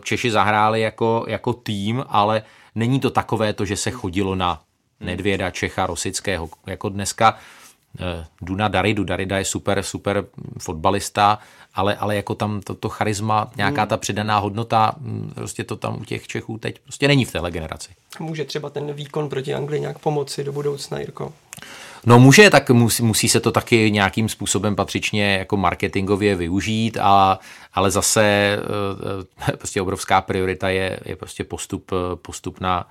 [0.03, 2.43] Češi zahráli jako, jako tým, ale
[2.75, 4.61] není to takové to, že se chodilo na
[4.99, 6.49] Nedvěda, Čecha, Rosického.
[6.67, 7.37] Jako dneska
[8.41, 9.03] Duna Daridu.
[9.03, 10.25] Darida je super, super
[10.59, 11.39] fotbalista,
[11.75, 13.89] ale, ale jako tam to, to charisma, nějaká hmm.
[13.89, 17.51] ta přidaná hodnota, hm, prostě to tam u těch Čechů teď prostě není v téhle
[17.51, 17.89] generaci.
[18.19, 21.33] Může třeba ten výkon proti Anglii nějak pomoci do budoucna, Jirko?
[22.05, 27.39] No může, tak musí, musí se to taky nějakým způsobem patřičně jako marketingově využít, a,
[27.73, 32.87] ale zase eh, eh, prostě obrovská priorita je, je prostě postup, postup na,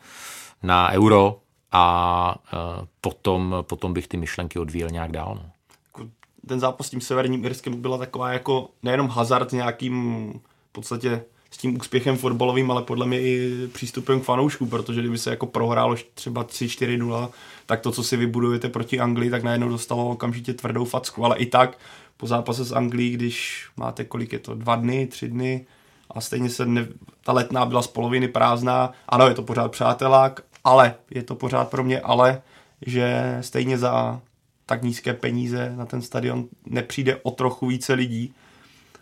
[0.62, 1.36] na euro,
[1.74, 5.38] a uh, potom, potom bych ty myšlenky odvíjel nějak dál.
[5.42, 5.50] No.
[5.86, 6.10] Jako
[6.46, 10.32] ten zápas s tím severním Irskem byla taková jako nejenom hazard nějakým
[10.68, 15.18] v podstatě s tím úspěchem fotbalovým, ale podle mě i přístupem k fanoušku, protože kdyby
[15.18, 17.28] se jako prohrálo třeba 3-4-0,
[17.66, 21.46] tak to, co si vybudujete proti Anglii, tak najednou dostalo okamžitě tvrdou facku, ale i
[21.46, 21.78] tak
[22.16, 25.66] po zápase s Anglií, když máte kolik je to, dva dny, tři dny,
[26.10, 26.86] a stejně se ne,
[27.24, 28.92] ta letná byla z poloviny prázdná.
[29.08, 32.42] Ano, je to pořád přátelák, ale je to pořád pro mě ale,
[32.86, 34.20] že stejně za
[34.66, 38.34] tak nízké peníze na ten stadion nepřijde o trochu více lidí.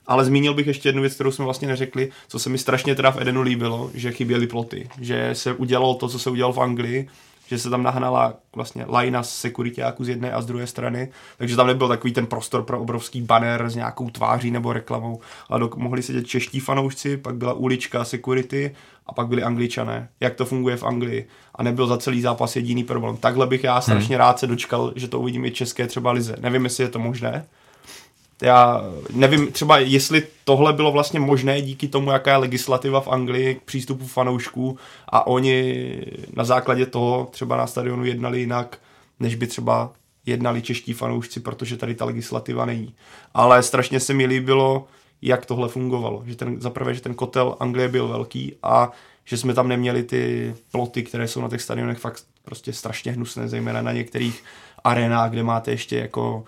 [0.06, 3.10] Ale zmínil bych ještě jednu věc, kterou jsme vlastně neřekli, co se mi strašně teda
[3.10, 4.88] v Edenu líbilo, že chyběly ploty.
[5.00, 7.08] Že se udělalo to, co se udělalo v Anglii,
[7.48, 11.56] že se tam nahnala vlastně lajna z sekuritáků z jedné a z druhé strany, takže
[11.56, 15.76] tam nebyl takový ten prostor pro obrovský banner s nějakou tváří nebo reklamou, ale dok-
[15.76, 18.74] mohli sedět čeští fanoušci, pak byla ulička security
[19.06, 20.08] a pak byli angličané.
[20.20, 21.28] Jak to funguje v Anglii?
[21.54, 23.16] A nebyl za celý zápas jediný problém.
[23.16, 24.24] Takhle bych já strašně hmm.
[24.24, 26.36] rád se dočkal, že to uvidím i české třeba lize.
[26.40, 27.46] Nevím, jestli je to možné,
[28.42, 28.84] já
[29.14, 33.62] nevím třeba, jestli tohle bylo vlastně možné díky tomu, jaká je legislativa v Anglii k
[33.62, 34.78] přístupu fanoušků
[35.08, 35.84] a oni
[36.36, 38.78] na základě toho třeba na stadionu jednali jinak,
[39.20, 39.92] než by třeba
[40.26, 42.94] jednali čeští fanoušci, protože tady ta legislativa není.
[43.34, 44.86] Ale strašně se mi líbilo,
[45.22, 46.22] jak tohle fungovalo.
[46.26, 48.90] Že ten, zaprvé, že ten kotel Anglie byl velký a
[49.24, 53.48] že jsme tam neměli ty ploty, které jsou na těch stadionech fakt prostě strašně hnusné,
[53.48, 54.44] zejména na některých
[54.84, 56.44] arenách, kde máte ještě jako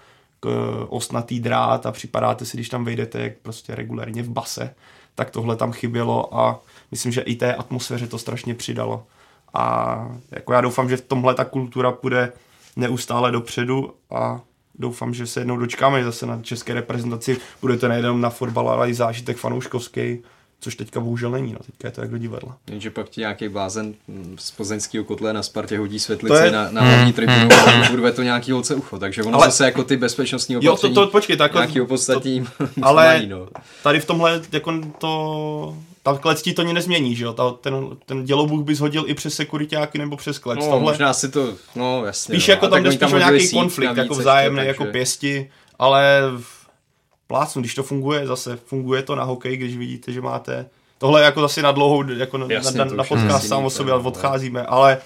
[0.89, 4.75] osnatý drát a připadáte si, když tam vejdete, jak prostě regulárně v base,
[5.15, 9.07] tak tohle tam chybělo a myslím, že i té atmosféře to strašně přidalo.
[9.55, 12.33] A jako já doufám, že v tomhle ta kultura půjde
[12.77, 14.41] neustále dopředu a
[14.75, 17.37] doufám, že se jednou dočkáme zase na české reprezentaci.
[17.61, 20.23] Bude to nejenom na fotbal, ale i zážitek fanouškovský
[20.65, 22.57] což teďka bohužel není, no, teďka je to jak do divadla.
[22.71, 23.95] Jenže pak ti nějaký blázen
[24.39, 26.51] z plzeňského kotle na Spartě hodí světlici je...
[26.51, 29.47] na, na hlavní tribunu a bude to nějaký holce ucho, takže ono ale...
[29.47, 33.49] zase jako ty bezpečnostní opatření, jo, to, to, počkej, tak, nějaký opodstatní to, ale no.
[33.83, 37.33] tady v tomhle jako to ta klec ti to ani nezmění, že jo?
[37.33, 37.75] Ta, ten,
[38.07, 40.59] ten dělobůh bys hodil i přes sekuritáky nebo přes klec.
[40.59, 40.81] No, Tohle...
[40.81, 42.35] možná si to, no jasně.
[42.35, 42.53] Spíš no.
[42.53, 46.21] jako tam jde spíš o nějaký konflikt, jako vzájemný, jako pěsti, ale
[47.27, 50.67] plácnu, když to funguje, zase funguje to na hokej, když vidíte, že máte
[50.99, 53.93] tohle je jako zase na dlouhou, jako Jasně, na, na, na podcast sám o sobě,
[53.93, 54.99] ale odcházíme, ale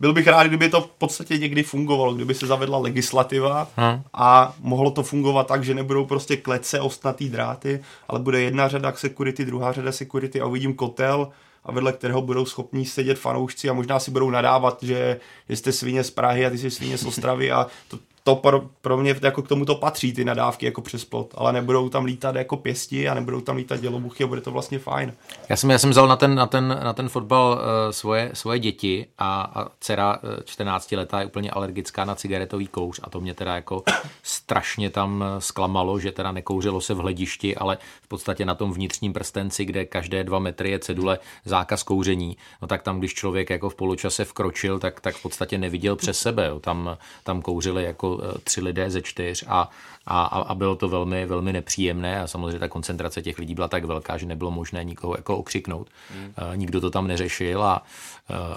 [0.00, 4.02] byl bych rád, kdyby to v podstatě někdy fungovalo, kdyby se zavedla legislativa hmm.
[4.14, 8.92] a mohlo to fungovat tak, že nebudou prostě klece, ostnatý dráty, ale bude jedna řada
[8.92, 11.28] security, druhá řada security a uvidím kotel,
[11.64, 16.04] a vedle kterého budou schopní sedět fanoušci a možná si budou nadávat, že jste svině
[16.04, 19.42] z Prahy a ty jsi svině z Ostravy a to, to pro, pro mě jako
[19.42, 23.08] k tomu to patří, ty nadávky jako přes plot, ale nebudou tam lítat jako pěsti
[23.08, 25.12] a nebudou tam lítat dělobuchy a bude to vlastně fajn.
[25.48, 28.58] Já jsem, já jsem vzal na ten, na ten, na ten fotbal uh, svoje, svoje
[28.58, 33.20] děti a, a dcera uh, 14 letá je úplně alergická na cigaretový kouř a to
[33.20, 33.82] mě teda jako
[34.22, 39.12] strašně tam zklamalo, že teda nekouřilo se v hledišti, ale v podstatě na tom vnitřním
[39.12, 43.70] prstenci, kde každé dva metry je cedule zákaz kouření, no tak tam, když člověk jako
[43.70, 46.46] v poločase vkročil, tak, tak v podstatě neviděl přes sebe.
[46.46, 46.60] Jo.
[46.60, 49.70] Tam, tam kouřili jako eh, tři lidé ze čtyř a,
[50.06, 53.84] a, a bylo to velmi, velmi nepříjemné a samozřejmě ta koncentrace těch lidí byla tak
[53.84, 55.88] velká, že nebylo možné nikoho jako okřiknout.
[56.10, 56.32] Hmm.
[56.54, 57.82] Nikdo to tam neřešil a,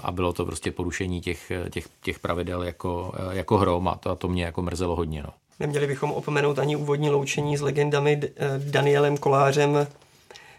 [0.02, 4.14] a bylo to prostě porušení těch, těch, těch pravidel jako, jako hrom a to, a
[4.14, 5.22] to mě jako mrzelo hodně.
[5.22, 5.30] No.
[5.60, 8.20] Neměli bychom opomenout ani úvodní loučení s legendami
[8.58, 9.86] Danielem Kolářem,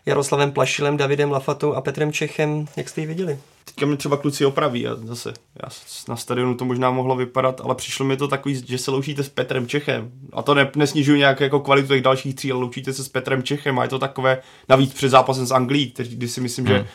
[0.06, 2.66] Jaroslavem Plašilem, Davidem Lafatou a Petrem Čechem.
[2.78, 3.40] Jak jste ji viděli?
[3.78, 5.70] Teďka mě třeba kluci opraví a zase já
[6.08, 9.30] na stadionu to možná mohlo vypadat, ale přišlo mi to takový, že se loučíte s
[9.30, 10.12] Petrem Čechem.
[10.34, 13.44] A to ne, nesnižuji nějak jako kvalitu těch dalších tří, ale loučíte se s Petrem
[13.44, 16.76] Čechem a je to takové navíc před zápasem s Anglií, který, kdy si myslím, hmm.
[16.76, 16.88] že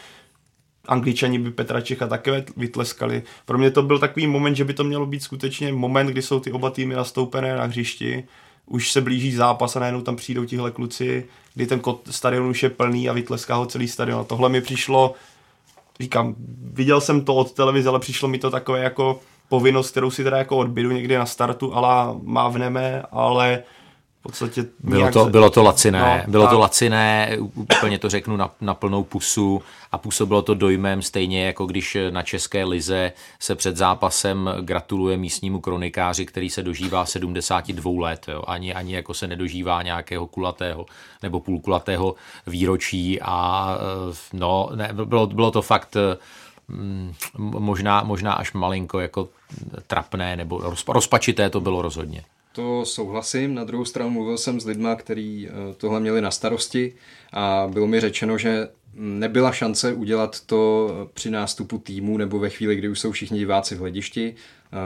[0.89, 3.22] Angličani by Petra Čecha také vytleskali.
[3.45, 6.41] Pro mě to byl takový moment, že by to mělo být skutečně moment, kdy jsou
[6.41, 8.24] ty oba týmy nastoupené na hřišti
[8.66, 11.80] už se blíží zápas a najednou tam přijdou tihle kluci, kdy ten
[12.11, 14.20] stadion už je plný a vytleská ho celý stadion.
[14.20, 15.14] A tohle mi přišlo,
[16.01, 16.34] říkám,
[16.72, 20.36] viděl jsem to od televize, ale přišlo mi to takové jako povinnost, kterou si teda
[20.38, 23.62] jako odbydu někdy na startu, ale mávneme, ale
[24.22, 28.50] v podstatě bylo to, bylo to laciné, no, bylo to laciné, úplně to řeknu na,
[28.60, 29.62] na plnou pusu
[29.92, 35.60] a působilo to dojmem stejně jako když na České lize se před zápasem gratuluje místnímu
[35.60, 38.42] kronikáři, který se dožívá 72 let, jo.
[38.46, 40.86] Ani, ani jako se nedožívá nějakého kulatého
[41.22, 42.14] nebo půlkulatého
[42.46, 43.68] výročí a
[44.10, 45.96] eh, no, ne, bylo, bylo to fakt
[46.68, 49.28] mm, možná, možná až malinko jako
[49.86, 52.24] trapné nebo rozpačité to bylo rozhodně.
[52.53, 53.55] To souhlasím.
[53.55, 56.94] Na druhou stranu mluvil jsem s lidma, kteří eh, tohle měli na starosti
[57.32, 62.76] a bylo mi řečeno, že nebyla šance udělat to při nástupu týmu nebo ve chvíli,
[62.76, 64.34] kdy už jsou všichni diváci v hledišti,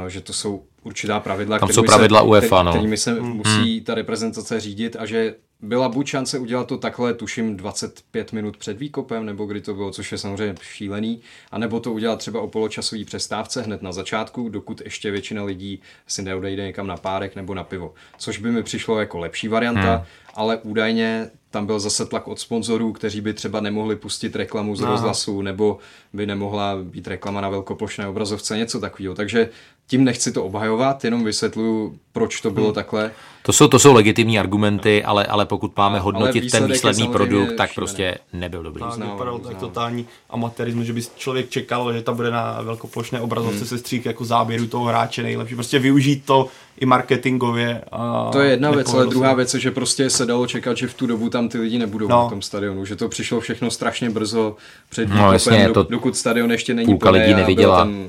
[0.06, 2.72] eh, že to jsou určitá pravidla, Tam jsou pravidla se, UEFA, no.
[2.72, 3.30] kterými se hmm.
[3.30, 8.56] musí ta reprezentace řídit a že byla buď šance udělat to takhle, tuším 25 minut
[8.56, 12.48] před výkopem, nebo kdy to bylo, což je samozřejmě šílený, anebo to udělat třeba o
[12.48, 17.54] poločasové přestávce hned na začátku, dokud ještě většina lidí si neodejde někam na párek nebo
[17.54, 17.94] na pivo.
[18.18, 20.04] Což by mi přišlo jako lepší varianta, hmm.
[20.34, 24.82] ale údajně tam byl zase tlak od sponzorů, kteří by třeba nemohli pustit reklamu z
[24.82, 24.90] Aha.
[24.90, 25.78] rozhlasu, nebo
[26.12, 29.14] by nemohla být reklama na velkoplošné obrazovce, něco takového.
[29.14, 29.48] Takže
[29.86, 32.74] tím nechci to obhajovat, jenom vysvětluju, proč to bylo hmm.
[32.74, 33.10] takhle.
[33.42, 37.74] To jsou, to jsou legitimní argumenty, ale, ale pokud máme hodnotit ten výsledný produkt, tak
[37.74, 38.82] prostě nebyl dobrý.
[38.82, 43.58] Tak, vypadal tak totální amatérismus, že by člověk čekal, že tam bude na velkoplošné obrazovce
[43.58, 43.66] hmm.
[43.66, 45.54] se střík jako záběru toho hráče nejlepší.
[45.54, 46.48] Prostě využít to
[46.80, 47.82] i marketingově.
[47.92, 50.86] A to je jedna věc, ale druhá věc je, že prostě se dalo čekat, že
[50.86, 52.22] v tu dobu tam ty lidi nebudou no.
[52.22, 54.56] na tom stadionu, že to přišlo všechno strašně brzo
[54.88, 57.78] před výkupem, no, jasně, to dokud stadion ještě není půlka lidí neviděla.
[57.78, 58.08] Tam,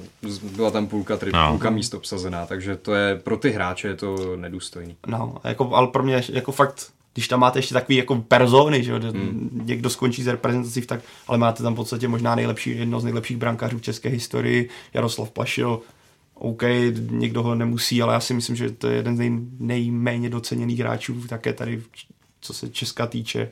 [0.55, 1.49] byla tam půlka, tri, no.
[1.49, 4.95] půlka míst obsazená, takže to je pro ty hráče je to nedůstojný.
[5.07, 8.93] No, jako, ale pro mě jako fakt když tam máte ještě takový jako persony, že
[8.93, 9.61] hmm.
[9.65, 13.38] někdo skončí z reprezentací, tak, ale máte tam v podstatě možná nejlepší, jedno z nejlepších
[13.38, 15.80] brankářů v české historii, Jaroslav Plašil,
[16.34, 16.63] OK,
[17.09, 20.80] někdo ho nemusí, ale já si myslím, že to je jeden z nej, nejméně doceněných
[20.80, 21.84] hráčů také tady,
[22.41, 23.49] co se Česka týče.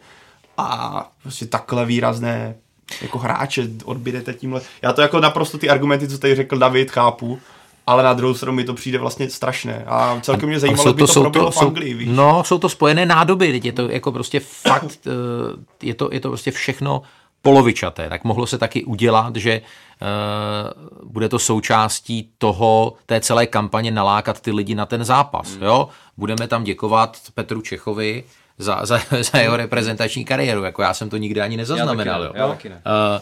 [0.57, 2.55] A prostě takhle výrazné
[3.01, 4.61] jako hráče odbydete tímhle.
[4.81, 7.39] Já to jako naprosto ty argumenty, co tady řekl David, chápu,
[7.87, 9.83] ale na druhou stranu mi to přijde vlastně strašné.
[9.87, 12.09] A celkem mě zajímalo, by to, to proběhlo v Anglii, víš?
[12.11, 16.29] No, jsou to spojené nádoby, je to jako prostě fakt, eh, je to, je to
[16.29, 17.01] prostě všechno
[17.41, 23.91] polovičaté, tak mohlo se taky udělat, že uh, bude to součástí toho, té celé kampaně
[23.91, 25.53] nalákat ty lidi na ten zápas.
[25.53, 25.63] Hmm.
[25.63, 25.89] Jo?
[26.17, 28.23] Budeme tam děkovat Petru Čechovi
[28.57, 28.99] za, za,
[29.31, 32.21] za jeho reprezentační kariéru, jako já jsem to nikdy ani nezaznamenal.
[32.23, 32.75] Já taky ne, já taky ne.
[32.75, 33.21] Uh,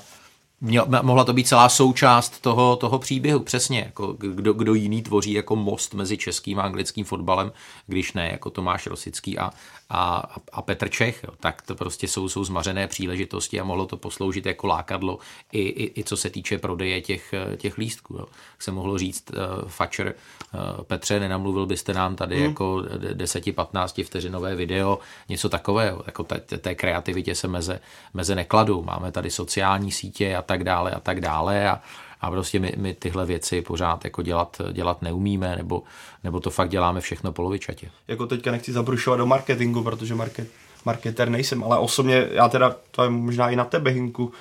[0.65, 5.33] Měl, mohla to být celá součást toho, toho příběhu, přesně, jako kdo, kdo jiný tvoří
[5.33, 7.51] jako most mezi českým a anglickým fotbalem,
[7.87, 9.51] když ne jako Tomáš Rosický a,
[9.89, 13.97] a, a Petr Čech, jo, tak to prostě jsou, jsou zmařené příležitosti a mohlo to
[13.97, 15.19] posloužit jako lákadlo
[15.51, 18.13] i, i, i co se týče prodeje těch, těch lístků.
[18.13, 18.25] Jo.
[18.59, 20.13] Se mohlo říct, uh, Fatcher,
[20.53, 22.45] uh, Petře, nenamluvil byste nám tady hmm.
[22.45, 27.79] jako 10-15 vteřinové video, něco takového, jako té, té kreativitě se meze,
[28.13, 28.81] meze nekladu.
[28.81, 31.81] Máme tady sociální sítě a tak dále a tak dále a,
[32.23, 35.83] a prostě my, my tyhle věci pořád jako dělat, dělat neumíme, nebo,
[36.23, 37.89] nebo to fakt děláme všechno polovičatě.
[38.07, 40.47] Jako teďka nechci zabrušovat do marketingu, protože market,
[40.85, 44.31] marketer nejsem, ale osobně, já teda, to je možná i na tebe, Hinku,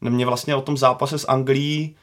[0.00, 1.96] mě vlastně o tom zápase s Anglií,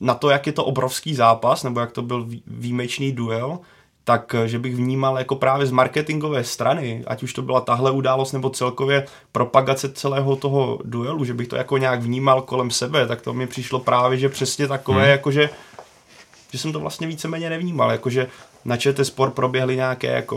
[0.00, 3.58] na to, jak je to obrovský zápas, nebo jak to byl výjimečný duel,
[4.08, 7.90] tak eh, že bych vnímal jako právě z marketingové strany, ať už to byla tahle
[7.90, 13.06] událost nebo celkově propagace celého toho duelu, že bych to jako nějak vnímal kolem sebe,
[13.06, 15.10] tak to mi přišlo právě, že přesně takové, hmm.
[15.10, 15.50] jakože
[16.50, 18.28] že jsem to vlastně víceméně nevnímal, jakože
[18.64, 20.36] na ČT Sport proběhly nějaké jako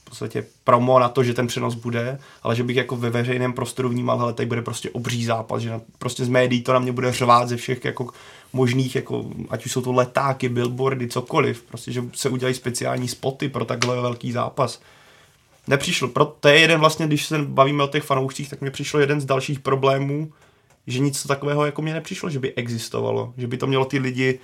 [0.00, 3.52] v podstatě promo na to, že ten přenos bude, ale že bych jako ve veřejném
[3.52, 6.78] prostoru vnímal, hele, tady bude prostě obří zápas, že na, prostě z médií to na
[6.78, 8.08] mě bude řvát ze všech jako
[8.54, 13.48] možných, jako, ať už jsou to letáky, billboardy, cokoliv, prostě, že se udělají speciální spoty
[13.48, 14.80] pro takhle velký zápas.
[15.66, 19.00] Nepřišlo, pro, to je jeden vlastně, když se bavíme o těch fanoušcích, tak mi přišlo
[19.00, 20.32] jeden z dalších problémů,
[20.86, 24.38] že nic takového jako mě nepřišlo, že by existovalo, že by to mělo ty lidi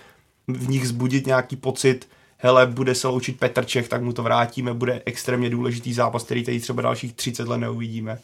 [0.48, 2.08] v nich zbudit nějaký pocit,
[2.38, 6.44] hele, bude se loučit Petr Čech, tak mu to vrátíme, bude extrémně důležitý zápas, který
[6.44, 8.18] tady třeba dalších 30 let neuvidíme.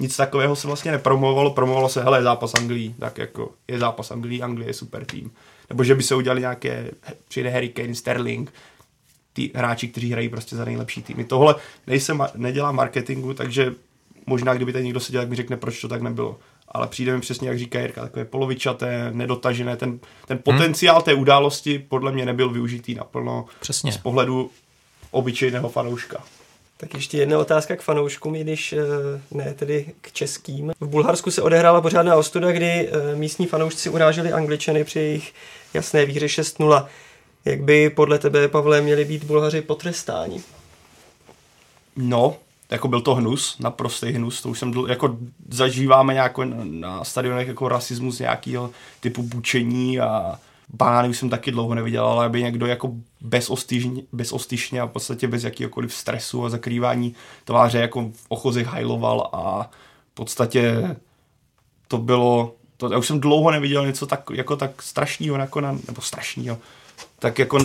[0.00, 4.42] Nic takového se vlastně nepromovalo, promovalo se, hele, zápas Anglii, tak jako je zápas Anglii,
[4.42, 5.30] Anglie je super tým.
[5.70, 6.90] Nebo že by se udělali nějaké,
[7.28, 8.52] přijde Harry Kane, Sterling,
[9.32, 11.24] ty hráči, kteří hrají prostě za nejlepší týmy.
[11.24, 11.54] Tohle
[11.86, 13.74] nejsem, nedělá marketingu, takže
[14.26, 16.38] možná kdyby tady někdo seděl, tak mi řekne, proč to tak nebylo
[16.70, 19.76] ale přijde mi přesně, jak říká Jirka, takové polovičaté, nedotažené.
[19.76, 21.04] Ten, ten potenciál hmm.
[21.04, 23.92] té události podle mě nebyl využitý naplno přesně.
[23.92, 24.50] z pohledu
[25.10, 26.22] obyčejného fanouška.
[26.80, 28.78] Tak ještě jedna otázka k fanouškům, i když eh,
[29.30, 30.72] ne tedy k českým.
[30.80, 35.34] V Bulharsku se odehrála pořádná ostuda, kdy eh, místní fanoušci uráželi Angličany při jejich
[35.74, 36.86] jasné výhře 6-0.
[37.44, 40.42] Jak by podle tebe, Pavle, měli být Bulhaři potrestáni?
[41.96, 42.36] No,
[42.70, 45.18] jako byl to hnus, naprostý hnus, to už jsem, jako
[45.48, 48.70] zažíváme nějak na stadionech jako rasismus nějakého
[49.00, 50.38] typu bučení a
[50.74, 55.28] banány už jsem taky dlouho neviděl, ale aby někdo jako bezostyšně, bezostyšně a v podstatě
[55.28, 57.14] bez jakýkoliv stresu a zakrývání
[57.44, 59.70] tváře jako v ochozech hajloval a
[60.12, 60.96] v podstatě
[61.88, 65.72] to bylo, to, já už jsem dlouho neviděl něco tak, jako tak strašného, jako na,
[65.72, 66.58] nebo strašného,
[67.18, 67.58] tak jako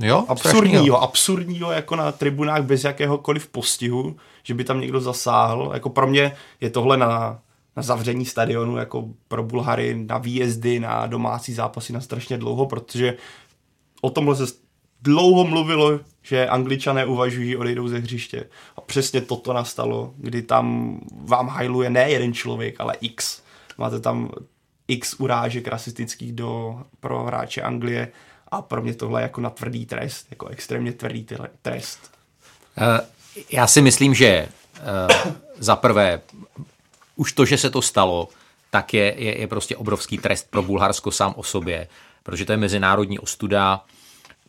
[0.00, 5.70] jo, absurdního, absurdního jako na tribunách bez jakéhokoliv postihu, že by tam někdo zasáhl.
[5.74, 7.38] Jako pro mě je tohle na,
[7.76, 13.16] na zavření stadionu, jako pro Bulhary, na výjezdy, na domácí zápasy na strašně dlouho, protože
[14.00, 14.54] o tomhle se
[15.02, 18.44] dlouho mluvilo, že angličané uvažují, odejdou ze hřiště.
[18.76, 23.42] A přesně toto nastalo, kdy tam vám hajluje ne jeden člověk, ale x.
[23.78, 24.30] Máte tam
[24.88, 28.08] x urážek rasistických do, pro hráče Anglie
[28.48, 31.26] a pro mě tohle je jako na tvrdý trest, jako extrémně tvrdý
[31.62, 32.10] trest.
[32.78, 33.06] Uh,
[33.50, 34.48] já si myslím, že
[35.26, 36.20] uh, za prvé,
[37.20, 38.28] už to, že se to stalo,
[38.70, 41.88] tak je, je, je prostě obrovský trest pro Bulharsko sám o sobě,
[42.22, 43.84] protože to je mezinárodní ostuda.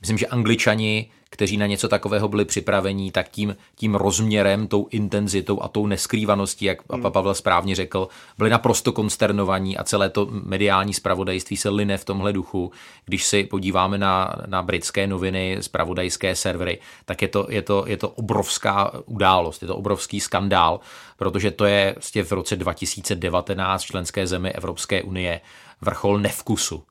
[0.02, 5.62] Myslím, že Angličani kteří na něco takového byli připravení, tak tím, tím rozměrem, tou intenzitou
[5.62, 7.12] a tou neskrývaností, jak hmm.
[7.12, 8.08] Pavel správně řekl,
[8.38, 12.72] byli naprosto konsternovaní a celé to mediální spravodajství se line v tomhle duchu.
[13.06, 17.98] Když si podíváme na, na britské noviny, spravodajské servery, tak je to, je, to, je
[17.98, 20.80] to obrovská událost, je to obrovský skandál,
[21.18, 25.42] protože to je vlastně v roce 2019 členské zemi Evropské unie
[25.82, 26.84] vrchol nevkusu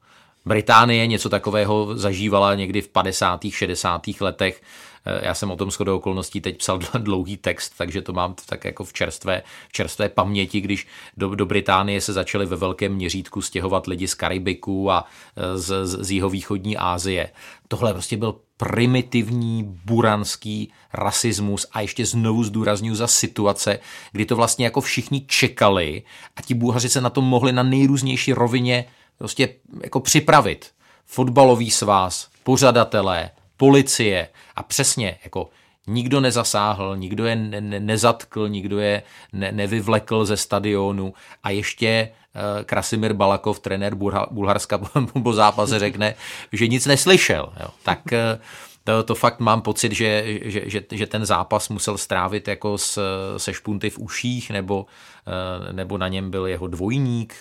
[0.46, 3.40] Británie něco takového zažívala někdy v 50.
[3.50, 4.02] 60.
[4.20, 4.62] letech.
[5.06, 8.64] Eh, já jsem o tom shodou okolností teď psal dlouhý text, takže to mám tak
[8.64, 10.86] jako v čerstvé, v čerstvé paměti, když
[11.16, 15.04] do, do Británie se začaly ve velkém měřítku stěhovat lidi z Karibiku a
[15.36, 17.30] eh, z, z, z jihovýchodní Asie.
[17.68, 23.78] Tohle prostě byl primitivní buranský rasismus a ještě znovu zdůraznuju za situace,
[24.12, 26.02] kdy to vlastně jako všichni čekali
[26.36, 28.84] a ti Bulhaři se na to mohli na nejrůznější rovině
[29.20, 29.48] prostě
[29.82, 30.70] jako připravit
[31.06, 35.48] fotbalový svaz, pořadatelé, policie a přesně jako
[35.86, 39.02] nikdo nezasáhl, nikdo je ne- ne- nezatkl, nikdo je
[39.32, 43.94] ne- nevyvlekl ze stadionu a ještě uh, Krasimir Balakov, trenér
[44.30, 44.80] Bulharska
[45.22, 46.14] po zápase řekne,
[46.52, 47.52] že nic neslyšel.
[47.60, 47.68] Jo.
[47.82, 48.40] Tak uh,
[48.84, 53.00] to, to fakt mám pocit, že, že, že, že ten zápas musel strávit jako s,
[53.36, 57.34] se špunty v uších, nebo, uh, nebo na něm byl jeho dvojník.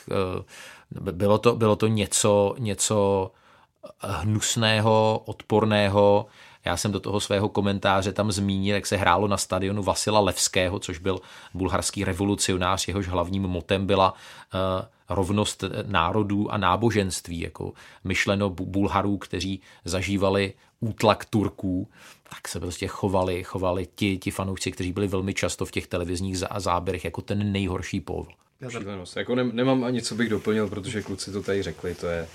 [0.91, 3.31] Bylo to, bylo to něco, něco
[3.99, 6.25] hnusného, odporného.
[6.65, 10.79] Já jsem do toho svého komentáře tam zmínil, jak se hrálo na stadionu Vasila Levského,
[10.79, 11.19] což byl
[11.53, 17.73] bulharský revolucionář, jehož hlavním motem byla uh, rovnost národů a náboženství, jako
[18.03, 21.87] myšleno Bulharů, kteří zažívali útlak Turků,
[22.29, 26.37] tak se prostě chovali, chovali ti, ti fanoušci, kteří byli velmi často v těch televizních
[26.57, 28.27] záběrech jako ten nejhorší pól.
[28.67, 29.17] Šílenost.
[29.17, 32.27] Jako ne, nemám ani co bych doplnil, protože kluci to tady řekli, to je,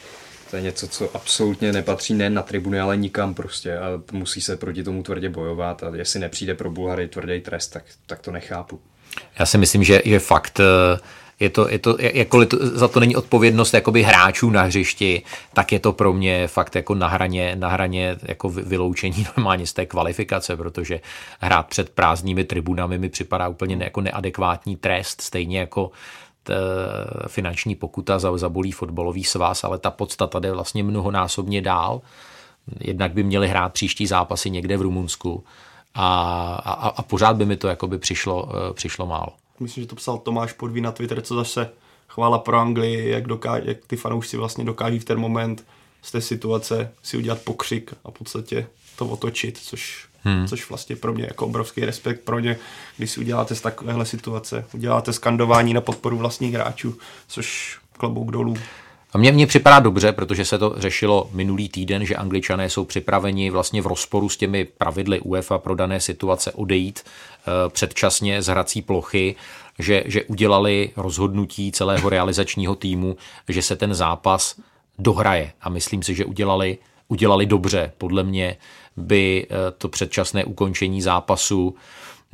[0.50, 4.56] to je něco, co absolutně nepatří ne na tribuny, ale nikam prostě a musí se
[4.56, 8.80] proti tomu tvrdě bojovat a jestli nepřijde pro Bulhary tvrdý trest, tak, tak to nechápu.
[9.38, 10.98] Já si myslím, že je fakt, eh,
[11.40, 15.22] je to, je to, jakkoliv to, za to není odpovědnost jakoby hráčů na hřišti,
[15.52, 19.72] tak je to pro mě fakt jako na hraně, na hraně jako vyloučení normálně z
[19.72, 21.00] té kvalifikace, protože
[21.40, 25.90] hrát před prázdnými tribunami mi připadá úplně ne, jako neadekvátní trest, stejně jako
[27.26, 32.00] finanční pokuta za zabolí fotbalový svaz, ale ta podstata jde vlastně mnohonásobně dál.
[32.80, 35.44] Jednak by měli hrát příští zápasy někde v Rumunsku
[35.94, 36.08] a,
[36.64, 40.52] a, a pořád by mi to jakoby přišlo, přišlo málo myslím, že to psal Tomáš
[40.52, 41.70] Podví na Twitter, co zase
[42.08, 45.64] chvála pro Anglii, jak, dokáže, jak ty fanoušci vlastně dokáží v ten moment
[46.02, 50.48] z té situace si udělat pokřik a v podstatě to otočit, což, hmm.
[50.48, 52.58] což vlastně pro mě jako obrovský respekt pro ně,
[52.96, 56.98] když si uděláte z takovéhle situace, uděláte skandování na podporu vlastních hráčů,
[57.28, 58.56] což klobouk dolů.
[59.14, 63.50] A mně, mně připadá dobře, protože se to řešilo minulý týden, že angličané jsou připraveni
[63.50, 68.82] vlastně v rozporu s těmi pravidly UEFA pro dané situace odejít uh, předčasně z hrací
[68.82, 69.34] plochy,
[69.78, 73.16] že, že udělali rozhodnutí celého realizačního týmu,
[73.48, 74.54] že se ten zápas
[74.98, 75.52] dohraje.
[75.60, 77.92] A myslím si, že udělali, udělali dobře.
[77.98, 78.56] Podle mě
[78.96, 81.74] by uh, to předčasné ukončení zápasu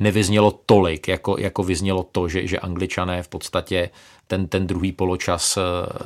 [0.01, 3.89] nevyznělo tolik, jako, jako vyznělo to, že, že angličané v podstatě
[4.27, 5.61] ten, ten druhý poločas eh,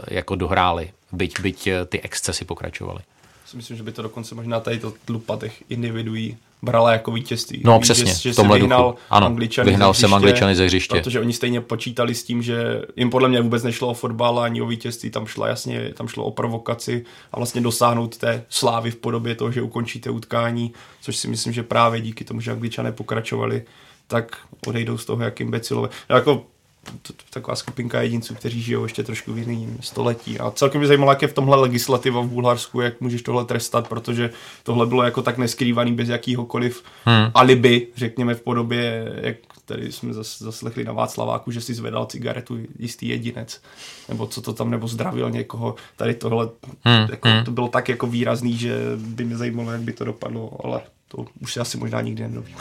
[0.07, 2.99] jako dohráli, byť, byť eh, ty excesy pokračovaly.
[3.55, 7.61] Myslím, že by to dokonce možná tady to lupa těch individuí brala jako vítězství.
[7.65, 8.99] No Víš, přesně, že, že v tomhle vyhnal duchu.
[9.09, 10.95] Ano, Angličany vyhnal jsem Angličany ze hřiště.
[10.95, 14.61] Protože oni stejně počítali s tím, že jim podle mě vůbec nešlo o fotbal ani
[14.61, 18.95] o vítězství, tam šlo jasně, tam šlo o provokaci a vlastně dosáhnout té slávy v
[18.95, 23.63] podobě toho, že ukončíte utkání, což si myslím, že právě díky tomu, že Angličané pokračovali,
[24.07, 24.37] tak
[24.67, 25.89] odejdou z toho jak imbecilové.
[26.09, 26.45] Jako
[27.29, 30.39] taková skupinka jedinců, kteří žijou ještě trošku v jiném století.
[30.39, 33.87] A celkem mě zajímalo, jak je v tomhle legislativa v Bulharsku, jak můžeš tohle trestat,
[33.87, 34.29] protože
[34.63, 37.31] tohle bylo jako tak neskrývaný bez jakýhokoliv hmm.
[37.33, 42.59] alibi, řekněme v podobě, jak tady jsme zas, zaslechli na Václaváku, že si zvedal cigaretu
[42.79, 43.61] jistý jedinec,
[44.09, 45.75] nebo co to tam, nebo zdravil někoho.
[45.95, 46.49] Tady tohle,
[46.83, 47.07] hmm.
[47.09, 47.45] Jako, hmm.
[47.45, 51.25] to bylo tak jako výrazný, že by mě zajímalo, jak by to dopadlo, ale to
[51.39, 52.55] už se asi možná nikdy nedovím.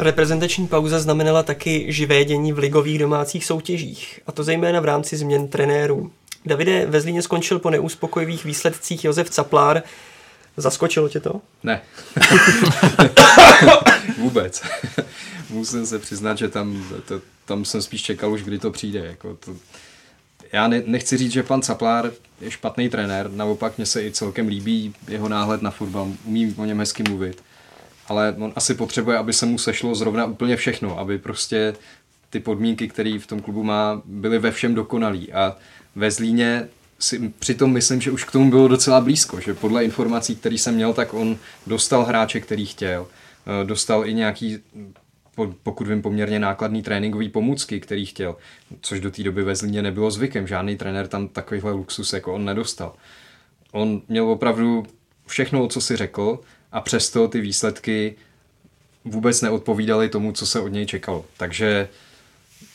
[0.00, 5.16] Reprezentační pauza znamenala taky živé dění v ligových domácích soutěžích, a to zejména v rámci
[5.16, 6.10] změn trenérů.
[6.46, 9.82] Davide, ve Zlíně skončil po neuspokojivých výsledcích Josef Caplár.
[10.56, 11.40] Zaskočilo tě to?
[11.62, 11.80] Ne.
[14.18, 14.62] Vůbec.
[15.50, 19.06] Musím se přiznat, že tam, to, tam jsem spíš čekal už, kdy to přijde.
[19.06, 19.56] Jako to,
[20.52, 24.48] já ne, nechci říct, že pan Caplár je špatný trenér, naopak mně se i celkem
[24.48, 27.42] líbí jeho náhled na fotbal, umí o něm hezky mluvit
[28.10, 31.74] ale on asi potřebuje, aby se mu sešlo zrovna úplně všechno, aby prostě
[32.30, 35.32] ty podmínky, které v tom klubu má, byly ve všem dokonalý.
[35.32, 35.56] A
[35.96, 40.36] ve Zlíně si přitom myslím, že už k tomu bylo docela blízko, že podle informací,
[40.36, 41.36] které jsem měl, tak on
[41.66, 43.06] dostal hráče, který chtěl.
[43.46, 44.58] Eh, dostal i nějaký,
[45.62, 48.36] pokud vím, poměrně nákladný tréninkový pomůcky, který chtěl,
[48.80, 50.46] což do té doby ve Zlíně nebylo zvykem.
[50.46, 52.92] Žádný trenér tam takovýhle luxus jako on nedostal.
[53.72, 54.86] On měl opravdu
[55.26, 56.40] všechno, co si řekl,
[56.72, 58.14] a přesto ty výsledky
[59.04, 61.24] vůbec neodpovídaly tomu, co se od něj čekalo.
[61.36, 61.88] Takže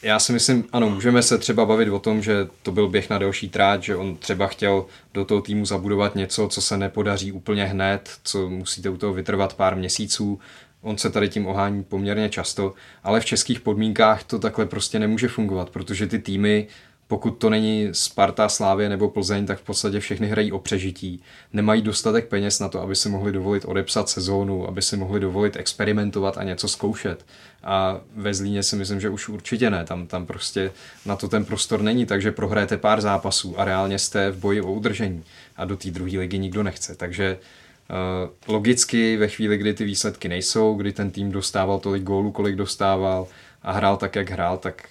[0.01, 3.17] já si myslím, ano, můžeme se třeba bavit o tom, že to byl běh na
[3.17, 7.65] delší tráť, že on třeba chtěl do toho týmu zabudovat něco, co se nepodaří úplně
[7.65, 10.39] hned, co musíte u toho vytrvat pár měsíců.
[10.81, 12.73] On se tady tím ohání poměrně často,
[13.03, 16.67] ale v českých podmínkách to takhle prostě nemůže fungovat, protože ty týmy
[17.07, 21.23] pokud to není Sparta, Slávě nebo Plzeň, tak v podstatě všechny hrají o přežití.
[21.53, 25.55] Nemají dostatek peněz na to, aby si mohli dovolit odepsat sezónu, aby si mohli dovolit
[25.55, 27.25] experimentovat a něco zkoušet.
[27.63, 29.85] A ve Zlíně si myslím, že už určitě ne.
[29.85, 30.71] Tam, tam prostě
[31.05, 34.71] na to ten prostor není, takže prohrajete pár zápasů a reálně jste v boji o
[34.71, 35.23] udržení.
[35.57, 36.95] A do té druhé ligy nikdo nechce.
[36.95, 37.37] Takže
[37.89, 42.55] uh, logicky ve chvíli, kdy ty výsledky nejsou, kdy ten tým dostával tolik gólů, kolik
[42.55, 43.27] dostával
[43.63, 44.83] a hrál tak, jak hrál, tak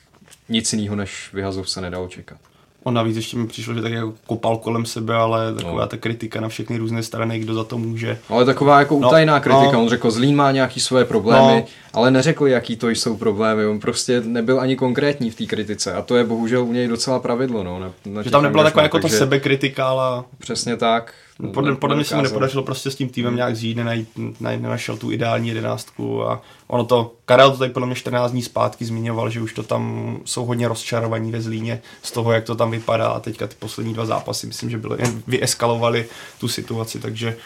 [0.48, 2.38] nic jiného než vyhazov se nedalo čekat.
[2.84, 5.86] On navíc ještě mi přišlo, že tak jako kopal kolem sebe, ale taková no.
[5.86, 8.18] ta kritika na všechny různé strany, kdo za to může.
[8.28, 9.72] Ale taková jako no, utajná kritika.
[9.72, 9.82] No.
[9.82, 11.64] On řekl, Zlín má nějaký svoje problémy, no.
[11.92, 13.66] ale neřekl, jaký to jsou problémy.
[13.66, 17.18] On prostě nebyl ani konkrétní v té kritice a to je bohužel u něj docela
[17.18, 17.64] pravidlo.
[17.64, 20.24] No, na, na že tam nebyla taková jako ta sebekritika, ale...
[20.38, 21.14] Přesně tak.
[21.38, 24.08] No, podle, podle mě se mu nepodařilo prostě s tím týmem nějak zjít, nenajít,
[24.40, 28.84] nenašel tu ideální jedenáctku a ono to, Karel to tady podle mě 14 dní zpátky
[28.84, 32.70] zmiňoval, že už to tam jsou hodně rozčarovaní ve Zlíně z toho, jak to tam
[32.70, 36.06] vypadá a teďka ty poslední dva zápasy myslím, že byly, jen vyeskalovali
[36.40, 37.36] tu situaci, takže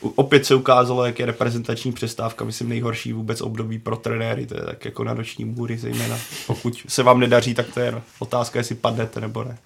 [0.00, 4.62] opět se ukázalo, jak je reprezentační přestávka, myslím, nejhorší vůbec období pro trenéry, to je
[4.62, 6.18] tak jako na noční můry zejména.
[6.46, 9.58] Pokud se vám nedaří, tak to je otázka, jestli padnete nebo ne.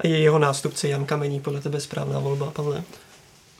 [0.00, 2.82] A je jeho nástupce Jan Kamení podle tebe správná volba, Pavle?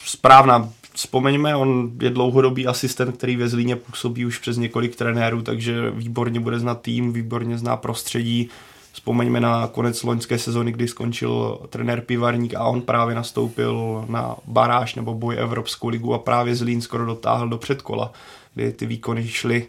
[0.06, 0.72] Správná.
[0.94, 6.40] Vzpomeňme, on je dlouhodobý asistent, který ve Zlíně působí už přes několik trenérů, takže výborně
[6.40, 8.48] bude znát tým, výborně zná prostředí.
[8.92, 14.94] Vzpomeňme na konec loňské sezóny, kdy skončil trenér Pivarník a on právě nastoupil na baráž
[14.94, 18.12] nebo boj Evropskou ligu a právě Zlín skoro dotáhl do předkola,
[18.54, 19.68] kdy ty výkony šly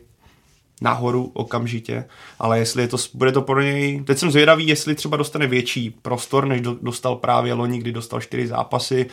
[0.81, 2.05] nahoru okamžitě,
[2.39, 5.89] ale jestli je to, bude to pro něj, teď jsem zvědavý, jestli třeba dostane větší
[5.89, 9.05] prostor, než do, dostal právě loni, kdy dostal čtyři zápasy,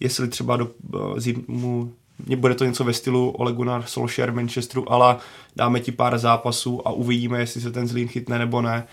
[0.00, 1.92] jestli třeba do uh, zimu
[2.36, 5.16] bude to něco ve stylu Ole Gunnar Solskjaer Manchesteru, ale
[5.56, 8.86] dáme ti pár zápasů a uvidíme, jestli se ten Zlín chytne nebo ne,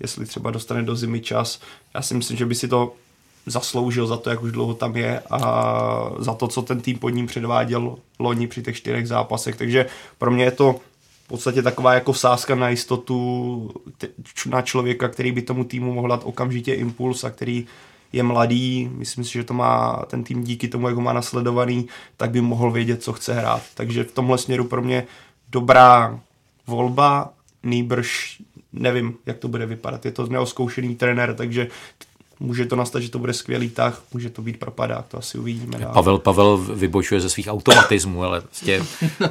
[0.00, 1.60] jestli třeba dostane do zimy čas.
[1.94, 2.92] Já si myslím, že by si to
[3.46, 5.40] zasloužil za to, jak už dlouho tam je a
[6.18, 9.56] za to, co ten tým pod ním předváděl loni při těch čtyřech zápasech.
[9.56, 9.86] Takže
[10.18, 10.80] pro mě je to
[11.24, 13.74] v podstatě taková jako sázka na jistotu
[14.46, 17.66] na člověka, který by tomu týmu mohl dát okamžitě impuls a který
[18.12, 21.88] je mladý, myslím si, že to má ten tým díky tomu, jak ho má nasledovaný,
[22.16, 23.62] tak by mohl vědět, co chce hrát.
[23.74, 25.06] Takže v tomhle směru pro mě
[25.48, 26.20] dobrá
[26.66, 27.30] volba,
[27.62, 28.38] nejbrž
[28.72, 30.04] nevím, jak to bude vypadat.
[30.04, 31.68] Je to neoskoušený trenér, takže
[32.40, 35.78] může to nastat, že to bude skvělý tah, může to být propadák, to asi uvidíme.
[35.78, 35.92] Dál.
[35.92, 38.82] Pavel Pavel vybočuje ze svých automatismů, ale prostě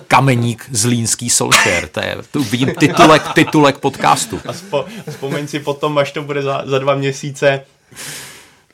[0.07, 4.39] kameník zlínský solšer, to je, tu vidím titulek, titulek podcastu.
[4.47, 7.65] A spo, vzpomeň si potom, až to bude za, za dva měsíce,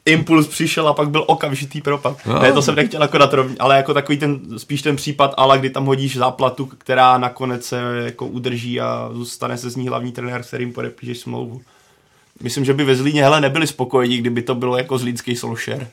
[0.05, 2.17] impuls přišel a pak byl okamžitý propad.
[2.25, 2.39] No.
[2.41, 5.69] Ne, to jsem nechtěl akorát rovně, ale jako takový ten, spíš ten případ, ale kdy
[5.69, 10.43] tam hodíš záplatu, která nakonec se jako udrží a zůstane se z ní hlavní trenér,
[10.43, 11.61] s kterým podepíšeš smlouvu.
[12.41, 15.88] Myslím, že by ve Zlíně hele nebyli spokojení, kdyby to bylo jako zlínský solšer.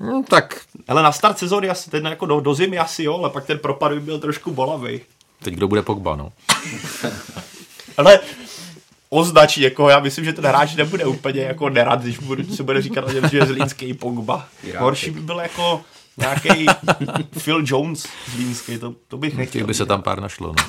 [0.00, 0.60] No, tak.
[0.88, 3.58] Ale na start sezóny asi, ten jako do, do zimy asi jo, ale pak ten
[3.58, 5.00] propad by byl trošku bolavý.
[5.42, 6.32] Teď kdo bude Pogba, no.
[7.96, 8.20] ale
[9.12, 12.82] označí, jako já myslím, že ten hráč nebude úplně jako nerad, když bude, se bude
[12.82, 14.48] říkat, že je zlínský Pogba.
[14.78, 15.80] Horší by byl jako
[16.16, 16.66] nějaký
[17.44, 19.60] Phil Jones zlínský, to, to bych nechtěl.
[19.60, 20.64] Těch by se tam pár našlo, no.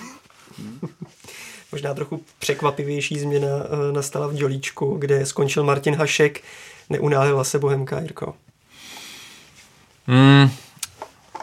[1.72, 6.44] Možná trochu překvapivější změna eh, nastala v Dělíčku, kde skončil Martin Hašek.
[6.90, 8.36] Neunáhila se Bohemka, Jirko?
[10.08, 10.50] Hmm,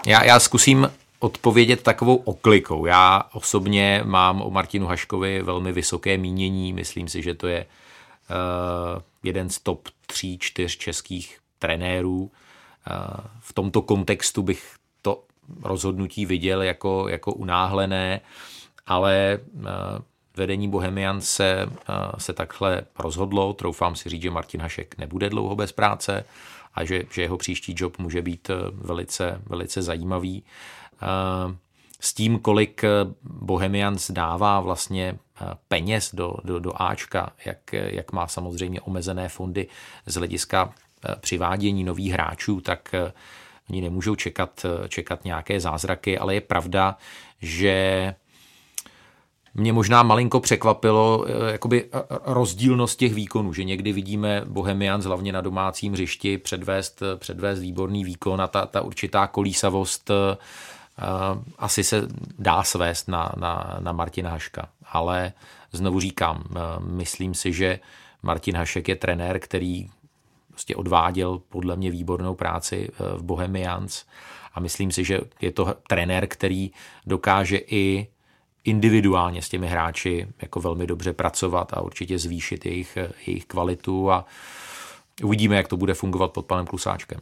[0.06, 0.90] já, já zkusím
[1.20, 2.86] odpovědět takovou oklikou.
[2.86, 6.72] Já osobně mám o Martinu Haškovi velmi vysoké mínění.
[6.72, 12.20] Myslím si, že to je uh, jeden z top 3, 4 českých trenérů.
[12.20, 12.30] Uh,
[13.40, 15.22] v tomto kontextu bych to
[15.62, 18.20] rozhodnutí viděl jako, jako unáhlené,
[18.86, 19.64] ale uh,
[20.36, 21.66] vedení Bohemian se,
[22.18, 23.52] se takhle rozhodlo.
[23.52, 26.24] Troufám si říct, že Martin Hašek nebude dlouho bez práce
[26.74, 30.42] a že, že jeho příští job může být velice, velice zajímavý.
[32.00, 32.82] S tím, kolik
[33.22, 35.18] Bohemians dává vlastně
[35.68, 39.68] peněz do, do, do Ačka, jak, jak má samozřejmě omezené fondy
[40.06, 40.72] z hlediska
[41.20, 42.94] přivádění nových hráčů, tak
[43.70, 46.96] oni nemůžou čekat, čekat nějaké zázraky, ale je pravda,
[47.40, 48.14] že
[49.54, 55.32] mě možná malinko překvapilo eh, jakoby eh, rozdílnost těch výkonů, že někdy vidíme Bohemians hlavně
[55.32, 60.10] na domácím hřišti předvést, eh, předvést výborný výkon a ta, ta určitá kolísavost
[61.58, 62.08] asi se
[62.38, 64.68] dá svést na, na, na Martina Haška.
[64.92, 65.32] Ale
[65.72, 66.44] znovu říkám,
[66.80, 67.80] myslím si, že
[68.22, 69.90] Martin Hašek je trenér, který
[70.48, 74.04] prostě odváděl podle mě výbornou práci v Bohemians
[74.54, 76.70] a myslím si, že je to trenér, který
[77.06, 78.06] dokáže i
[78.64, 84.24] individuálně s těmi hráči jako velmi dobře pracovat a určitě zvýšit jejich, jejich kvalitu a
[85.22, 87.20] uvidíme, jak to bude fungovat pod panem Klusáčkem.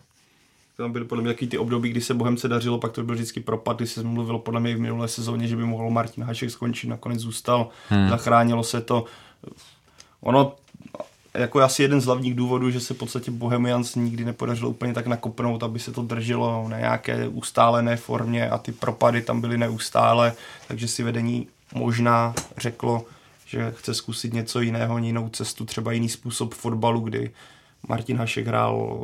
[0.82, 3.40] Tam byly podle mě taky ty období, kdy se Bohemce dařilo, pak to byl vždycky
[3.40, 6.86] propad, kdy se mluvilo podle mě v minulé sezóně, že by mohl Martin Hašek skončit,
[6.86, 8.08] nakonec zůstal, hmm.
[8.08, 9.04] zachránilo se to.
[10.20, 10.54] Ono
[11.34, 15.06] jako asi jeden z hlavních důvodů, že se v podstatě Bohemians nikdy nepodařilo úplně tak
[15.06, 20.32] nakopnout, aby se to drželo na nějaké ustálené formě a ty propady tam byly neustále,
[20.68, 23.04] takže si vedení možná řeklo,
[23.46, 27.30] že chce zkusit něco jiného, jinou cestu, třeba jiný způsob fotbalu, kdy
[27.88, 29.00] Martin Hašek hrál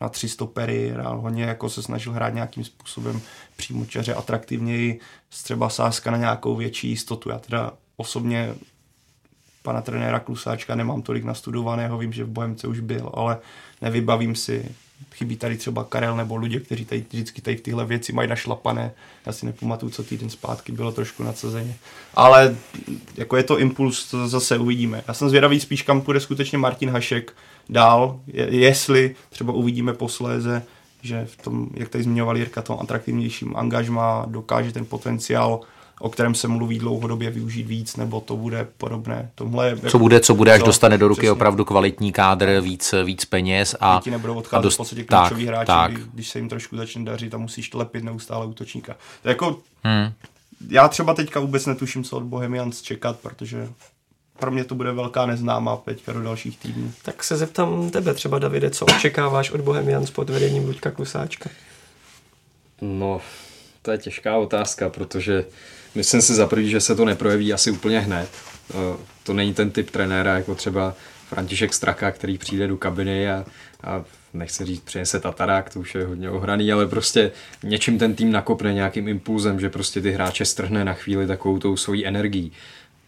[0.00, 3.20] na tři stopery, hrál hodně, jako se snažil hrát nějakým způsobem
[3.56, 7.30] přímočaře atraktivněji, třeba sázka na nějakou větší jistotu.
[7.30, 8.54] Já teda osobně
[9.62, 13.38] pana trenéra Klusáčka nemám tolik nastudovaného, vím, že v Bohemce už byl, ale
[13.82, 14.68] nevybavím si.
[15.12, 18.92] Chybí tady třeba Karel nebo lidé, kteří tady vždycky tady v tyhle věci mají našlapané.
[19.26, 21.76] Já si nepamatuju, co týden zpátky bylo trošku nadsazeně.
[22.14, 22.56] Ale
[23.16, 25.02] jako je to impuls, to zase uvidíme.
[25.08, 27.32] Já jsem zvědavý spíš, kam půjde skutečně Martin Hašek
[27.70, 28.20] dál,
[28.50, 30.62] jestli třeba uvidíme posléze,
[31.02, 35.60] že v tom, jak tady zmiňoval Jirka, tom atraktivnějším angažma dokáže ten potenciál
[36.00, 39.30] o kterém se mluví dlouhodobě využít víc, nebo to bude podobné.
[39.34, 41.32] Tomhle, co bude, co bude, až co, dostane do ruky přesně.
[41.32, 45.46] opravdu kvalitní kádr, víc, víc peněz a, ti nebudou odcházet a dost, v podstatě klíčoví
[45.46, 45.92] tak, hráči, tak.
[45.92, 48.96] Kdy, když se jim trošku začne dařit a musíš tlepit neustále útočníka.
[49.22, 50.12] To jako, Hmm.
[50.68, 53.68] já třeba teďka vůbec netuším, co od Bohemians čekat, protože
[54.40, 56.92] pro mě to bude velká neznámá teďka do dalších týdnů.
[57.02, 61.50] Tak se zeptám tebe třeba, Davide, co očekáváš od Bohemians pod vedením Luďka Klusáčka?
[62.80, 63.20] No,
[63.82, 65.44] to je těžká otázka, protože
[65.94, 68.28] myslím si za prvý, že se to neprojeví asi úplně hned.
[68.70, 70.94] Eh, To není ten typ trenéra, jako třeba
[71.28, 73.44] František Straka, který přijde do kabiny a,
[73.84, 74.04] a
[74.34, 78.72] nechci říct, přinese tatarák, to už je hodně ohraný, ale prostě něčím ten tým nakopne
[78.74, 82.52] nějakým impulzem, že prostě ty hráče strhne na chvíli takovou tou svojí energií.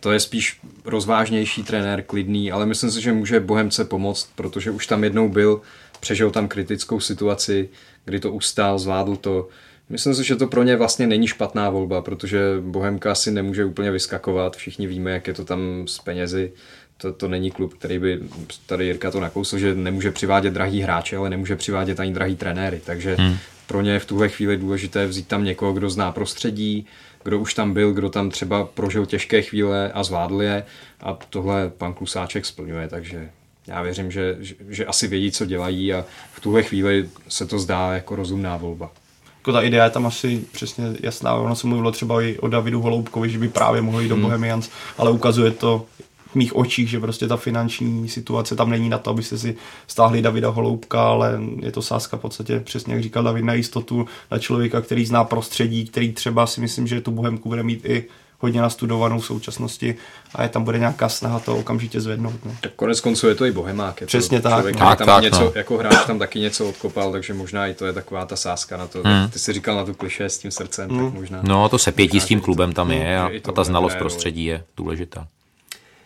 [0.03, 4.87] To je spíš rozvážnější trenér, klidný, ale myslím si, že může Bohemce pomoct, protože už
[4.87, 5.61] tam jednou byl,
[6.01, 7.69] přežil tam kritickou situaci,
[8.05, 9.49] kdy to ustál, zvládl to.
[9.89, 13.91] Myslím si, že to pro ně vlastně není špatná volba, protože Bohemka si nemůže úplně
[13.91, 14.57] vyskakovat.
[14.57, 16.53] Všichni víme, jak je to tam s penězi.
[16.97, 18.21] To, to není klub, který by,
[18.67, 22.81] tady Jirka to nakousl, že nemůže přivádět drahý hráče, ale nemůže přivádět ani drahý trenéry.
[22.85, 23.37] Takže hmm.
[23.67, 26.87] pro ně je v tuhle chvíli důležité vzít tam někoho, kdo zná prostředí,
[27.25, 30.65] kdo už tam byl, kdo tam třeba prožil těžké chvíle a zvládl je.
[31.01, 33.31] A tohle pan Klusáček splňuje, takže
[33.67, 37.59] já věřím, že, že, že asi vědí, co dělají a v tuhle chvíli se to
[37.59, 38.91] zdá jako rozumná volba.
[39.39, 41.35] Jako ta idea je tam asi přesně jasná.
[41.35, 44.23] Ono se mluvilo třeba i o Davidu Holoubkovi, že by právě mohl jít do Hmm.
[44.23, 45.87] Bohemians, ale ukazuje to
[46.35, 49.57] mých očích, že prostě ta finanční situace tam není na to, abyste si
[49.87, 54.07] stáhli Davida Holoubka, ale je to sázka v podstatě, přesně jak říkal David, na jistotu,
[54.31, 58.05] na člověka, který zná prostředí, který třeba si myslím, že tu Bohemku bude mít i
[58.43, 59.95] hodně nastudovanou v současnosti
[60.35, 62.45] a je tam bude nějaká snaha to okamžitě zvednout.
[62.45, 62.57] No.
[62.61, 64.01] Tak konec konců je to i Bohemák.
[64.01, 64.87] Je Přesně to tak, Člověk, no.
[64.87, 65.53] Tak, tam tak, něco, no.
[65.55, 68.87] jako hráč tam taky něco odkopal, takže možná i to je taková ta sázka na
[68.87, 69.03] to.
[69.05, 69.29] Hmm.
[69.31, 71.41] Ty jsi říkal na tu kliše s tím srdcem, tak možná.
[71.43, 73.65] No, to se pětí s tím klubem tam no, je a, i a to ta
[73.65, 75.27] znalost prostředí je důležitá.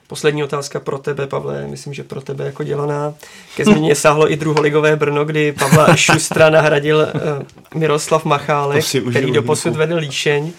[0.08, 3.14] Poslední otázka pro tebe, Pavle, myslím, že pro tebe jako dělaná.
[3.56, 9.42] Ke změně sáhlo i druholigové Brno, kdy Pavla Šustra nahradil uh, Miroslav Machálek, který do
[9.42, 9.78] posud Hinku.
[9.78, 10.52] vedl Líšeň.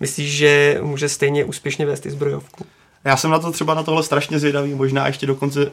[0.00, 2.64] Myslíš, že může stejně úspěšně vést i zbrojovku?
[3.04, 5.70] Já jsem na to třeba na tohle strašně zvědavý, možná ještě dokonce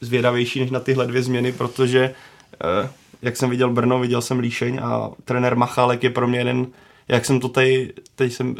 [0.00, 2.14] zvědavější než na tyhle dvě změny, protože
[2.64, 2.88] eh,
[3.22, 6.66] jak jsem viděl Brno, viděl jsem Líšeň a trenér Machálek je pro mě jeden,
[7.08, 8.56] jak jsem to tady, teď jsem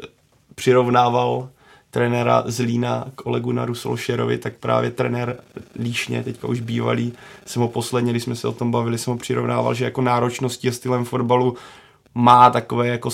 [0.55, 1.49] přirovnával
[1.95, 5.37] trenéra z Lína k Olegu Naru Solšerovi, tak právě trenér
[5.79, 7.13] Líšně, teďka už bývalý,
[7.47, 10.69] jsem ho posledně, když jsme se o tom bavili, jsem ho přirovnával, že jako náročností
[10.69, 11.57] a stylem fotbalu
[12.15, 13.11] má takové jako,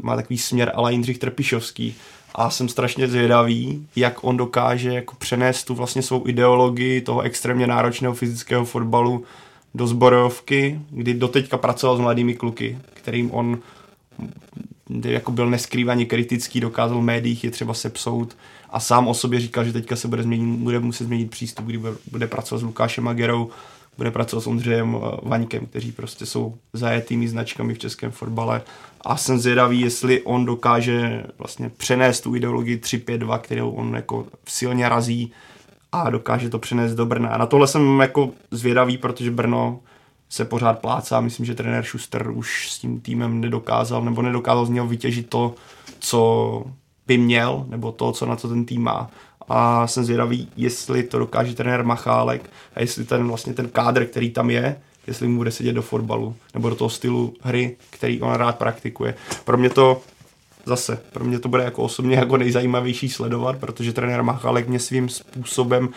[0.00, 1.94] má takový směr ala Jindřich Trpišovský.
[2.34, 7.66] A jsem strašně zvědavý, jak on dokáže jako přenést tu vlastně svou ideologii toho extrémně
[7.66, 9.24] náročného fyzického fotbalu
[9.74, 13.58] do zborovky, kdy doteďka pracoval s mladými kluky, kterým on
[14.90, 18.36] jako byl neskrývaně kritický, dokázal v médiích je třeba sepsout
[18.70, 21.78] a sám o sobě říkal, že teďka se bude, změnit, bude muset změnit přístup, kdy
[21.78, 23.50] bude, bude pracovat s Lukášem Agerou,
[23.98, 28.62] bude pracovat s Ondřejem eh, Vaňkem, kteří prostě jsou zajetými značkami v českém fotbale
[29.00, 34.88] a jsem zvědavý, jestli on dokáže vlastně přenést tu ideologii 3-5-2, kterou on jako silně
[34.88, 35.32] razí
[35.92, 37.28] a dokáže to přenést do Brna.
[37.28, 39.80] A na tohle jsem jako zvědavý, protože Brno
[40.32, 41.20] se pořád plácá.
[41.20, 45.54] Myslím, že trenér Schuster už s tím týmem nedokázal, nebo nedokázal z něho vytěžit to,
[45.98, 46.64] co
[47.06, 49.10] by měl, nebo to, co na to ten tým má.
[49.48, 54.30] A jsem zvědavý, jestli to dokáže trenér Machálek a jestli ten vlastně ten kádr, který
[54.30, 58.32] tam je, jestli mu bude sedět do fotbalu, nebo do toho stylu hry, který on
[58.32, 59.14] rád praktikuje.
[59.44, 60.00] Pro mě to
[60.66, 65.08] zase, pro mě to bude jako osobně jako nejzajímavější sledovat, protože trenér Machálek mě svým
[65.08, 65.88] způsobem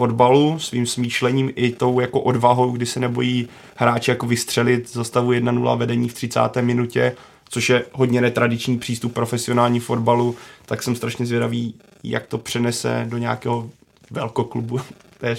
[0.00, 5.32] fotbalu, svým smýšlením i tou jako odvahou, kdy se nebojí hráči jako vystřelit za stavu
[5.32, 6.40] 1-0 vedení v 30.
[6.60, 7.16] minutě,
[7.48, 10.36] což je hodně netradiční přístup profesionální fotbalu,
[10.66, 11.74] tak jsem strašně zvědavý,
[12.04, 13.70] jak to přenese do nějakého
[14.10, 14.80] velkoklubu.
[15.20, 15.36] To je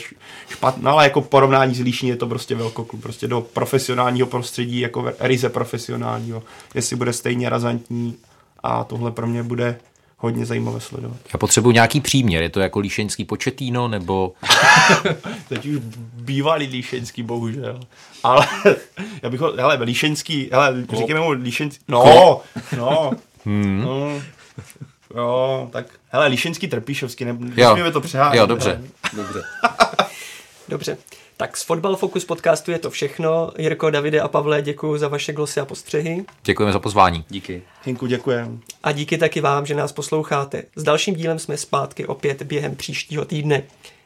[0.50, 5.14] špatné, ale jako porovnání s Líšní je to prostě velkoklub, prostě do profesionálního prostředí, jako
[5.20, 6.44] ryze profesionálního,
[6.76, 8.16] jestli bude stejně razantní
[8.64, 9.80] a tohle pro mě bude
[10.22, 11.18] hodně zajímavé sledovat.
[11.34, 14.34] Já potřebuji nějaký příměr, je to jako líšeňský početíno, nebo
[15.50, 15.78] Teď už
[16.14, 17.80] bývalý líšeňský, bohužel.
[18.24, 18.48] Ale
[19.24, 22.42] já bych ho, hele, líšeňský, hele, říkáme mu líšeňský, no,
[22.78, 23.12] no,
[23.46, 23.82] Hmm.
[23.82, 24.22] no,
[25.16, 28.40] jo, tak, hele, líšeňský trpíšovský, ne, nesmíme to přehánět.
[28.40, 28.82] Jo, dobře.
[29.16, 29.44] Dobře.
[30.70, 30.98] Dobře.
[31.42, 33.52] Tak z Fotbal Focus podcastu je to všechno.
[33.58, 36.26] Jirko, Davide a Pavle, děkuji za vaše glosy a postřehy.
[36.44, 37.26] Děkujeme za pozvání.
[37.30, 37.62] Díky.
[37.84, 38.60] Hinku, děkujem.
[38.84, 40.64] A díky taky vám, že nás posloucháte.
[40.76, 43.64] S dalším dílem jsme zpátky opět během příštího týdne.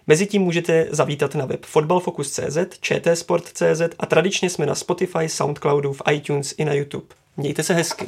[0.08, 6.54] Mezitím můžete zavítat na web fotbalfocus.cz, čtsport.cz a tradičně jsme na Spotify, Soundcloudu, v iTunes
[6.58, 7.06] i na YouTube.
[7.38, 8.06] Mějte se hezky.